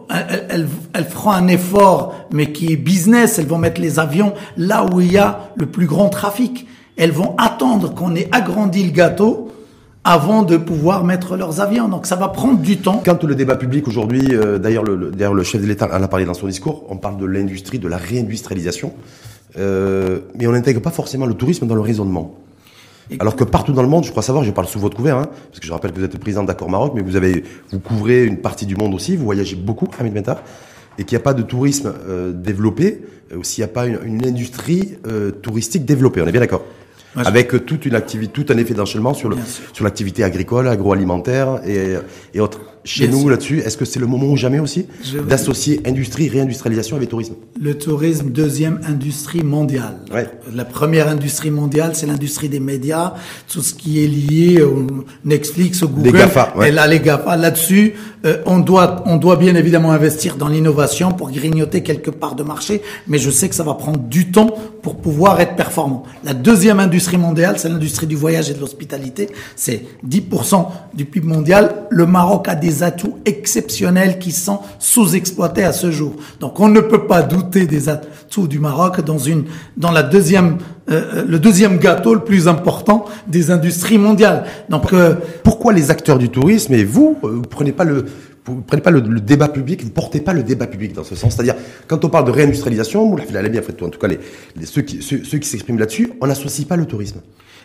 elles, 0.09 0.69
elles, 0.93 1.05
feront 1.05 1.33
un 1.33 1.49
effort, 1.49 2.15
mais 2.33 2.53
qui 2.53 2.73
est 2.73 2.77
business. 2.77 3.39
Elles 3.39 3.47
vont 3.47 3.59
mettre 3.59 3.81
les 3.81 3.99
avions 3.99 4.33
là 4.57 4.87
où 4.87 5.01
il 5.01 5.13
y 5.13 5.19
a 5.19 5.51
le 5.57 5.67
plus 5.67 5.87
grand 5.87 6.09
trafic. 6.09 6.67
Elles 6.97 7.13
vont 7.13 7.35
attendre 7.37 7.95
qu'on 7.95 8.15
ait 8.15 8.29
agrandi 8.33 8.85
le 8.85 8.91
gâteau 8.91 9.51
avant 10.05 10.43
de 10.43 10.57
pouvoir 10.57 11.05
mettre 11.05 11.37
leurs 11.37 11.61
avions. 11.61 11.89
Donc 11.89 12.07
ça 12.07 12.17
va 12.17 12.29
prendre 12.29 12.59
du 12.59 12.79
temps. 12.79 13.03
Quand 13.05 13.23
le 13.25 13.35
débat 13.35 13.57
public 13.57 13.87
aujourd'hui, 13.87 14.35
euh, 14.35 14.59
d'ailleurs 14.59 14.85
le, 14.85 15.11
d'ailleurs 15.11 15.35
le 15.35 15.43
chef 15.43 15.61
de 15.61 15.67
l'État 15.67 15.89
en 15.93 16.03
a 16.03 16.09
parlé 16.09 16.25
dans 16.25 16.35
son 16.35 16.47
discours, 16.47 16.85
on 16.89 16.97
parle 16.97 17.19
de 17.19 17.27
l'industrie, 17.27 17.79
de 17.79 17.89
la 17.89 17.99
réindustrialisation, 17.99 18.93
euh, 19.59 20.21
mais 20.37 20.47
on 20.47 20.53
n'intègre 20.53 20.81
pas 20.81 20.91
forcément 20.91 21.27
le 21.27 21.35
tourisme 21.35 21.67
dans 21.67 21.75
le 21.75 21.81
raisonnement. 21.81 22.35
Alors 23.19 23.37
que 23.37 23.45
partout 23.45 23.73
dans 23.73 23.83
le 23.83 23.89
monde, 23.89 24.05
je 24.05 24.11
crois 24.11 24.23
savoir, 24.23 24.45
je 24.45 24.51
parle 24.51 24.67
sous 24.67 24.79
votre 24.79 24.97
couvert, 24.97 25.17
hein, 25.17 25.29
parce 25.49 25.61
que 25.61 25.67
je 25.67 25.73
rappelle 25.73 25.93
que 25.93 25.99
vous 25.99 26.05
êtes 26.05 26.13
le 26.15 26.19
président 26.19 26.45
d'Accord 26.45 26.71
Maroc, 26.71 26.93
mais 26.95 27.03
vous 27.03 27.17
avez, 27.17 27.45
vous 27.73 27.81
couvrez 27.81 28.25
une 28.25 28.39
partie 28.39 28.67
du 28.67 28.77
monde 28.77 28.95
aussi, 28.95 29.17
vous 29.17 29.25
voyagez 29.25 29.57
beaucoup, 29.57 29.89
Hamid 29.99 30.15
Mentar, 30.15 30.43
et 30.99 31.05
qu'il 31.05 31.17
n'y 31.17 31.21
a 31.21 31.25
pas 31.25 31.35
de 31.35 31.43
tourisme 31.43 31.93
euh, 32.09 32.33
développé, 32.33 33.03
ou 33.37 33.43
s'il 33.43 33.63
n'y 33.63 33.71
a 33.71 33.73
pas 33.73 33.87
une, 33.87 33.99
une 34.05 34.27
industrie 34.27 34.99
euh, 35.07 35.31
touristique 35.31 35.85
développée. 35.85 36.23
On 36.23 36.27
est 36.27 36.33
bien 36.33 36.41
d'accord 36.41 36.63
avec 37.17 37.67
toute 37.67 37.87
une 37.87 37.97
activité, 37.97 38.33
tout 38.33 38.53
un 38.53 38.57
effet 38.57 38.75
d'enchaînement 38.75 39.15
sur 39.15 39.29
le, 39.29 39.37
sur 39.73 39.85
l'activité 39.85 40.23
agricole, 40.23 40.69
agroalimentaire 40.69 41.61
et, 41.67 41.97
et 42.35 42.41
autres. 42.41 42.61
Chez 42.85 43.09
nous, 43.09 43.29
là-dessus, 43.29 43.59
est-ce 43.59 43.77
que 43.77 43.85
c'est 43.85 44.01
le 44.01 44.07
moment 44.07 44.27
ou 44.27 44.37
jamais 44.37 44.59
aussi 44.59 44.87
d'associer 45.29 45.81
industrie, 45.87 46.29
réindustrialisation 46.29 46.97
avec 46.97 47.11
tourisme? 47.11 47.35
Le 47.61 47.77
tourisme, 47.77 48.31
deuxième 48.31 48.81
industrie 48.87 49.43
mondiale. 49.43 49.99
Ouais. 50.13 50.27
La 50.55 50.65
première 50.65 51.09
industrie 51.09 51.51
mondiale, 51.51 51.93
c'est 51.95 52.07
l'industrie 52.07 52.49
des 52.49 52.61
médias, 52.61 53.15
tout 53.53 53.61
ce 53.61 53.75
qui 53.75 54.03
est 54.03 54.07
lié 54.07 54.63
au 54.63 54.87
Netflix, 55.25 55.83
au 55.83 55.89
Google. 55.89 56.07
Les 56.07 56.13
GAFA, 56.13 56.55
ouais. 56.57 56.69
Et 56.71 56.73
là, 56.73 56.87
les 56.87 57.01
GAFA, 57.01 57.37
là-dessus, 57.37 57.95
euh, 58.25 58.39
on 58.47 58.59
doit, 58.59 59.03
on 59.07 59.17
doit 59.17 59.37
bien 59.37 59.55
évidemment 59.57 59.93
investir 59.93 60.37
dans 60.37 60.49
l'innovation 60.49 61.13
pour 61.13 61.31
grignoter 61.31 61.83
quelque 61.83 62.11
part 62.11 62.35
de 62.35 62.43
marché, 62.43 62.83
mais 63.07 63.19
je 63.19 63.31
sais 63.31 63.49
que 63.49 63.55
ça 63.55 63.63
va 63.63 63.75
prendre 63.75 64.01
du 64.01 64.31
temps 64.31 64.55
pour 64.83 64.97
pouvoir 64.97 65.41
être 65.41 65.57
performant. 65.57 66.05
La 66.25 66.33
deuxième 66.33 66.81
industrie 66.81 67.19
mondiale, 67.19 67.59
c'est 67.59 67.69
l'industrie 67.69 68.07
du 68.07 68.17
voyage 68.17 68.51
et 68.51 68.55
de 68.55 68.61
l'hospitalité. 68.61 69.29
C'est 69.57 69.85
10% 70.09 70.67
du 70.95 71.05
PIB 71.05 71.27
mondial. 71.27 71.87
Le 71.91 72.07
Maroc 72.07 72.49
a 72.49 72.55
des 72.55 72.70
des 72.71 72.83
atouts 72.85 73.19
exceptionnels 73.25 74.19
qui 74.19 74.31
sont 74.31 74.61
sous-exploités 74.79 75.65
à 75.65 75.73
ce 75.73 75.91
jour. 75.91 76.15
Donc 76.39 76.61
on 76.61 76.69
ne 76.69 76.81
peut 76.81 77.07
pas 77.07 77.23
douter 77.23 77.67
des 77.67 77.89
atouts 77.89 78.47
du 78.47 78.61
Maroc 78.61 79.01
dans 79.05 79.19
une 79.19 79.45
dans 79.77 79.91
la 79.91 80.05
deuxième 80.05 80.59
euh, 80.91 81.25
le 81.27 81.39
deuxième 81.39 81.79
gâteau 81.79 82.15
le 82.15 82.21
plus 82.21 82.47
important 82.47 83.07
des 83.27 83.51
industries 83.51 83.99
mondiales. 83.99 84.45
Donc 84.69 84.93
euh, 84.93 85.17
pourquoi 85.43 85.73
les 85.73 85.91
acteurs 85.91 86.19
du 86.19 86.29
tourisme 86.29 86.75
et 86.75 86.85
vous, 86.85 87.19
euh, 87.25 87.29
vous 87.29 87.43
prenez 87.43 87.73
pas 87.73 87.85
le 87.85 88.05
vous 88.47 88.63
prenez 88.63 88.83
pas 88.83 88.91
le, 88.91 89.01
débat 89.21 89.49
public, 89.49 89.85
vous 89.85 89.91
portez 89.91 90.21
pas 90.21 90.33
le 90.33 90.43
débat 90.43 90.67
public 90.67 90.93
dans 90.93 91.05
ce 91.05 91.15
sens? 91.15 91.35
C'est-à-dire, 91.35 91.55
quand 91.87 92.05
on 92.05 92.09
parle 92.09 92.25
de 92.25 92.33
réindustrialisation, 92.33 93.17
l'avez 93.33 93.51
bien 93.51 93.63
fait, 93.63 93.81
en 93.83 93.91
tout 93.91 94.01
cas, 94.01 94.09
les, 94.09 94.19
ceux 94.65 94.83
qui, 94.83 95.03
ceux, 95.03 95.23
ceux 95.23 95.39
qui 95.39 95.49
s'expriment 95.49 95.79
là-dessus, 95.79 96.11
on 96.21 96.27
n'associe 96.27 96.67
pas 96.67 96.77
le 96.77 96.87
tourisme. 96.87 97.21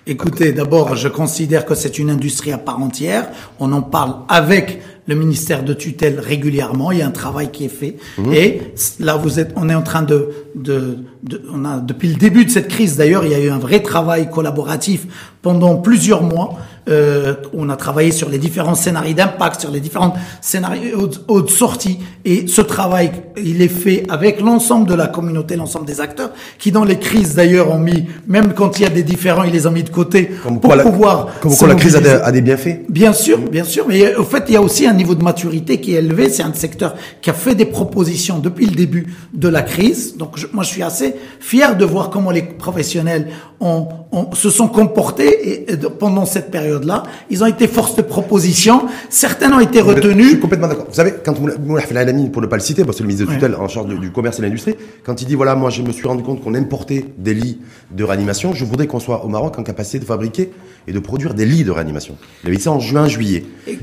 Écoutez, 0.08 0.52
d'abord, 0.52 0.96
je 0.96 1.08
considère 1.08 1.66
que 1.66 1.74
c'est 1.74 1.98
une 1.98 2.12
industrie 2.12 2.52
à 2.52 2.60
part 2.60 2.80
entière. 2.80 3.28
On 3.60 3.72
en 3.72 3.82
parle 3.82 4.18
avec 4.30 4.80
le 5.08 5.16
ministère 5.16 5.64
de 5.64 5.74
tutelle 5.74 6.20
régulièrement. 6.20 6.92
Il 6.92 7.00
y 7.00 7.02
a 7.02 7.08
un 7.08 7.12
travail 7.12 7.52
qui 7.52 7.66
est 7.66 7.70
fait. 7.70 7.98
Mmh. 8.18 8.34
Et 8.34 8.62
là, 9.00 9.16
vous 9.16 9.40
êtes, 9.40 9.54
on 9.56 9.70
est 9.70 9.76
en 9.76 9.84
train 9.84 10.02
de, 10.02 10.30
de, 10.56 10.98
de, 11.24 11.42
on 11.54 11.64
a 11.66 11.78
depuis 11.78 12.08
le 12.08 12.16
début 12.16 12.46
de 12.46 12.50
cette 12.50 12.68
crise. 12.68 12.98
D'ailleurs, 12.98 13.26
il 13.26 13.32
y 13.32 13.36
a 13.36 13.40
eu 13.40 13.50
un 13.50 13.60
vrai 13.60 13.82
travail 13.82 14.30
collaboratif 14.30 15.06
pendant 15.42 15.76
plusieurs 15.76 16.24
mois. 16.24 16.58
Euh, 16.88 17.34
on 17.54 17.70
a 17.70 17.76
travaillé 17.76 18.12
sur 18.12 18.30
les 18.30 18.38
différents 18.38 18.76
scénarios 18.76 19.16
d'impact, 19.16 19.62
sur 19.62 19.72
les 19.72 19.80
différents 19.80 20.14
scénarios 20.42 21.08
de 21.08 21.50
sortie. 21.50 22.00
Et 22.24 22.48
ce 22.48 22.62
travail, 22.62 23.12
il 23.38 23.62
est 23.62 23.68
fait 23.68 24.04
avec 24.10 24.40
l'ensemble 24.40 24.88
de 24.88 24.94
la 24.94 25.08
communauté, 25.08 25.56
l'ensemble 25.56 25.86
des 25.86 26.00
acteurs, 26.00 26.32
qui 26.60 26.72
dans 26.72 26.84
les 26.84 27.00
crises 27.00 27.36
d'ailleurs 27.36 27.72
ont 27.72 27.80
mis, 27.80 28.06
même 28.28 28.54
quand 28.54 28.80
il 28.80 28.84
y 28.84 28.86
a 28.86 28.90
des 28.90 29.04
différents, 29.04 29.44
ils 29.44 29.52
les 29.52 29.66
ont 29.66 29.72
mis 29.72 29.84
de 29.84 29.90
côté 29.90 30.30
comme 30.44 30.60
pour 30.60 30.76
pouvoir. 30.78 31.30
comme 31.42 31.56
quoi 31.56 31.68
la 31.68 31.76
crise 31.76 31.96
a 31.96 32.02
des, 32.02 32.10
a 32.10 32.32
des, 32.32 32.42
bienfaits. 32.42 32.86
Bien 32.90 33.14
sûr, 33.14 33.40
bien 33.40 33.64
sûr. 33.64 33.86
Mais 33.88 34.16
au 34.16 34.24
fait, 34.24 34.44
il 34.48 34.54
y 34.54 34.58
a 34.58 34.62
aussi 34.62 34.86
un 34.86 34.94
niveau 34.94 35.16
de 35.16 35.24
maturité 35.24 35.80
qui 35.80 35.96
est 35.96 36.00
élevé. 36.00 36.30
C'est 36.30 36.44
un 36.44 36.54
secteur 36.54 36.96
qui 37.22 37.30
a 37.30 37.34
fait 37.34 37.56
des 37.56 37.66
propositions 37.66 38.40
depuis 38.40 38.68
le 38.68 38.76
début 38.76 39.14
de 39.34 39.48
la 39.48 39.64
crise. 39.64 40.18
Donc 40.18 40.38
je, 40.38 40.48
moi, 40.54 40.64
je 40.64 40.70
suis 40.70 40.84
assez 40.84 41.16
fier 41.40 41.76
de 41.76 41.86
voir 41.86 42.10
comment 42.10 42.32
les 42.32 42.44
professionnels 42.44 43.28
ont, 43.60 43.88
ont 44.12 44.34
se 44.34 44.50
sont 44.50 44.68
comportés 44.68 45.50
et, 45.50 45.74
et, 45.74 45.78
pendant 45.78 46.26
cette 46.26 46.52
période-là. 46.76 47.04
Ils 47.30 47.44
ont 47.44 47.48
été 47.48 47.68
force 47.68 47.96
de 47.96 48.02
proposition. 48.02 48.84
Certains 49.10 49.52
ont 49.52 49.60
été 49.60 49.82
retenus. 49.82 50.26
Je 50.26 50.30
suis 50.32 50.40
complètement 50.40 50.68
d'accord. 50.68 50.86
Vous 50.88 50.96
savez, 50.96 51.14
quand 51.24 51.36
Moulaf 51.60 51.92
Alamine, 51.92 52.32
pour 52.32 52.42
ne 52.42 52.48
pas 52.48 52.58
le 52.58 52.62
citer, 52.62 52.84
parce 52.84 52.98
que 52.98 53.04
le 53.04 53.08
ministre 53.08 53.30
de 53.30 53.34
tutelle 53.34 53.52
ouais. 53.52 53.60
en 53.60 53.68
charge 53.68 53.88
du, 53.88 53.98
du 53.98 54.12
commerce 54.12 54.38
et 54.40 54.42
de 54.42 54.48
l'industrie, 54.48 54.76
quand 55.04 55.22
il 55.22 55.28
dit 55.28 55.36
voilà, 55.36 55.56
moi, 55.56 55.70
je 55.70 55.82
me 55.82 55.92
suis 55.92 56.08
rendu 56.08 56.24
compte 56.24 56.44
qu'on 56.44 56.56
importait 56.56 57.06
des 57.18 57.34
lits 57.34 57.60
de 57.92 58.04
réanimation, 58.04 58.54
je 58.54 58.66
voudrais 58.66 58.88
qu'on 58.88 59.00
soit 59.00 59.26
au 59.26 59.30
Maroc 59.30 59.58
en 59.58 59.64
capacité 59.64 60.00
de 60.00 60.06
fabriquer 60.06 60.52
et 60.88 60.94
de 60.94 61.00
produire 61.00 61.34
des 61.34 61.46
lits 61.46 61.64
de 61.64 61.72
réanimation. 61.72 62.16
Il 62.44 62.48
avait 62.48 62.58
dit 62.58 62.64
ça 62.64 62.72
en 62.72 62.80
juin, 62.80 63.08
juillet. 63.08 63.46
Et, 63.68 63.78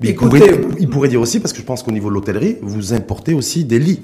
mais 0.00 0.08
il, 0.08 0.16
pourrait, 0.16 0.60
il 0.80 0.88
pourrait 0.88 1.08
dire 1.08 1.20
aussi, 1.20 1.38
parce 1.38 1.52
que 1.52 1.60
je 1.60 1.64
pense 1.64 1.82
qu'au 1.82 1.92
niveau 1.92 2.08
de 2.08 2.14
l'hôtellerie, 2.14 2.56
vous 2.62 2.92
importez 2.92 3.34
aussi 3.34 3.64
des 3.64 3.78
lits. 3.78 4.00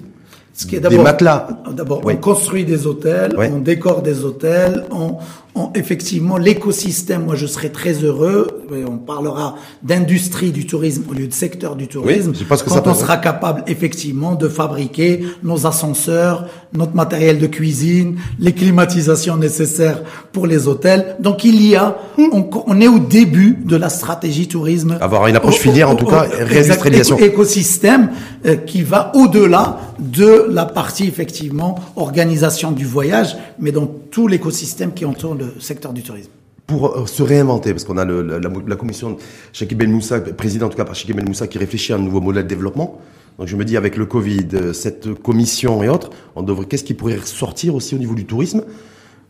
Ce 0.55 0.67
qui 0.67 0.75
est 0.75 0.81
des 0.81 0.99
matelas. 0.99 1.47
D'abord, 1.71 2.03
on 2.05 2.17
construit 2.17 2.65
des 2.65 2.87
hôtels, 2.87 3.35
on 3.37 3.59
décore 3.59 4.03
des 4.03 4.25
hôtels, 4.25 4.85
on, 4.91 5.17
on 5.59 5.73
effectivement 5.75 6.37
l'écosystème. 6.37 7.25
Moi, 7.25 7.35
je 7.35 7.47
serais 7.47 7.69
très 7.71 7.93
heureux. 8.05 8.65
On 8.87 8.99
parlera 8.99 9.57
d'industrie 9.83 10.51
du 10.53 10.67
tourisme 10.67 11.05
au 11.11 11.15
lieu 11.15 11.27
de 11.27 11.33
secteur 11.33 11.77
du 11.77 11.89
tourisme. 11.89 12.33
Oui, 12.35 12.47
parce 12.49 12.63
que 12.63 12.69
quand 12.69 12.77
ça 12.77 12.83
on 12.87 12.95
sera 12.95 13.17
capable 13.17 13.65
effectivement 13.67 14.35
de 14.35 14.49
fabriquer 14.49 15.25
nos 15.43 15.67
ascenseurs, 15.67 16.47
notre 16.73 16.95
matériel 16.95 17.39
de 17.39 17.47
cuisine, 17.47 18.17
les 18.39 18.53
climatisations 18.53 19.37
nécessaires 19.37 20.03
pour 20.33 20.47
les 20.47 20.69
hôtels. 20.69 21.17
Donc 21.21 21.45
il 21.45 21.67
y 21.67 21.77
a, 21.77 21.97
on, 22.19 22.49
on 22.67 22.81
est 22.81 22.89
au 22.89 22.99
début 22.99 23.59
de 23.65 23.77
la 23.77 23.89
stratégie 23.89 24.49
tourisme. 24.49 24.99
Avoir 25.01 25.27
une 25.27 25.37
approche 25.37 25.57
filière, 25.59 25.91
en 25.91 25.97
tout 25.97 26.07
cas, 26.07 26.27
réindustrialisation. 26.41 27.19
Écosystème 27.19 28.11
euh, 28.47 28.57
qui 28.57 28.83
va 28.83 29.13
au-delà 29.15 29.81
de 29.99 30.47
la 30.51 30.65
partie 30.65 31.07
effectivement 31.07 31.75
organisation 31.97 32.71
du 32.71 32.85
voyage, 32.85 33.37
mais 33.59 33.73
dans 33.73 33.87
tout 33.87 34.29
l'écosystème 34.29 34.93
qui 34.93 35.05
entoure 35.05 35.35
le 35.35 35.48
secteur 35.61 35.93
du 35.93 36.03
tourisme 36.03 36.31
pour 36.67 37.09
se 37.09 37.23
réinventer, 37.23 37.73
parce 37.73 37.85
qu'on 37.85 37.97
a 37.97 38.05
le, 38.05 38.21
la, 38.21 38.39
la, 38.39 38.77
commission 38.77 39.17
Shakib 39.55 39.81
El 39.81 39.89
Moussa, 39.89 40.21
président 40.21 40.67
en 40.67 40.69
tout 40.69 40.77
cas 40.77 40.85
par 40.85 40.95
Shakib 40.95 41.19
El 41.19 41.25
Moussa, 41.25 41.47
qui 41.47 41.57
réfléchit 41.57 41.95
à 41.95 41.97
un 41.97 41.99
nouveau 41.99 42.21
modèle 42.21 42.43
de 42.43 42.49
développement. 42.49 43.01
Donc 43.39 43.49
je 43.49 43.57
me 43.57 43.65
dis 43.65 43.77
avec 43.77 43.97
le 43.97 44.05
Covid, 44.05 44.75
cette 44.75 45.15
commission 45.15 45.83
et 45.83 45.89
autres, 45.89 46.11
on 46.37 46.43
devrait 46.43 46.67
qu'est-ce 46.67 46.85
qui 46.85 46.93
pourrait 46.93 47.21
sortir 47.25 47.75
aussi 47.75 47.95
au 47.95 47.99
niveau 47.99 48.15
du 48.15 48.27
tourisme? 48.27 48.65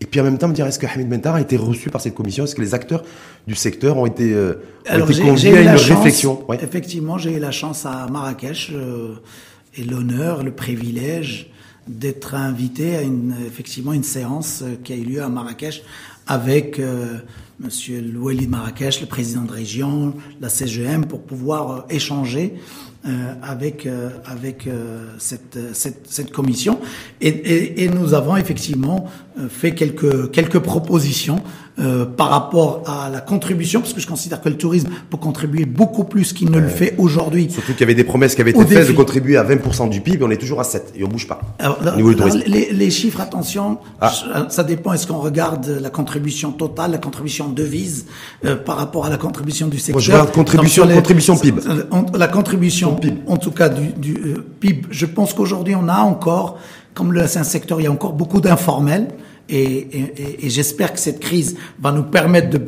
Et 0.00 0.06
puis 0.06 0.20
en 0.20 0.24
même 0.24 0.38
temps 0.38 0.48
me 0.48 0.54
dire 0.54 0.66
est-ce 0.66 0.78
que 0.78 0.86
Hamid 0.86 1.08
Bentar 1.08 1.34
a 1.34 1.40
été 1.40 1.56
reçu 1.56 1.90
par 1.90 2.00
cette 2.00 2.14
commission? 2.14 2.44
Est-ce 2.44 2.54
que 2.54 2.60
les 2.60 2.74
acteurs 2.74 3.02
du 3.46 3.54
secteur 3.54 3.96
ont 3.98 4.06
été, 4.06 4.32
euh, 4.32 4.54
ont 4.88 4.92
Alors, 4.92 5.10
été 5.10 5.20
conviés 5.22 5.56
à 5.58 5.72
une 5.72 5.78
chance, 5.78 5.96
réflexion? 5.96 6.44
Ouais. 6.48 6.58
Effectivement, 6.62 7.18
j'ai 7.18 7.36
eu 7.36 7.40
la 7.40 7.50
chance 7.50 7.84
à 7.84 8.06
Marrakech 8.06 8.70
euh, 8.72 9.14
et 9.76 9.84
l'honneur, 9.84 10.44
le 10.44 10.52
privilège 10.52 11.50
d'être 11.88 12.34
invité 12.34 12.96
à 12.96 13.02
une, 13.02 13.34
effectivement 13.46 13.92
une 13.92 14.04
séance 14.04 14.62
euh, 14.62 14.76
qui 14.82 14.92
a 14.92 14.96
eu 14.96 15.04
lieu 15.04 15.22
à 15.22 15.28
Marrakech 15.28 15.82
avec 16.28 16.78
euh, 16.78 17.16
Monsieur 17.58 18.00
Loueli 18.00 18.46
Marrakech, 18.46 19.00
le 19.00 19.06
président 19.06 19.42
de 19.42 19.50
région, 19.50 20.14
la 20.40 20.48
CGM, 20.48 21.06
pour 21.06 21.22
pouvoir 21.22 21.70
euh, 21.70 21.80
échanger 21.90 22.54
euh, 23.06 23.34
avec 23.42 23.88
avec 24.26 24.68
cette, 25.18 25.58
cette, 25.72 26.32
commission. 26.32 26.78
Et, 27.20 27.28
et, 27.28 27.84
et, 27.84 27.88
nous 27.88 28.12
avons 28.12 28.36
effectivement 28.36 29.08
fait 29.48 29.72
quelques 29.72 30.30
quelques 30.32 30.58
propositions 30.58 31.40
euh, 31.80 32.04
par 32.06 32.30
rapport 32.30 32.82
à 32.86 33.08
la 33.10 33.20
contribution, 33.20 33.80
parce 33.80 33.92
que 33.92 34.00
je 34.00 34.06
considère 34.06 34.40
que 34.40 34.48
le 34.48 34.56
tourisme 34.56 34.88
peut 35.10 35.16
contribuer 35.16 35.64
beaucoup 35.64 36.04
plus 36.04 36.32
qu'il 36.32 36.50
ne 36.50 36.56
ouais. 36.56 36.62
le 36.62 36.68
fait 36.68 36.94
aujourd'hui. 36.98 37.50
Surtout 37.50 37.72
qu'il 37.72 37.80
y 37.80 37.84
avait 37.84 37.94
des 37.94 38.04
promesses 38.04 38.34
qui 38.34 38.40
avaient 38.40 38.50
été 38.50 38.66
faites 38.66 38.88
de 38.88 38.92
contribuer 38.92 39.36
à 39.36 39.44
20% 39.44 39.88
du 39.88 40.00
PIB, 40.00 40.24
on 40.24 40.30
est 40.30 40.38
toujours 40.38 40.60
à 40.60 40.64
7 40.64 40.94
et 40.96 41.04
on 41.04 41.08
bouge 41.08 41.28
pas. 41.28 41.40
Alors, 41.58 41.78
au 41.92 41.96
niveau 41.96 42.10
du 42.10 42.16
tourisme. 42.16 42.42
Les, 42.46 42.72
les, 42.72 42.90
chiffres, 42.90 43.20
attention, 43.20 43.78
ah. 44.00 44.12
ça 44.48 44.64
dépend. 44.64 44.92
Est-ce 44.92 45.06
qu'on 45.06 45.18
regarde 45.18 45.66
la 45.80 45.90
contribution 45.90 46.52
totale, 46.52 46.92
la 46.92 46.98
contribution 46.98 47.48
de 47.48 47.54
devise 47.54 48.06
euh, 48.44 48.56
par 48.56 48.76
rapport 48.76 49.06
à 49.06 49.10
la 49.10 49.16
contribution 49.16 49.68
du 49.68 49.78
secteur 49.78 49.94
Moi, 49.94 50.02
je 50.02 50.12
regarde 50.12 50.32
contribution, 50.32 50.84
les, 50.84 50.94
contribution 50.94 51.36
PIB. 51.36 51.60
La 52.14 52.28
contribution, 52.28 52.94
PIB. 52.94 53.18
en 53.26 53.36
tout 53.36 53.50
cas 53.50 53.68
du, 53.68 53.88
du 53.92 54.14
euh, 54.14 54.44
PIB. 54.60 54.86
Je 54.90 55.06
pense 55.06 55.34
qu'aujourd'hui, 55.34 55.74
on 55.74 55.88
a 55.88 55.98
encore, 55.98 56.58
comme 56.94 57.12
le 57.12 57.26
c'est 57.26 57.38
un 57.38 57.44
secteur, 57.44 57.80
il 57.80 57.84
y 57.84 57.86
a 57.86 57.92
encore 57.92 58.12
beaucoup 58.12 58.40
d'informels. 58.40 59.08
Et, 59.50 59.86
j'espère 60.44 60.92
que 60.92 60.98
cette 60.98 61.20
crise 61.20 61.56
va 61.80 61.90
nous 61.90 62.02
permettre 62.02 62.50
de, 62.50 62.60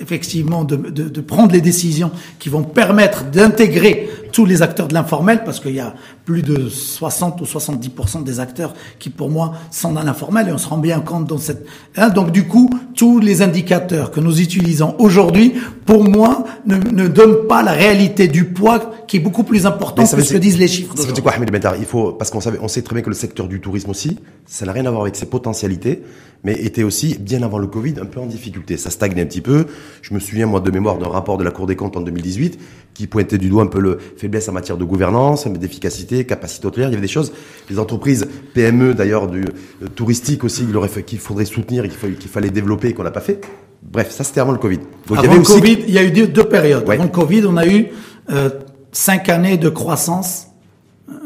effectivement 0.00 0.64
de, 0.64 0.76
de, 0.76 1.08
de, 1.08 1.20
prendre 1.20 1.52
les 1.52 1.60
décisions 1.60 2.10
qui 2.38 2.48
vont 2.48 2.62
permettre 2.62 3.24
d'intégrer 3.24 4.08
tous 4.36 4.44
les 4.44 4.60
acteurs 4.60 4.86
de 4.86 4.92
l'informel, 4.92 5.44
parce 5.46 5.60
qu'il 5.60 5.74
y 5.74 5.80
a 5.80 5.94
plus 6.26 6.42
de 6.42 6.68
60 6.68 7.40
ou 7.40 7.44
70% 7.44 8.22
des 8.22 8.38
acteurs 8.38 8.74
qui, 8.98 9.08
pour 9.08 9.30
moi, 9.30 9.54
sont 9.70 9.92
dans 9.92 10.02
l'informel, 10.02 10.50
et 10.50 10.52
on 10.52 10.58
se 10.58 10.68
rend 10.68 10.76
bien 10.76 11.00
compte 11.00 11.26
dans 11.26 11.38
cette... 11.38 11.64
Hein, 11.96 12.10
donc, 12.10 12.32
du 12.32 12.46
coup, 12.46 12.68
tous 12.94 13.18
les 13.18 13.40
indicateurs 13.40 14.10
que 14.10 14.20
nous 14.20 14.42
utilisons 14.42 14.94
aujourd'hui, 14.98 15.54
pour 15.86 16.04
moi, 16.04 16.44
ne, 16.66 16.76
ne 16.76 17.08
donnent 17.08 17.46
pas 17.48 17.62
la 17.62 17.72
réalité 17.72 18.28
du 18.28 18.44
poids 18.44 18.92
qui 19.06 19.16
est 19.16 19.20
beaucoup 19.20 19.42
plus 19.42 19.64
important 19.64 20.02
que 20.02 20.22
ce 20.22 20.34
que 20.34 20.38
disent 20.38 20.58
les 20.58 20.68
chiffres. 20.68 20.92
Ça 20.96 21.06
veut 21.06 21.12
dire 21.12 21.22
quoi, 21.22 21.32
Hamid 21.32 21.50
Il 21.78 21.86
faut, 21.86 22.12
parce 22.12 22.30
qu'on 22.30 22.42
savait, 22.42 22.58
on 22.60 22.68
sait 22.68 22.82
très 22.82 22.94
bien 22.94 23.02
que 23.02 23.08
le 23.08 23.14
secteur 23.14 23.48
du 23.48 23.60
tourisme 23.60 23.88
aussi, 23.88 24.18
ça 24.44 24.66
n'a 24.66 24.72
rien 24.72 24.84
à 24.84 24.90
voir 24.90 25.02
avec 25.02 25.16
ses 25.16 25.26
potentialités, 25.26 26.02
mais 26.44 26.52
était 26.54 26.82
aussi, 26.82 27.16
bien 27.18 27.42
avant 27.42 27.58
le 27.58 27.66
Covid, 27.66 27.94
un 28.00 28.04
peu 28.04 28.20
en 28.20 28.26
difficulté. 28.26 28.76
Ça 28.76 28.90
stagne 28.90 29.18
un 29.20 29.24
petit 29.24 29.40
peu. 29.40 29.66
Je 30.02 30.12
me 30.12 30.18
souviens, 30.18 30.46
moi, 30.46 30.60
de 30.60 30.70
mémoire 30.70 30.98
d'un 30.98 31.08
rapport 31.08 31.38
de 31.38 31.44
la 31.44 31.50
Cour 31.50 31.66
des 31.66 31.76
comptes 31.76 31.96
en 31.96 32.02
2018 32.02 32.58
qui 32.94 33.06
pointait 33.06 33.38
du 33.38 33.48
doigt 33.48 33.62
un 33.62 33.66
peu 33.66 33.80
le 33.80 33.98
faiblesse 34.26 34.48
en 34.48 34.52
matière 34.52 34.76
de 34.76 34.84
gouvernance, 34.84 35.46
d'efficacité, 35.46 36.24
capacité 36.24 36.66
hôtelière. 36.66 36.88
Il 36.88 36.92
y 36.92 36.94
avait 36.94 37.06
des 37.06 37.12
choses, 37.12 37.32
les 37.70 37.78
entreprises 37.78 38.26
PME 38.54 38.94
d'ailleurs, 38.94 39.28
du 39.28 39.42
euh, 39.42 39.88
touristique 39.94 40.42
aussi, 40.42 40.66
qu'il 41.06 41.18
faudrait 41.18 41.44
soutenir, 41.44 41.84
qu'il 41.84 42.28
fallait 42.28 42.50
développer, 42.50 42.92
qu'on 42.92 43.04
n'a 43.04 43.12
pas 43.12 43.20
fait. 43.20 43.40
Bref, 43.82 44.10
ça 44.10 44.24
c'était 44.24 44.40
avant 44.40 44.52
le 44.52 44.58
Covid. 44.58 44.78
Donc, 45.06 45.18
avant 45.18 45.22
il 45.22 45.24
y 45.24 45.28
avait 45.28 45.38
le 45.38 45.44
Covid, 45.44 45.78
il 45.86 45.94
y 45.94 45.98
a 45.98 46.02
eu 46.02 46.10
deux, 46.10 46.44
périodes. 46.44 46.88
Avant 46.90 47.04
le 47.04 47.08
Covid, 47.08 47.44
on 47.46 47.56
a 47.56 47.66
eu 47.66 47.86
euh, 48.30 48.50
cinq 48.90 49.28
années 49.28 49.58
de 49.58 49.68
croissance 49.68 50.48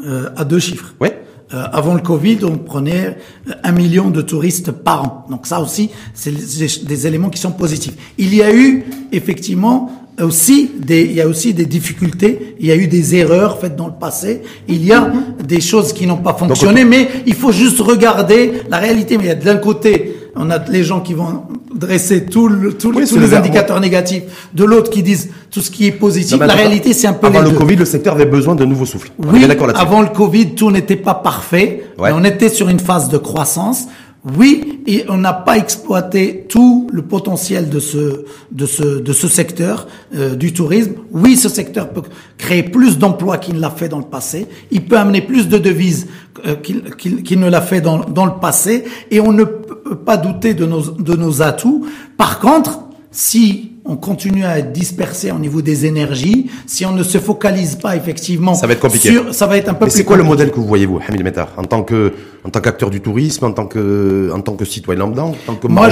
euh, 0.05 0.29
à 0.35 0.45
deux 0.45 0.59
chiffres. 0.59 0.93
Ouais. 0.99 1.21
Euh, 1.53 1.65
avant 1.73 1.95
le 1.95 2.01
Covid, 2.01 2.39
on 2.43 2.57
prenait 2.57 3.17
un 3.63 3.71
million 3.71 4.09
de 4.09 4.21
touristes 4.21 4.71
par 4.71 5.03
an. 5.03 5.25
Donc 5.29 5.47
ça 5.47 5.59
aussi, 5.59 5.89
c'est 6.13 6.31
des, 6.31 7.07
éléments 7.07 7.29
qui 7.29 7.39
sont 7.39 7.51
positifs. 7.51 7.95
Il 8.17 8.33
y 8.33 8.41
a 8.41 8.53
eu 8.53 8.85
effectivement 9.11 10.00
aussi 10.19 10.71
des, 10.77 11.01
il 11.01 11.13
y 11.13 11.21
a 11.21 11.27
aussi 11.27 11.53
des 11.53 11.65
difficultés, 11.65 12.55
il 12.59 12.67
y 12.67 12.71
a 12.71 12.75
eu 12.75 12.87
des 12.87 13.15
erreurs 13.15 13.59
faites 13.59 13.75
dans 13.75 13.87
le 13.87 13.93
passé, 13.93 14.41
il 14.67 14.85
y 14.85 14.91
a 14.91 15.11
des 15.43 15.61
choses 15.61 15.93
qui 15.93 16.05
n'ont 16.05 16.17
pas 16.17 16.33
fonctionné, 16.33 16.85
mais 16.85 17.07
il 17.25 17.33
faut 17.33 17.51
juste 17.51 17.79
regarder 17.79 18.53
la 18.69 18.77
réalité. 18.77 19.17
Mais 19.17 19.25
il 19.25 19.27
y 19.27 19.31
a 19.31 19.35
d'un 19.35 19.57
côté, 19.57 20.15
on 20.35 20.49
a 20.49 20.59
les 20.69 20.83
gens 20.83 20.99
qui 20.99 21.13
vont 21.13 21.43
dresser 21.73 22.25
tout 22.25 22.47
le, 22.47 22.73
tous 22.73 22.91
les 22.91 23.33
indicateurs 23.33 23.79
négatifs, 23.79 24.23
de 24.53 24.63
l'autre 24.63 24.91
qui 24.91 25.03
disent 25.03 25.29
tout 25.49 25.61
ce 25.61 25.71
qui 25.71 25.87
est 25.87 25.91
positif. 25.91 26.39
la 26.39 26.53
réalité, 26.53 26.93
c'est 26.93 27.07
un 27.07 27.13
peu 27.13 27.27
avant 27.27 27.41
le 27.41 27.51
Covid, 27.51 27.75
le 27.75 27.85
secteur 27.85 28.13
avait 28.13 28.25
besoin 28.25 28.55
de 28.55 28.65
nouveaux 28.65 28.85
souffles. 28.85 29.11
Oui, 29.19 29.45
avant 29.75 30.01
le 30.01 30.09
Covid, 30.09 30.55
tout 30.55 30.71
n'était 30.71 30.95
pas 30.95 31.15
parfait, 31.15 31.83
mais 31.99 32.11
on 32.13 32.23
était 32.23 32.49
sur 32.49 32.69
une 32.69 32.79
phase 32.79 33.09
de 33.09 33.17
croissance. 33.17 33.87
Oui, 34.23 34.83
et 34.85 35.05
on 35.09 35.17
n'a 35.17 35.33
pas 35.33 35.57
exploité 35.57 36.45
tout 36.47 36.87
le 36.93 37.01
potentiel 37.01 37.69
de 37.69 37.79
ce 37.79 38.25
de 38.51 38.65
ce 38.67 38.99
de 38.99 39.13
ce 39.13 39.27
secteur 39.27 39.87
euh, 40.13 40.35
du 40.35 40.53
tourisme. 40.53 40.93
Oui, 41.11 41.35
ce 41.35 41.49
secteur 41.49 41.89
peut 41.89 42.03
créer 42.37 42.61
plus 42.61 42.99
d'emplois 42.99 43.39
qu'il 43.39 43.55
ne 43.55 43.59
l'a 43.59 43.71
fait 43.71 43.89
dans 43.89 43.97
le 43.97 44.05
passé. 44.05 44.45
Il 44.69 44.85
peut 44.85 44.97
amener 44.97 45.23
plus 45.23 45.49
de 45.49 45.57
devises 45.57 46.07
euh, 46.45 46.55
qu'il 46.55 47.39
ne 47.39 47.49
l'a 47.49 47.61
fait 47.61 47.81
dans 47.81 47.97
dans 48.01 48.25
le 48.25 48.39
passé, 48.39 48.83
et 49.09 49.19
on 49.19 49.31
ne 49.31 49.43
peut 49.43 49.95
pas 49.95 50.17
douter 50.17 50.53
de 50.53 50.67
nos 50.67 50.81
de 50.81 51.15
nos 51.15 51.41
atouts. 51.41 51.87
Par 52.15 52.39
contre, 52.39 52.81
si 53.09 53.70
on 53.85 53.97
continue 53.97 54.45
à 54.45 54.59
être 54.59 54.71
dispersé 54.71 55.31
au 55.31 55.39
niveau 55.39 55.61
des 55.61 55.85
énergies, 55.85 56.49
si 56.67 56.85
on 56.85 56.91
ne 56.91 57.03
se 57.03 57.17
focalise 57.17 57.75
pas 57.75 57.95
effectivement, 57.95 58.53
ça 58.53 58.67
va 58.67 58.73
être 58.73 58.79
compliqué. 58.79 59.11
Sur, 59.11 59.33
ça 59.33 59.47
va 59.47 59.57
être 59.57 59.69
un 59.69 59.73
peu. 59.73 59.85
Mais 59.85 59.91
c'est 59.91 60.03
quoi 60.03 60.17
le 60.17 60.23
modèle 60.23 60.51
que 60.51 60.57
vous 60.57 60.67
voyez 60.67 60.85
vous, 60.85 60.99
Hamid 61.07 61.23
Metar, 61.23 61.49
en 61.57 61.63
tant 61.63 61.83
que 61.83 62.13
en 62.43 62.49
tant 62.49 62.61
qu'acteur 62.61 62.89
du 62.89 63.01
tourisme, 63.01 63.45
en 63.45 63.51
tant 63.51 63.65
que 63.65 64.31
en 64.33 64.41
tant 64.41 64.55
que 64.55 64.65
citoyen 64.65 64.99
lambda, 64.99 65.23
en 65.23 65.35
tant 65.45 65.55
que 65.55 65.67
Moi, 65.67 65.89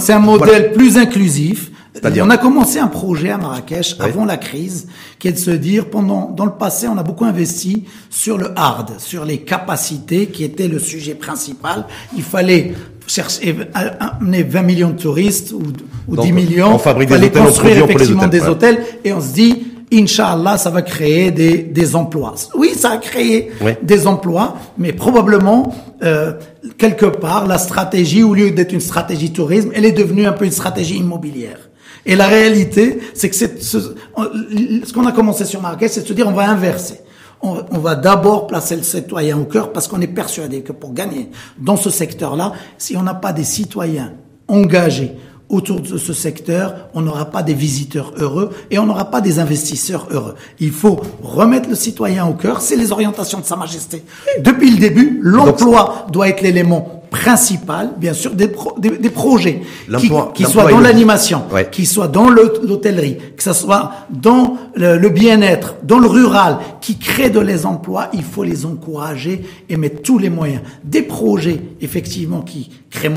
c'est 0.00 0.12
un 0.12 0.18
modèle 0.18 0.72
plus 0.72 0.96
inclusif. 0.98 1.70
On 2.04 2.30
a 2.30 2.38
commencé 2.38 2.78
un 2.78 2.86
projet 2.86 3.30
à 3.30 3.38
Marrakech 3.38 3.96
avant 3.98 4.24
la 4.24 4.36
crise, 4.36 4.86
qui 5.18 5.26
est 5.26 5.32
de 5.32 5.38
se 5.38 5.50
dire 5.50 5.90
pendant 5.90 6.30
dans 6.30 6.44
le 6.44 6.52
passé, 6.52 6.86
on 6.86 6.96
a 6.96 7.02
beaucoup 7.02 7.24
investi 7.24 7.84
sur 8.10 8.38
le 8.38 8.52
hard, 8.56 8.92
sur 8.98 9.24
les 9.24 9.38
capacités, 9.38 10.26
qui 10.26 10.44
était 10.44 10.68
le 10.68 10.78
sujet 10.78 11.14
principal. 11.14 11.86
Il 12.16 12.22
fallait 12.22 12.74
chercher, 13.06 13.56
amener 13.74 14.42
20 14.42 14.62
millions 14.62 14.90
de 14.90 15.00
touristes 15.00 15.52
ou, 15.52 15.62
ou 16.08 16.16
10 16.16 16.32
millions. 16.32 16.74
On 16.74 16.78
fabrique 16.78 17.08
des 17.08 17.16
hôtels, 17.16 17.42
construire 17.42 17.84
effectivement 17.84 18.26
des 18.26 18.42
hôtels 18.42 18.82
et 19.04 19.12
on 19.12 19.20
se 19.20 19.32
dit, 19.32 19.66
Inch'Allah, 19.92 20.56
ça 20.56 20.70
va 20.70 20.82
créer 20.82 21.30
des, 21.30 21.58
des 21.58 21.96
emplois. 21.96 22.34
Oui, 22.54 22.72
ça 22.76 22.92
a 22.92 22.96
créé 22.98 23.50
des 23.82 24.06
emplois, 24.06 24.56
mais 24.78 24.92
probablement, 24.92 25.74
euh, 26.02 26.34
quelque 26.78 27.06
part, 27.06 27.46
la 27.46 27.58
stratégie, 27.58 28.22
au 28.22 28.34
lieu 28.34 28.52
d'être 28.52 28.72
une 28.72 28.80
stratégie 28.80 29.32
tourisme, 29.32 29.70
elle 29.74 29.84
est 29.84 29.92
devenue 29.92 30.26
un 30.26 30.32
peu 30.32 30.44
une 30.44 30.52
stratégie 30.52 30.96
immobilière. 30.96 31.70
Et 32.06 32.16
la 32.16 32.28
réalité, 32.28 32.98
c'est 33.14 33.28
que 33.28 33.36
c'est 33.36 33.62
ce, 33.62 33.78
ce 33.78 34.92
qu'on 34.92 35.06
a 35.06 35.12
commencé 35.12 35.44
sur 35.44 35.60
Marrakech, 35.60 35.90
c'est 35.90 36.02
de 36.02 36.06
se 36.06 36.12
dire 36.12 36.28
on 36.28 36.32
va 36.32 36.48
inverser 36.48 37.00
on, 37.42 37.62
on 37.70 37.78
va 37.78 37.94
d'abord 37.94 38.46
placer 38.46 38.76
le 38.76 38.82
citoyen 38.82 39.38
au 39.38 39.44
cœur 39.44 39.72
parce 39.72 39.88
qu'on 39.88 40.00
est 40.00 40.06
persuadé 40.06 40.62
que 40.62 40.72
pour 40.72 40.92
gagner 40.92 41.30
dans 41.58 41.76
ce 41.76 41.90
secteur-là, 41.90 42.52
si 42.78 42.96
on 42.96 43.02
n'a 43.02 43.14
pas 43.14 43.32
des 43.32 43.44
citoyens 43.44 44.12
engagés 44.48 45.16
autour 45.48 45.80
de 45.80 45.98
ce 45.98 46.12
secteur, 46.12 46.88
on 46.94 47.02
n'aura 47.02 47.26
pas 47.26 47.42
des 47.42 47.54
visiteurs 47.54 48.12
heureux 48.16 48.50
et 48.70 48.78
on 48.78 48.86
n'aura 48.86 49.10
pas 49.10 49.20
des 49.20 49.40
investisseurs 49.40 50.06
heureux. 50.10 50.36
Il 50.60 50.70
faut 50.70 51.00
remettre 51.22 51.68
le 51.68 51.74
citoyen 51.74 52.26
au 52.26 52.34
cœur, 52.34 52.60
c'est 52.60 52.76
les 52.76 52.92
orientations 52.92 53.40
de 53.40 53.44
Sa 53.44 53.56
Majesté. 53.56 54.04
Depuis 54.40 54.70
le 54.70 54.78
début, 54.78 55.18
l'emploi 55.22 56.06
doit 56.12 56.28
être 56.28 56.40
l'élément 56.40 56.99
principal, 57.10 57.92
bien 57.96 58.14
sûr, 58.14 58.32
des, 58.32 58.50
des, 58.78 59.10
projets 59.10 59.62
qui, 59.98 60.10
qui 60.34 60.44
soient 60.44 60.70
dans 60.70 60.80
l'animation, 60.80 61.42
qui 61.70 61.84
soient 61.84 62.08
dans 62.08 62.30
l'hôtellerie, 62.30 63.18
que 63.36 63.42
ce 63.42 63.52
soit 63.52 63.92
dans 64.10 64.56
le, 64.76 65.08
bien-être, 65.08 65.74
dans 65.82 65.98
le 65.98 66.06
rural, 66.06 66.58
qui 66.80 66.96
créent 66.98 67.30
de 67.30 67.40
les 67.40 67.66
emplois, 67.66 68.08
il 68.12 68.22
faut 68.22 68.44
les 68.44 68.64
encourager 68.64 69.44
et 69.68 69.76
mettre 69.76 70.02
tous 70.02 70.18
les 70.18 70.30
moyens. 70.30 70.62
Des 70.84 71.02
projets, 71.02 71.60
effectivement, 71.80 72.42
qui 72.42 72.70
créent 72.90 73.10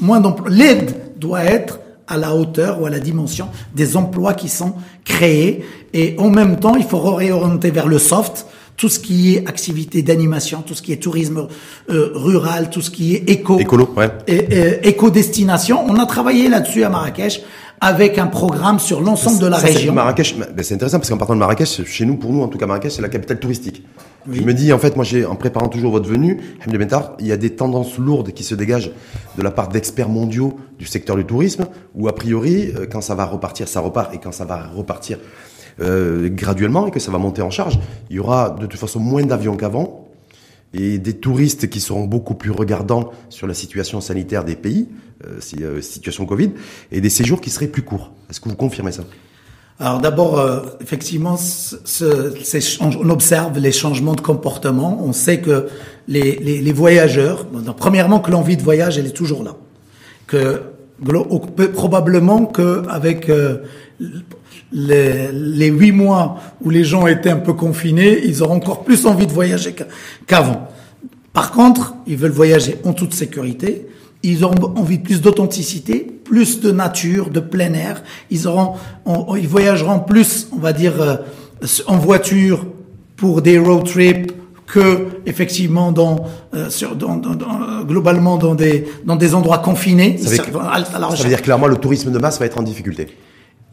moins 0.00 0.20
d'emplois. 0.20 0.48
L'aide 0.50 0.94
doit 1.18 1.44
être 1.44 1.78
à 2.08 2.16
la 2.16 2.34
hauteur 2.34 2.80
ou 2.80 2.86
à 2.86 2.90
la 2.90 3.00
dimension 3.00 3.48
des 3.74 3.96
emplois 3.96 4.34
qui 4.34 4.48
sont 4.48 4.74
créés. 5.04 5.64
Et 5.92 6.14
en 6.18 6.30
même 6.30 6.58
temps, 6.58 6.76
il 6.76 6.84
faut 6.84 7.00
réorienter 7.00 7.70
vers 7.70 7.88
le 7.88 7.98
soft, 7.98 8.46
tout 8.76 8.88
ce 8.88 8.98
qui 8.98 9.34
est 9.34 9.48
activité 9.48 10.02
d'animation, 10.02 10.62
tout 10.62 10.74
ce 10.74 10.82
qui 10.82 10.92
est 10.92 11.02
tourisme 11.02 11.48
euh, 11.90 12.10
rural, 12.14 12.70
tout 12.70 12.82
ce 12.82 12.90
qui 12.90 13.14
est 13.14 13.28
éco, 13.28 13.58
Écolo, 13.58 13.88
ouais. 13.96 14.10
et, 14.26 14.88
éco-destination. 14.88 15.84
On 15.86 15.96
a 15.96 16.06
travaillé 16.06 16.48
là-dessus 16.48 16.84
à 16.84 16.88
Marrakech 16.88 17.42
avec 17.80 18.18
un 18.18 18.26
programme 18.26 18.78
sur 18.78 19.00
l'ensemble 19.00 19.38
de 19.38 19.46
la 19.46 19.58
région. 19.58 19.92
Marrakech, 19.92 20.36
ben, 20.36 20.62
c'est 20.62 20.74
intéressant 20.74 20.98
parce 20.98 21.10
qu'en 21.10 21.18
partant 21.18 21.34
de 21.34 21.40
Marrakech, 21.40 21.84
chez 21.84 22.06
nous, 22.06 22.16
pour 22.16 22.32
nous, 22.32 22.42
en 22.42 22.48
tout 22.48 22.58
cas 22.58 22.66
Marrakech, 22.66 22.92
c'est 22.92 23.02
la 23.02 23.08
capitale 23.08 23.38
touristique. 23.38 23.84
Je 24.30 24.42
me 24.42 24.52
dis, 24.54 24.72
en 24.72 24.78
fait, 24.78 24.96
moi, 24.96 25.04
j'ai, 25.04 25.24
en 25.24 25.36
préparant 25.36 25.68
toujours 25.68 25.92
votre 25.92 26.08
venue, 26.08 26.40
il 26.66 27.26
y 27.26 27.32
a 27.32 27.36
des 27.36 27.50
tendances 27.50 27.96
lourdes 27.96 28.32
qui 28.32 28.42
se 28.42 28.54
dégagent 28.54 28.90
de 29.36 29.42
la 29.42 29.50
part 29.50 29.68
d'experts 29.68 30.08
mondiaux 30.08 30.58
du 30.78 30.86
secteur 30.86 31.16
du 31.16 31.24
tourisme, 31.24 31.66
où 31.94 32.08
a 32.08 32.14
priori, 32.14 32.72
euh, 32.76 32.86
quand 32.90 33.00
ça 33.00 33.14
va 33.14 33.24
repartir, 33.24 33.68
ça 33.68 33.80
repart, 33.80 34.12
et 34.14 34.18
quand 34.18 34.32
ça 34.32 34.44
va 34.44 34.66
repartir, 34.74 35.18
euh, 35.80 36.28
graduellement 36.30 36.86
et 36.86 36.90
que 36.90 37.00
ça 37.00 37.10
va 37.10 37.18
monter 37.18 37.42
en 37.42 37.50
charge. 37.50 37.78
Il 38.10 38.16
y 38.16 38.18
aura 38.18 38.50
de 38.50 38.66
toute 38.66 38.80
façon 38.80 39.00
moins 39.00 39.24
d'avions 39.24 39.56
qu'avant 39.56 40.08
et 40.74 40.98
des 40.98 41.14
touristes 41.14 41.68
qui 41.68 41.80
seront 41.80 42.04
beaucoup 42.04 42.34
plus 42.34 42.50
regardants 42.50 43.10
sur 43.28 43.46
la 43.46 43.54
situation 43.54 44.00
sanitaire 44.00 44.44
des 44.44 44.56
pays, 44.56 44.88
euh, 45.26 45.38
euh 45.60 45.80
situation 45.80 46.26
Covid, 46.26 46.50
et 46.92 47.00
des 47.00 47.10
séjours 47.10 47.40
qui 47.40 47.50
seraient 47.50 47.68
plus 47.68 47.82
courts. 47.82 48.12
Est-ce 48.30 48.40
que 48.40 48.48
vous 48.48 48.56
confirmez 48.56 48.92
ça? 48.92 49.04
Alors 49.78 50.00
d'abord, 50.00 50.38
euh, 50.38 50.60
effectivement, 50.80 51.36
ce, 51.36 52.80
on 52.80 53.10
observe 53.10 53.58
les 53.58 53.72
changements 53.72 54.14
de 54.14 54.22
comportement. 54.22 54.98
On 55.02 55.12
sait 55.12 55.40
que 55.40 55.68
les, 56.08 56.36
les, 56.36 56.62
les 56.62 56.72
voyageurs, 56.72 57.46
premièrement 57.76 58.20
que 58.20 58.30
l'envie 58.30 58.56
de 58.56 58.62
voyage, 58.62 58.96
elle 58.96 59.06
est 59.06 59.16
toujours 59.16 59.44
là. 59.44 59.56
Que 60.26 60.62
probablement 61.74 62.46
qu'avec 62.46 63.28
euh, 63.28 63.58
les 64.76 65.68
huit 65.68 65.92
mois 65.92 66.36
où 66.62 66.70
les 66.70 66.84
gens 66.84 67.06
étaient 67.06 67.30
un 67.30 67.38
peu 67.38 67.54
confinés, 67.54 68.20
ils 68.24 68.42
auront 68.42 68.56
encore 68.56 68.84
plus 68.84 69.06
envie 69.06 69.26
de 69.26 69.32
voyager 69.32 69.74
qu'avant. 70.26 70.68
Par 71.32 71.50
contre, 71.50 71.94
ils 72.06 72.16
veulent 72.16 72.30
voyager 72.30 72.78
en 72.84 72.92
toute 72.92 73.14
sécurité. 73.14 73.86
Ils 74.22 74.44
auront 74.44 74.74
envie 74.76 74.98
de 74.98 75.02
plus 75.02 75.20
d'authenticité, 75.20 76.06
plus 76.24 76.60
de 76.60 76.72
nature, 76.72 77.30
de 77.30 77.40
plein 77.40 77.72
air. 77.74 78.02
Ils 78.30 78.48
auront, 78.48 78.74
ils 79.36 79.48
voyageront 79.48 80.00
plus, 80.00 80.48
on 80.52 80.58
va 80.58 80.72
dire, 80.72 81.00
euh, 81.00 81.16
en 81.86 81.96
voiture 81.96 82.66
pour 83.16 83.42
des 83.42 83.58
road 83.58 83.84
trips 83.84 84.32
que 84.66 85.06
effectivement 85.26 85.92
dans, 85.92 86.24
euh, 86.54 86.70
sur, 86.70 86.96
dans, 86.96 87.16
dans, 87.16 87.84
globalement 87.84 88.36
dans 88.36 88.54
des 88.54 88.86
dans 89.04 89.16
des 89.16 89.34
endroits 89.34 89.58
confinés. 89.58 90.18
Ça 90.18 90.30
veut, 90.42 91.28
dire 91.28 91.42
clairement 91.42 91.68
le 91.68 91.76
tourisme 91.76 92.10
de 92.10 92.18
masse 92.18 92.38
va 92.40 92.46
être 92.46 92.58
en 92.58 92.62
difficulté. 92.62 93.08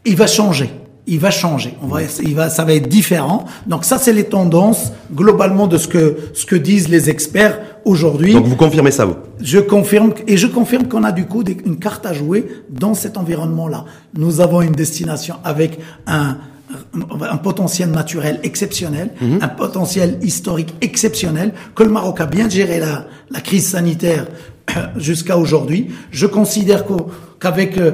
Il 0.04 0.16
va 0.16 0.26
changer 0.26 0.70
il 1.06 1.18
va 1.20 1.30
changer. 1.30 1.74
On 1.82 1.86
va, 1.86 2.00
il 2.22 2.34
va, 2.34 2.48
ça 2.50 2.64
va 2.64 2.72
être 2.74 2.88
différent. 2.88 3.44
Donc 3.66 3.84
ça, 3.84 3.98
c'est 3.98 4.12
les 4.12 4.24
tendances 4.24 4.92
globalement 5.14 5.66
de 5.66 5.76
ce 5.76 5.86
que 5.88 6.16
ce 6.32 6.46
que 6.46 6.56
disent 6.56 6.88
les 6.88 7.10
experts 7.10 7.60
aujourd'hui. 7.84 8.32
Donc 8.32 8.46
vous 8.46 8.56
confirmez 8.56 8.90
ça, 8.90 9.04
vous? 9.04 9.16
Je 9.40 9.58
confirme 9.58 10.14
et 10.26 10.36
je 10.36 10.46
confirme 10.46 10.88
qu'on 10.88 11.04
a 11.04 11.12
du 11.12 11.26
coup 11.26 11.42
une 11.64 11.78
carte 11.78 12.06
à 12.06 12.12
jouer 12.14 12.48
dans 12.70 12.94
cet 12.94 13.16
environnement-là. 13.18 13.84
Nous 14.16 14.40
avons 14.40 14.62
une 14.62 14.72
destination 14.72 15.36
avec 15.44 15.78
un 16.06 16.38
un 17.30 17.36
potentiel 17.36 17.90
naturel 17.90 18.40
exceptionnel, 18.42 19.10
Mhm. 19.20 19.38
un 19.42 19.48
potentiel 19.48 20.18
historique 20.22 20.74
exceptionnel, 20.80 21.52
que 21.76 21.84
le 21.84 21.90
Maroc 21.90 22.20
a 22.20 22.26
bien 22.26 22.48
géré 22.48 22.80
la, 22.80 23.06
la 23.30 23.40
crise 23.40 23.68
sanitaire 23.68 24.26
jusqu'à 24.96 25.38
aujourd'hui. 25.38 25.88
Je 26.10 26.26
considère 26.26 26.84
qu'avec 27.40 27.78
euh, 27.78 27.92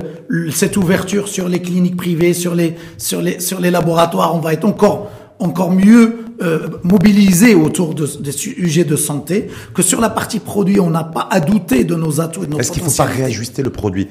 cette 0.50 0.76
ouverture 0.76 1.28
sur 1.28 1.48
les 1.48 1.60
cliniques 1.60 1.96
privées, 1.96 2.34
sur 2.34 2.54
les, 2.54 2.74
sur 2.98 3.22
les, 3.22 3.40
sur 3.40 3.60
les 3.60 3.70
laboratoires, 3.70 4.34
on 4.34 4.40
va 4.40 4.52
être 4.52 4.64
encore, 4.64 5.10
encore 5.38 5.72
mieux 5.72 6.16
euh, 6.42 6.68
mobilisé 6.84 7.54
autour 7.54 7.94
de, 7.94 8.06
des 8.20 8.32
sujets 8.32 8.84
de 8.84 8.96
santé, 8.96 9.48
que 9.74 9.82
sur 9.82 10.00
la 10.00 10.08
partie 10.08 10.38
produit, 10.38 10.80
on 10.80 10.90
n'a 10.90 11.04
pas 11.04 11.28
à 11.30 11.38
douter 11.38 11.84
de 11.84 11.94
nos 11.94 12.20
atouts 12.20 12.44
et 12.44 12.46
de 12.46 12.52
nos 12.52 12.58
Est-ce 12.58 12.72
qu'il 12.72 12.82
ne 12.82 12.88
faut 12.88 12.96
pas 12.96 13.04
réajuster 13.04 13.62
le 13.62 13.70
produit 13.70 14.08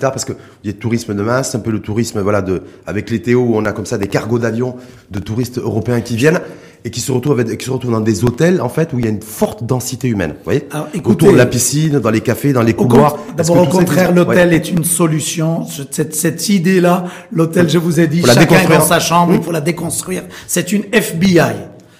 Parce 0.00 0.24
qu'il 0.24 0.34
y 0.64 0.68
a 0.68 0.72
le 0.72 0.78
tourisme 0.78 1.14
de 1.14 1.22
masse, 1.22 1.54
un 1.54 1.60
peu 1.60 1.70
le 1.70 1.80
tourisme 1.80 2.20
voilà, 2.22 2.42
de, 2.42 2.62
avec 2.86 3.08
les 3.10 3.22
Théo, 3.22 3.42
où 3.42 3.56
on 3.56 3.64
a 3.66 3.72
comme 3.72 3.86
ça 3.86 3.98
des 3.98 4.08
cargos 4.08 4.40
d'avions 4.40 4.74
de 5.12 5.20
touristes 5.20 5.58
européens 5.58 6.00
qui 6.00 6.16
viennent 6.16 6.40
et 6.84 6.90
qui 6.90 7.00
se, 7.00 7.12
retrouvent 7.12 7.38
avec- 7.38 7.58
qui 7.58 7.66
se 7.66 7.70
retrouvent 7.70 7.92
dans 7.92 8.00
des 8.00 8.24
hôtels 8.24 8.60
en 8.60 8.68
fait 8.68 8.92
où 8.92 8.98
il 8.98 9.04
y 9.04 9.08
a 9.08 9.10
une 9.10 9.22
forte 9.22 9.64
densité 9.64 10.08
humaine. 10.08 10.30
Vous 10.38 10.44
voyez 10.44 10.66
Alors, 10.70 10.88
écoutez- 10.94 11.10
Autour 11.26 11.32
de 11.32 11.38
la 11.38 11.46
piscine, 11.46 11.98
dans 11.98 12.10
les 12.10 12.20
cafés, 12.22 12.52
dans 12.52 12.62
les 12.62 12.74
couloirs. 12.74 13.16
D'abord, 13.36 13.58
au 13.62 13.66
contraire, 13.66 14.12
l'hôtel 14.12 14.48
ouais. 14.48 14.56
est 14.56 14.70
une 14.70 14.84
solution. 14.84 15.66
Cette, 15.90 16.14
cette 16.14 16.48
idée-là, 16.48 17.04
l'hôtel, 17.32 17.68
je 17.68 17.78
vous 17.78 18.00
ai 18.00 18.06
dit, 18.06 18.22
chacun 18.24 18.68
dans 18.68 18.80
sa 18.84 18.98
chambre, 19.00 19.32
Mmh. 19.32 19.36
il 19.36 19.42
faut 19.42 19.52
la 19.52 19.60
déconstruire. 19.60 20.22
C'est 20.46 20.72
une 20.72 20.84
FBI. 20.92 21.40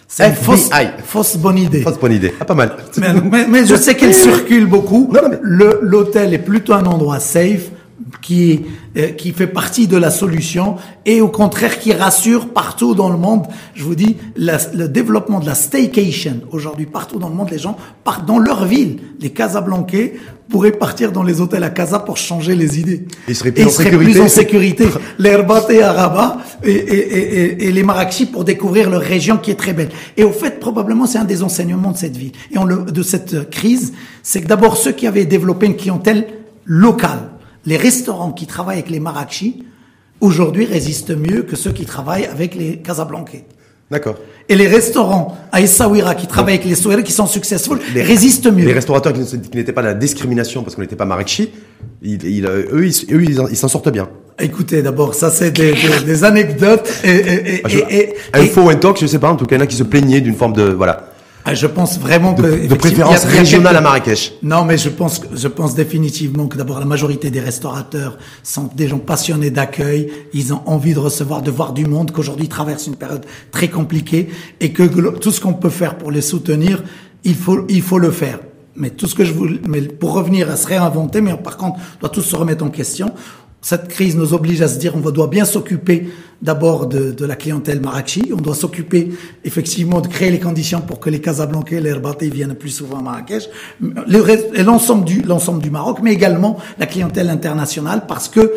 C'est 0.09 0.27
une 0.29 0.35
fausse, 0.35 0.71
fausse 1.05 1.37
bonne 1.37 1.59
idée. 1.59 1.83
Fausse 1.83 1.99
bonne 2.01 2.13
idée. 2.13 2.33
Ah, 2.41 2.45
pas 2.45 2.55
mal. 2.55 2.73
Mais, 2.99 3.09
mais- 3.31 3.47
mais 3.49 3.65
je 3.67 3.77
sais 3.77 3.95
qu'elle 3.95 4.13
circule 4.15 4.67
beaucoup. 4.67 5.09
Non, 5.13 5.23
non, 5.23 5.29
mais- 5.31 5.39
Le 5.43 5.79
l'hôtel 5.83 6.35
est 6.35 6.39
plutôt 6.39 6.73
un 6.73 6.85
endroit 6.87 7.21
safe 7.21 7.71
qui 8.23 8.63
euh, 8.97 9.09
qui 9.11 9.33
fait 9.33 9.47
partie 9.47 9.87
de 9.87 9.97
la 9.97 10.11
solution 10.11 10.77
et 11.07 11.21
au 11.21 11.29
contraire 11.29 11.79
qui 11.79 11.93
rassure 11.93 12.49
partout 12.49 12.95
dans 12.95 13.09
le 13.11 13.17
monde. 13.19 13.45
Je 13.75 13.85
vous 13.85 13.95
dis, 13.95 14.17
la- 14.37 14.59
le 14.75 14.89
développement 14.89 15.41
de 15.41 15.47
la 15.47 15.55
staycation 15.55 16.41
aujourd'hui 16.51 16.87
partout 16.87 17.19
dans 17.19 17.29
le 17.29 17.35
monde, 17.35 17.51
les 17.51 17.59
gens 17.59 17.77
partent 18.05 18.27
dans 18.27 18.39
leur 18.39 18.65
ville. 18.65 18.99
Les 19.21 19.31
Casablancais 19.31 20.15
pourraient 20.49 20.73
partir 20.73 21.13
dans 21.13 21.23
les 21.23 21.41
hôtels 21.41 21.63
à 21.63 21.71
Casa 21.71 22.01
pour 22.01 22.17
changer 22.17 22.57
les 22.57 22.81
idées. 22.81 23.07
Ils 23.29 23.37
seraient 23.37 23.53
plus 23.53 23.63
Et 23.63 23.67
en 23.67 23.69
seraient 23.71 23.85
sécurité. 23.85 24.13
plus 24.13 24.21
en 24.21 24.29
sécurité. 24.29 24.85
Rabat 25.83 26.39
et, 26.65 26.71
et, 26.73 26.73
et, 26.73 27.43
et- 27.45 27.69
et 27.69 27.73
les 27.73 27.83
Marrakchi 27.83 28.27
pour 28.27 28.45
découvrir 28.45 28.91
leur 28.91 29.01
région 29.01 29.37
qui 29.39 29.51
est 29.51 29.55
très 29.55 29.73
belle. 29.73 29.91
Et 30.17 30.25
au 30.25 30.33
fait, 30.33 30.59
probablement, 30.61 31.07
c'est 31.07 31.19
un 31.19 31.25
des 31.25 31.43
enseignements 31.43 31.93
de 31.93 31.97
cette 31.97 32.17
ville 32.17 32.33
et 32.51 32.59
on 32.59 32.65
le, 32.65 32.85
de 32.91 33.03
cette 33.03 33.51
crise, 33.51 33.93
c'est 34.23 34.41
que 34.43 34.49
d'abord 34.49 34.77
ceux 34.77 34.93
qui 34.93 35.07
avaient 35.07 35.25
développé 35.25 35.67
une 35.67 35.77
clientèle 35.77 36.27
locale, 36.65 37.21
les 37.67 37.77
restaurants 37.77 38.33
qui 38.33 38.47
travaillent 38.47 38.79
avec 38.79 38.91
les 38.91 39.01
Marrakchi, 39.01 39.65
aujourd'hui 40.21 40.65
résistent 40.67 41.17
mieux 41.17 41.43
que 41.43 41.57
ceux 41.57 41.73
qui 41.73 41.85
travaillent 41.85 42.27
avec 42.27 42.55
les 42.55 42.77
Casablancais. 42.79 43.45
D'accord. 43.91 44.17
Et 44.49 44.55
les 44.55 44.69
restaurants 44.69 45.37
à 45.51 45.61
Essaouira 45.61 46.15
qui 46.15 46.29
travaillent 46.29 46.55
avec 46.55 46.67
les 46.67 46.77
Souhairi 46.77 47.03
qui 47.03 47.11
sont 47.11 47.27
successful 47.27 47.81
Les- 47.93 48.03
résistent 48.03 48.47
mieux. 48.53 48.65
Les 48.65 48.73
restaurateurs 48.73 49.13
qui 49.13 49.57
n'étaient 49.57 49.73
pas 49.73 49.83
dans 49.83 49.89
la 49.89 49.95
discrimination 49.95 50.63
parce 50.63 50.77
qu'on 50.77 50.83
n'était 50.83 50.95
pas 50.95 51.05
Marrakchi, 51.07 51.51
ils, 52.01 52.23
ils, 52.25 52.47
euh, 52.47 52.67
eux, 52.73 52.87
ils, 52.87 53.15
eux, 53.15 53.25
ils, 53.51 53.57
s'en 53.57 53.67
sortent 53.69 53.91
bien. 53.91 54.09
Écoutez, 54.39 54.81
d'abord, 54.83 55.15
ça 55.15 55.29
c'est 55.29 55.51
des, 55.51 55.73
des- 55.73 56.05
des 56.07 56.25
anecdotes 56.25 56.89
et, 57.03 57.09
et, 57.11 57.55
et, 57.57 57.61
Ah, 57.65 57.69
je- 57.69 57.79
et- 57.79 58.15
un 58.71 58.75
talk, 58.77 58.99
je 59.01 59.07
sais 59.07 59.19
pas, 59.19 59.31
en 59.31 59.37
tout 59.37 59.45
cas, 59.45 59.57
il 59.57 59.59
y 59.59 59.63
en 59.63 59.65
a 59.65 59.67
qui 59.67 59.77
se 59.77 59.83
plaignaient 59.83 60.21
d'une 60.21 60.37
forme 60.37 60.53
de, 60.53 60.63
voilà, 60.71 61.10
Ah, 61.45 61.55
Je 61.55 61.67
pense 61.67 61.99
vraiment 61.99 62.35
que 62.35 62.43
de 62.69 62.75
préférence 62.75 63.23
il 63.25 63.25
y 63.25 63.27
a- 63.27 63.31
il 63.31 63.35
y 63.35 63.37
a 63.37 63.39
régionale 63.41 63.73
quelques- 63.73 63.79
à 63.79 63.81
Marrakech. 63.81 64.33
Non, 64.43 64.65
mais 64.65 64.77
je 64.77 64.89
pense, 64.91 65.23
je 65.35 65.49
pense 65.49 65.75
définitivement 65.75 66.47
que 66.49 66.57
d'abord 66.59 66.79
la 66.79 66.85
majorité 66.85 67.31
des 67.31 67.41
restaurateurs 67.41 68.19
sont 68.43 68.69
des 68.77 68.89
gens 68.89 68.99
passionnés 68.99 69.51
d'accueil. 69.51 70.11
Ils 70.35 70.53
ont 70.53 70.61
envie 70.67 70.93
de 70.95 70.99
recevoir, 70.99 71.41
de 71.43 71.51
voir 71.51 71.73
du 71.73 71.87
monde, 71.87 72.11
qu'aujourd'hui 72.13 72.45
ils 72.45 72.49
traversent 72.51 72.87
une 72.89 72.97
période 72.97 73.25
très 73.53 73.69
compliquée 73.69 74.29
et 74.61 74.73
que 74.73 74.83
tout 75.19 75.31
ce 75.33 75.41
qu'on 75.41 75.55
peut 75.55 75.71
faire 75.71 75.97
pour 75.97 76.11
les 76.11 76.21
soutenir, 76.21 76.83
il 77.25 77.35
faut, 77.35 77.65
il 77.69 77.83
faut 77.83 77.99
le 77.99 78.11
faire. 78.11 78.41
Mais 78.77 78.91
tout 78.91 79.07
ce 79.09 79.15
que 79.15 79.25
je 79.25 79.33
voulais, 79.33 79.59
mais 79.67 79.81
pour 79.83 80.13
revenir 80.13 80.49
à 80.51 80.57
se 80.57 80.67
réinventer, 80.67 81.21
mais 81.21 81.35
par 81.37 81.57
contre, 81.57 81.79
on 81.97 82.01
doit 82.01 82.09
tous 82.11 82.23
se 82.23 82.37
remettre 82.37 82.65
en 82.65 82.69
question. 82.71 83.13
Cette 83.63 83.89
crise 83.89 84.17
nous 84.17 84.33
oblige 84.33 84.63
à 84.63 84.69
se 84.69 84.79
dire, 84.79 84.95
on 84.97 85.01
doit 85.11 85.27
bien 85.27 85.45
s'occuper 85.45 86.09
d'abord 86.41 86.87
de, 86.87 87.11
de 87.13 87.27
la 87.27 87.37
clientèle 87.37 87.81
Marrakchi. 87.81 88.33
On 88.33 88.41
doit 88.41 88.55
s'occuper 88.55 89.13
effectivement 89.45 90.01
de 90.01 90.09
créer 90.09 90.31
les 90.31 90.41
conditions 90.41 90.81
pour 90.81 90.99
que 90.99 91.11
les 91.11 91.21
Casablancais, 91.21 91.81
les 91.81 91.91
Herbatés 91.91 92.31
viennent 92.31 92.55
plus 92.55 92.71
souvent 92.71 93.01
à 93.01 93.03
Marrakech. 93.03 93.51
Le 93.81 94.59
et 94.59 94.63
l'ensemble 94.63 95.05
du, 95.05 95.21
l'ensemble 95.21 95.61
du 95.63 95.71
Maroc, 95.71 95.99
mais 96.03 96.13
également 96.13 96.57
la 96.79 96.87
clientèle 96.87 97.29
internationale 97.29 98.05
parce 98.09 98.29
que 98.31 98.51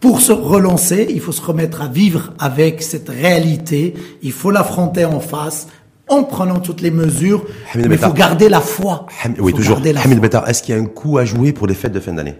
pour 0.00 0.20
se 0.20 0.32
relancer, 0.32 1.06
il 1.08 1.20
faut 1.20 1.32
se 1.32 1.40
remettre 1.40 1.80
à 1.80 1.88
vivre 1.88 2.34
avec 2.38 2.82
cette 2.82 3.08
réalité. 3.08 3.94
Il 4.22 4.32
faut 4.32 4.50
l'affronter 4.50 5.06
en 5.06 5.20
face 5.20 5.68
en 6.08 6.24
prenant 6.24 6.58
toutes 6.60 6.82
les 6.82 6.90
mesures. 6.90 7.46
Hamid 7.72 7.88
mais 7.88 7.94
il 7.94 7.98
faut 7.98 8.12
garder 8.12 8.50
la 8.50 8.60
foi. 8.60 9.06
Ham- 9.24 9.36
oui, 9.38 9.54
toujours. 9.54 9.78
Hamid. 10.04 10.20
Bettar, 10.20 10.46
est-ce 10.46 10.62
qu'il 10.62 10.74
y 10.74 10.78
a 10.78 10.80
un 10.82 10.84
coup 10.84 11.16
à 11.16 11.24
jouer 11.24 11.52
pour 11.54 11.66
les 11.66 11.72
fêtes 11.72 11.92
de 11.92 12.00
fin 12.00 12.12
d'année? 12.12 12.34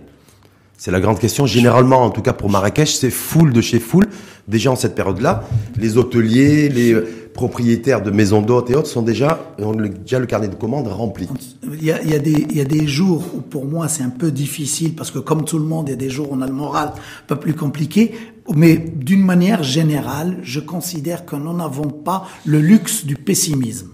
C'est 0.77 0.91
la 0.91 1.01
grande 1.01 1.19
question. 1.19 1.47
Généralement, 1.47 2.03
en 2.03 2.11
tout 2.11 2.23
cas 2.23 2.33
pour 2.33 2.51
Marrakech, 2.51 2.95
c'est 2.95 3.11
full 3.11 3.53
de 3.53 3.61
chez 3.61 3.79
full. 3.81 4.07
Déjà 4.49 4.71
en 4.71 4.77
cette 4.77 4.95
période-là, 4.95 5.45
les 5.79 5.97
hôteliers, 5.97 6.69
les 6.69 6.93
euh, 6.93 7.07
propriétaires 7.33 8.03
de 8.03 8.11
maisons 8.11 8.43
d'hôtes 8.43 8.69
et 8.71 8.75
autres 8.77 8.89
sont 8.89 9.01
déjà, 9.01 9.41
ont 9.59 9.73
le- 9.73 9.89
déjà 9.89 10.19
le 10.19 10.27
carnet 10.27 10.49
de 10.49 10.55
commandes 10.55 10.87
rempli. 10.89 11.27
Il 11.63 11.83
y, 11.83 11.91
a, 11.91 12.03
il, 12.03 12.11
y 12.11 12.15
a 12.15 12.19
des, 12.19 12.47
il 12.51 12.57
y 12.57 12.61
a 12.61 12.65
des 12.67 12.87
jours 12.87 13.25
où 13.35 13.41
pour 13.41 13.65
moi 13.65 13.89
c'est 13.89 14.03
un 14.03 14.11
peu 14.11 14.31
difficile 14.31 14.95
parce 14.95 15.11
que 15.11 15.19
comme 15.19 15.45
tout 15.47 15.59
le 15.59 15.65
monde, 15.65 15.89
il 15.89 15.93
y 15.93 15.95
a 15.95 15.97
des 15.97 16.11
jours 16.11 16.31
où 16.31 16.35
on 16.37 16.43
a 16.43 16.47
le 16.47 16.53
moral 16.53 16.89
un 16.95 17.27
peu 17.27 17.37
plus 17.37 17.55
compliqué. 17.55 18.13
Mais 18.55 18.77
d'une 18.77 19.25
manière 19.25 19.63
générale, 19.63 20.37
je 20.43 20.61
considère 20.61 21.25
que 21.25 21.37
nous 21.37 21.55
n'avons 21.57 21.89
pas 21.89 22.27
le 22.45 22.61
luxe 22.61 23.07
du 23.07 23.17
pessimisme. 23.17 23.89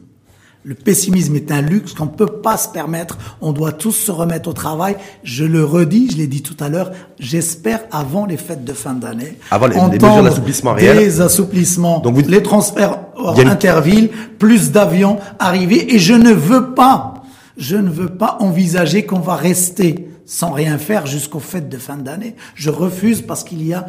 Le 0.62 0.74
pessimisme 0.74 1.36
est 1.36 1.50
un 1.52 1.62
luxe 1.62 1.94
qu'on 1.94 2.04
ne 2.04 2.10
peut 2.10 2.26
pas 2.26 2.58
se 2.58 2.68
permettre. 2.68 3.16
On 3.40 3.52
doit 3.52 3.72
tous 3.72 3.92
se 3.92 4.10
remettre 4.10 4.50
au 4.50 4.52
travail. 4.52 4.94
Je 5.24 5.44
le 5.46 5.64
redis, 5.64 6.10
je 6.12 6.18
l'ai 6.18 6.26
dit 6.26 6.42
tout 6.42 6.56
à 6.60 6.68
l'heure, 6.68 6.90
j'espère 7.18 7.80
avant 7.90 8.26
les 8.26 8.36
fêtes 8.36 8.62
de 8.62 8.74
fin 8.74 8.92
d'année. 8.92 9.38
Avant 9.50 9.68
les- 9.68 9.76
les 9.76 9.80
mesures 9.98 10.22
d'assouplissement 10.22 10.74
réel. 10.74 10.98
Des 10.98 11.22
assouplissements, 11.22 12.00
Donc 12.00 12.14
vous- 12.16 12.28
les 12.28 12.42
transferts 12.42 12.98
hors 13.16 13.40
une- 13.40 13.48
intervilles, 13.48 14.10
plus 14.38 14.70
d'avions 14.70 15.16
arriver. 15.38 15.94
Et 15.94 15.98
je 15.98 16.12
ne 16.12 16.32
veux 16.32 16.74
pas, 16.74 17.14
je 17.56 17.76
ne 17.76 17.88
veux 17.88 18.10
pas 18.10 18.36
envisager 18.40 19.06
qu'on 19.06 19.20
va 19.20 19.36
rester 19.36 20.09
sans 20.32 20.52
rien 20.52 20.78
faire 20.78 21.06
jusqu'aux 21.08 21.40
fêtes 21.40 21.68
de 21.68 21.76
fin 21.76 21.96
d'année. 21.96 22.36
Je 22.54 22.70
refuse 22.70 23.20
parce 23.20 23.42
qu'il 23.42 23.66
y 23.66 23.74
a 23.74 23.86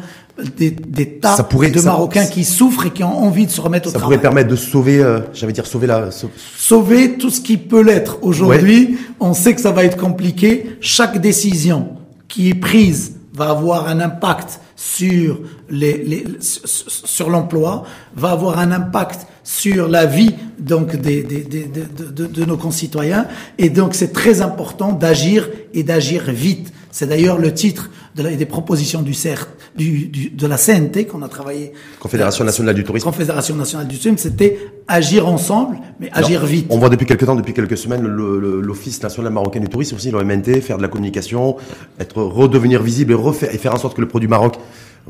des, 0.56 0.72
des 0.72 1.18
tas 1.20 1.36
Ça 1.36 1.44
pourrait- 1.44 1.70
de 1.70 1.78
ça- 1.78 1.90
Marocains 1.90 2.26
qui 2.26 2.42
souffrent 2.42 2.86
et 2.86 2.90
qui 2.90 3.04
ont 3.04 3.16
envie 3.16 3.46
de 3.46 3.50
se 3.52 3.60
remettre 3.60 3.86
au 3.88 3.92
Ça 3.92 3.98
travail 3.98 4.16
pourrait 4.16 4.22
permettre 4.28 4.50
de 4.50 4.56
sauver, 4.56 4.98
euh, 5.00 5.20
j'allais 5.32 5.52
dire 5.52 5.66
sauver 5.66 5.86
la. 5.86 6.10
sau- 6.10 6.30
sauver 6.56 7.12
tout 7.16 7.30
ce 7.30 7.40
qui 7.40 7.56
peut 7.58 7.82
l'être. 7.82 8.18
Aujourd'hui, 8.22 8.98
on 9.20 9.34
sait 9.34 9.54
que 9.54 9.60
ça 9.60 9.70
va 9.70 9.84
être 9.84 9.96
compliqué. 9.96 10.76
Chaque 10.80 11.18
décision 11.20 11.90
qui 12.26 12.48
est 12.48 12.54
prise 12.54 13.12
va 13.32 13.50
avoir 13.50 13.86
un 13.86 14.00
impact 14.00 14.58
sur 14.82 15.38
les, 15.70 16.24
sur- 16.40 17.30
l'emploi, 17.30 17.84
va 18.16 18.32
avoir 18.32 18.58
un 18.58 18.72
impact 18.72 19.28
sur 19.44 19.86
la 19.86 20.06
vie 20.06 20.34
donc 20.58 20.96
des, 20.96 21.22
des, 21.22 21.42
des- 21.44 21.66
de, 21.66 22.06
de- 22.10 22.26
de 22.26 22.44
nos 22.44 22.56
concitoyens 22.56 23.28
et 23.58 23.70
donc 23.70 23.94
c'est 23.94 24.12
très 24.12 24.40
important 24.40 24.92
d'agir 24.92 25.48
et 25.72 25.84
d'agir 25.84 26.24
vite. 26.32 26.72
C'est 26.92 27.06
d'ailleurs 27.08 27.38
le 27.38 27.52
titre 27.52 27.90
de 28.14 28.22
la, 28.22 28.30
des 28.36 28.44
propositions 28.46 29.02
du 29.02 29.14
CER, 29.14 29.48
du, 29.74 30.06
du- 30.08 30.28
de 30.30 30.46
la 30.46 30.56
CNT 30.58 31.06
qu'on 31.06 31.22
a 31.22 31.28
travaillé. 31.28 31.72
Confédération 31.98 32.44
nationale 32.44 32.74
du 32.74 32.84
tourisme. 32.84 33.04
Confédération 33.06 33.56
nationale 33.56 33.88
du 33.88 33.98
tourisme, 33.98 34.18
c'était 34.18 34.58
agir 34.86 35.26
ensemble, 35.26 35.78
mais 35.98 36.10
agir 36.12 36.44
vite. 36.44 36.66
On 36.68 36.78
voit 36.78 36.90
depuis 36.90 37.06
quelques 37.06 37.24
temps, 37.26 37.34
depuis 37.34 37.54
quelques 37.54 37.78
semaines, 37.78 38.06
l'Office 38.06 39.02
national 39.02 39.32
marocain 39.32 39.58
du 39.60 39.68
tourisme 39.68 39.96
aussi, 39.96 40.10
l'OMNT, 40.10 40.60
faire 40.60 40.76
de 40.76 40.82
la 40.82 40.88
communication, 40.88 41.56
être 41.98 42.22
redevenir 42.22 42.82
visible 42.82 43.12
et 43.12 43.16
refaire 43.16 43.52
et 43.54 43.58
faire 43.58 43.74
en 43.74 43.78
sorte 43.78 43.96
que 43.96 44.02
le 44.02 44.08
produit 44.08 44.28
Maroc 44.28 44.56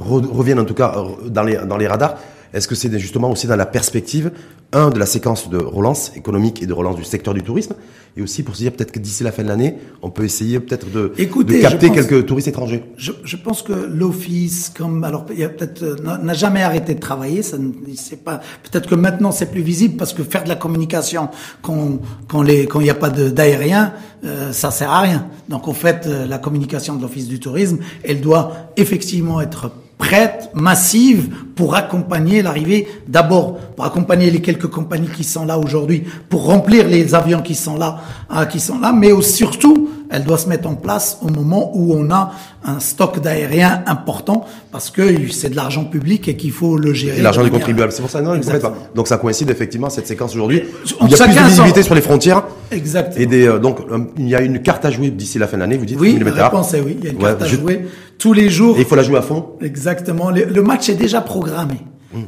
re- 0.01 0.25
revienne 0.27 0.61
en 0.61 0.65
tout 0.65 0.75
cas 0.75 0.95
euh, 0.97 1.29
dans 1.29 1.43
les 1.43 1.57
dans 1.67 1.77
les 1.77 1.89
radars. 1.89 2.15
Est-ce 2.53 2.69
que 2.69 2.75
c'est 2.75 2.97
justement 2.99 3.31
aussi 3.31 3.47
dans 3.47 3.57
la 3.57 3.67
perspective 3.67 4.31
un 4.75 4.89
de 4.91 4.99
la 4.99 5.07
séquence 5.07 5.51
de 5.51 5.59
relance 5.59 6.13
économique 6.17 6.63
et 6.63 6.67
de 6.67 6.73
relance 6.73 6.97
du 6.97 7.05
secteur 7.05 7.35
du 7.35 7.43
tourisme 7.43 7.75
et 8.17 8.23
aussi 8.23 8.43
pour 8.43 8.55
se 8.57 8.61
dire 8.63 8.73
peut-être 8.73 8.93
que 8.93 8.99
d'ici 8.99 9.23
la 9.23 9.33
fin 9.33 9.43
de 9.43 9.49
l'année, 9.49 9.75
on 10.03 10.11
peut 10.11 10.25
essayer 10.25 10.61
peut-être 10.61 10.91
de, 10.91 11.13
Écoutez, 11.19 11.57
de 11.59 11.63
capter 11.63 11.89
pense- 11.89 11.97
quelques 11.97 12.27
touristes 12.27 12.49
étrangers. 12.49 12.83
Je, 12.97 13.13
je 13.25 13.37
pense 13.37 13.63
que 13.63 13.73
l'office, 13.73 14.71
comme 14.75 15.03
alors 15.05 15.25
il 15.33 15.39
y 15.41 15.45
a 15.45 15.49
peut-être 15.49 15.83
euh, 15.83 15.97
n'a- 16.23 16.35
jamais 16.35 16.63
arrêté 16.63 16.95
de 16.95 17.01
travailler. 17.01 17.43
Ça, 17.43 17.57
ne- 17.59 17.71
c'est 17.97 18.23
pas 18.23 18.41
peut-être 18.71 18.89
que 18.89 18.95
maintenant 18.95 19.31
c'est 19.33 19.51
plus 19.51 19.63
visible 19.63 19.97
parce 19.97 20.13
que 20.13 20.23
faire 20.23 20.45
de 20.45 20.49
la 20.51 20.57
communication 20.57 21.29
quand 21.63 22.01
quand 22.29 22.43
les 22.43 22.67
quand 22.67 22.81
il 22.81 22.85
n'y 22.85 22.91
a 22.91 22.95
pas 22.95 23.11
d'aérien, 23.11 23.93
euh, 24.25 24.53
ça 24.53 24.71
sert 24.71 24.91
à 24.91 25.01
rien. 25.01 25.27
Donc 25.49 25.69
en 25.69 25.75
fait, 25.75 26.05
euh, 26.07 26.27
la 26.27 26.39
communication 26.39 26.97
de 26.97 27.03
l'office 27.03 27.29
du 27.29 27.41
tourisme, 27.41 27.79
elle 28.05 28.21
doit 28.21 28.53
effectivement 28.77 29.41
être 29.41 29.71
prête, 30.03 30.51
massive, 30.53 31.29
pour 31.55 31.77
accompagner 31.77 32.43
l'arrivée, 32.43 32.89
d'abord 33.07 33.57
pour 33.77 33.85
accompagner 33.85 34.33
les 34.33 34.41
quelques 34.41 34.67
compagnies 34.67 35.09
qui 35.09 35.23
sont 35.23 35.47
là 35.47 35.59
aujourd'hui, 35.59 36.03
pour 36.29 36.47
remplir 36.47 36.89
les 36.89 37.15
avions 37.15 37.41
qui 37.41 37.55
sont 37.55 37.79
là, 37.79 38.01
euh, 38.35 38.45
qui 38.47 38.59
sont 38.59 38.81
là, 38.81 38.93
mais 38.93 39.11
surtout 39.23 39.89
elle 40.11 40.25
doit 40.25 40.39
se 40.39 40.49
mettre 40.49 40.69
en 40.69 40.75
place 40.75 41.19
au 41.23 41.29
moment 41.29 41.71
où 41.75 41.95
on 41.95 42.11
a 42.11 42.33
un 42.65 42.81
stock 42.81 43.21
d'aériens 43.21 43.83
important 43.87 44.45
parce 44.71 44.91
que 44.91 45.31
c'est 45.31 45.49
de 45.49 45.57
l'argent 45.57 45.85
public 45.85 46.29
et 46.29 46.37
qu'il 46.37 46.53
faut 46.53 46.77
le 46.77 46.93
gérer. 46.93 47.23
l'argent 47.23 47.43
des 47.43 47.51
contribuables, 47.51 47.93
c'est 47.93 48.03
pour 48.03 48.11
ça 48.11 48.21
non, 48.21 48.39
pas. 48.39 48.75
Donc 48.95 49.09
ça 49.09 49.17
coïncide 49.17 49.51
effectivement 49.51 49.89
cette 49.89 50.07
séquence 50.07 50.35
aujourd'hui. 50.35 50.65
Il 51.01 51.11
y 51.11 51.15
a 51.15 51.17
plus 51.17 51.35
de 51.35 51.41
visibilité 51.41 51.83
sur 51.83 51.95
les 51.95 52.03
frontières. 52.03 52.43
Exactement. 52.71 53.23
Et 53.23 53.27
des, 53.27 53.47
euh, 53.47 53.59
donc 53.59 53.79
euh, 53.81 54.01
il 54.19 54.29
y 54.29 54.35
a 54.35 54.43
une 54.43 54.61
carte 54.61 54.85
à 54.85 54.91
jouer 54.91 55.11
d'ici 55.11 55.39
la 55.39 55.47
fin 55.47 55.57
de 55.57 55.63
l'année, 55.63 55.79
vous 55.79 55.87
dites. 55.87 55.99
Oui, 55.99 56.19
la 56.23 56.49
réponse 56.49 56.75
est 56.75 56.81
oui. 56.81 56.99
Il 57.01 57.05
y 57.05 57.09
a 57.09 57.13
une 57.13 57.19
carte 57.19 57.43
à 57.43 57.47
jouer 57.47 57.87
tous 58.19 58.33
les 58.33 58.49
jours. 58.49 58.77
Et 58.77 58.81
il 58.81 58.87
faut 58.87 58.95
la 58.95 59.03
jouer 59.03 59.19
à 59.19 59.23
fond. 59.23 59.51
Exactement. 59.61 60.31
Le, 60.31 60.63
match 60.63 60.89
est 60.89 60.95
déjà 60.95 61.21
programmé. 61.21 61.81
Mmh. 62.13 62.21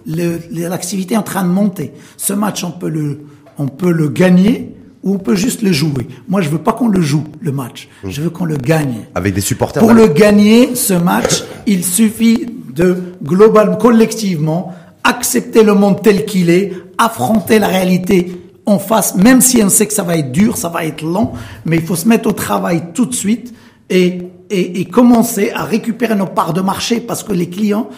L'activité 0.53 1.15
est 1.15 1.19
en 1.19 1.23
train 1.23 1.45
de 1.45 1.49
monter. 1.49 1.93
Ce 2.17 2.33
match, 2.33 2.65
on 2.65 2.71
peut 2.71 2.89
le, 2.89 3.21
on 3.59 3.69
peut 3.69 3.93
le 3.93 4.09
gagner 4.09 4.75
ou 5.03 5.15
on 5.15 5.19
peut 5.19 5.35
juste 5.35 5.63
le 5.63 5.73
jouer. 5.73 6.09
Moi, 6.29 6.41
je 6.41 6.49
veux 6.49 6.59
pas 6.59 6.73
qu'on 6.73 6.89
le 6.89 7.01
joue, 7.01 7.25
le 7.41 7.53
match. 7.53 7.89
Mmh. 8.03 8.11
Je 8.11 8.23
veux 8.23 8.31
qu'on 8.31 8.47
le 8.47 8.57
gagne. 8.57 9.07
Avec 9.15 9.35
des 9.35 9.41
supporters. 9.41 9.83
Pour 9.83 9.93
le 9.93 10.09
gagner, 10.09 10.75
ce 10.75 10.95
match, 10.95 11.45
il 11.67 11.85
suffit 11.85 12.47
de, 12.75 12.97
global, 13.23 13.79
collectivement, 13.79 14.75
accepter 15.05 15.63
le 15.63 15.75
monde 15.75 16.03
tel 16.03 16.25
qu'il 16.25 16.51
est, 16.51 16.73
affronter 16.99 17.59
la 17.59 17.69
réalité 17.69 18.41
en 18.67 18.79
face, 18.79 19.15
même 19.17 19.41
si 19.41 19.63
on 19.63 19.69
sait 19.69 19.87
que 19.87 19.93
ça 19.93 20.03
va 20.03 20.17
être 20.17 20.33
dur, 20.33 20.57
ça 20.57 20.69
va 20.69 20.85
être 20.85 21.03
long, 21.03 21.33
mais 21.67 21.77
il 21.77 21.83
faut 21.83 21.97
se 21.97 22.09
mettre 22.09 22.29
au 22.29 22.33
travail 22.33 22.85
tout 22.95 23.07
de 23.07 23.15
suite 23.15 23.55
et, 23.91 24.23
et, 24.51 24.81
et 24.81 24.85
commencer 24.85 25.51
à 25.55 25.65
récupérer 25.65 26.15
nos 26.15 26.27
parts 26.27 26.53
de 26.53 26.61
marché 26.61 27.01
parce 27.01 27.23
que 27.23 27.33
les 27.33 27.49
clients 27.49 27.89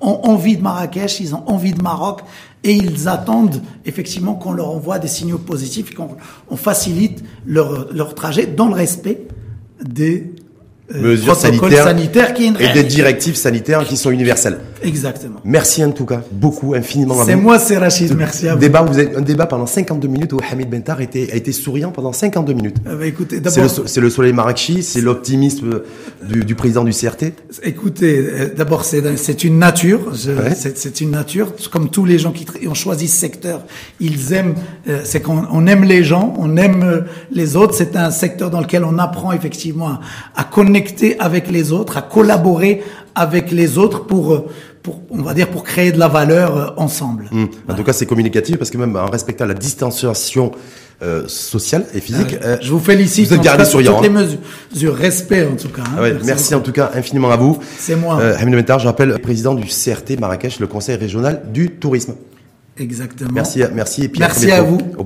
ont 0.00 0.20
envie 0.24 0.56
de 0.56 0.62
Marrakech, 0.62 1.20
ils 1.20 1.34
ont 1.34 1.42
envie 1.46 1.72
de 1.72 1.82
Maroc 1.82 2.20
et 2.62 2.72
ils 2.72 3.08
attendent 3.08 3.62
effectivement 3.84 4.34
qu'on 4.34 4.52
leur 4.52 4.70
envoie 4.70 4.98
des 4.98 5.08
signaux 5.08 5.38
positifs, 5.38 5.94
qu'on 5.94 6.16
on 6.48 6.56
facilite 6.56 7.22
leur, 7.46 7.92
leur 7.92 8.14
trajet 8.14 8.46
dans 8.46 8.68
le 8.68 8.74
respect 8.74 9.26
des 9.82 10.32
euh, 10.94 11.00
mesures 11.00 11.36
sanitaires, 11.36 12.34
qui 12.34 12.46
et 12.46 12.72
des 12.72 12.84
directives 12.84 13.36
sanitaires 13.36 13.84
qui 13.84 13.96
sont 13.96 14.10
universelles. 14.10 14.60
Exactement. 14.84 15.40
Merci 15.44 15.84
en 15.84 15.90
tout 15.92 16.04
cas, 16.04 16.22
beaucoup, 16.30 16.74
infiniment. 16.74 17.14
C'est 17.24 17.36
moi, 17.36 17.58
c'est 17.58 17.76
Rachid, 17.76 18.14
merci 18.16 18.48
à 18.48 18.54
vous. 18.54 18.60
Débat, 18.60 18.82
vous 18.82 18.98
avez 18.98 19.16
un 19.16 19.20
débat 19.20 19.46
pendant 19.46 19.66
52 19.66 20.08
minutes 20.08 20.32
où 20.32 20.38
Hamid 20.50 20.68
Bentar 20.68 21.00
était, 21.00 21.30
a 21.32 21.36
été 21.36 21.52
souriant 21.52 21.90
pendant 21.90 22.12
52 22.12 22.52
minutes. 22.52 22.76
Euh, 22.86 22.96
bah, 22.96 23.06
écoutez, 23.06 23.40
c'est 23.86 24.00
le, 24.00 24.10
soleil 24.10 24.32
marakchi, 24.32 24.82
c'est 24.82 25.00
l'optimisme 25.00 25.80
du, 26.22 26.44
du, 26.44 26.54
président 26.54 26.84
du 26.84 26.92
CRT. 26.92 27.32
Écoutez, 27.62 28.18
euh, 28.18 28.54
d'abord 28.54 28.84
c'est 28.84 29.44
une 29.44 29.58
nature, 29.58 30.12
c'est 30.14 31.00
une 31.00 31.10
nature. 31.10 31.52
Comme 31.70 31.88
tous 31.88 32.04
les 32.04 32.18
gens 32.18 32.32
qui 32.32 32.68
ont 32.68 32.74
choisi 32.74 33.08
ce 33.08 33.18
secteur, 33.18 33.62
ils 34.00 34.32
aiment, 34.32 34.54
c'est 35.04 35.20
qu'on 35.20 35.44
on 35.50 35.66
aime 35.66 35.84
les 35.84 36.04
gens, 36.04 36.34
on 36.38 36.56
aime 36.56 37.04
les 37.30 37.56
autres. 37.56 37.74
C'est 37.74 37.96
un 37.96 38.10
secteur 38.10 38.50
dans 38.50 38.60
lequel 38.60 38.84
on 38.84 38.98
apprend 38.98 39.32
effectivement 39.32 39.88
à, 39.88 40.00
à 40.36 40.44
connecter 40.44 41.18
avec 41.18 41.50
les 41.50 41.72
autres, 41.72 41.96
à 41.96 42.02
collaborer 42.02 42.82
avec 43.14 43.50
les 43.52 43.78
autres 43.78 44.06
pour, 44.06 44.46
pour 44.84 45.00
on 45.10 45.22
va 45.22 45.32
dire, 45.32 45.50
pour 45.50 45.64
créer 45.64 45.90
de 45.90 45.98
la 45.98 46.08
valeur 46.08 46.56
euh, 46.56 46.66
ensemble. 46.76 47.28
Mmh. 47.32 47.46
En 47.68 47.74
tout 47.74 47.82
cas, 47.82 47.94
c'est 47.94 48.06
communicatif 48.06 48.58
parce 48.58 48.70
que 48.70 48.76
même 48.76 48.94
en 48.94 49.06
respectant 49.06 49.46
la 49.46 49.54
distanciation 49.54 50.52
euh, 51.02 51.24
sociale 51.26 51.86
et 51.92 52.00
physique. 52.00 52.36
Euh, 52.44 52.56
je 52.60 52.70
vous 52.70 52.78
félicite. 52.78 53.28
Vous 53.28 53.34
êtes 53.34 53.40
gardé 53.40 53.64
souriant. 53.64 53.94
Toutes 53.94 54.08
les 54.08 54.16
hein. 54.16 54.26
mesures, 54.72 54.94
respect 54.94 55.44
en 55.44 55.56
tout 55.56 55.68
cas. 55.68 55.82
Hein. 55.98 56.18
merci, 56.24 56.54
en 56.54 56.60
tout 56.60 56.70
cas 56.70 56.92
infiniment 56.94 57.30
à 57.32 57.36
vous. 57.36 57.58
C'est 57.78 57.96
moi. 57.96 58.20
Euh, 58.20 58.36
Hamid 58.38 58.54
Mentar, 58.54 58.78
je 58.78 58.86
rappelle, 58.86 59.18
président 59.18 59.54
du 59.54 59.66
CRT 59.66 60.20
Marrakech, 60.20 60.60
le 60.60 60.68
Conseil 60.68 60.96
régional 60.96 61.42
du 61.52 61.70
tourisme. 61.70 62.14
Exactement. 62.78 63.30
Merci, 63.32 63.62
merci 63.74 64.04
et 64.04 64.12
merci 64.18 64.52
à 64.52 64.62
vous. 64.62 64.78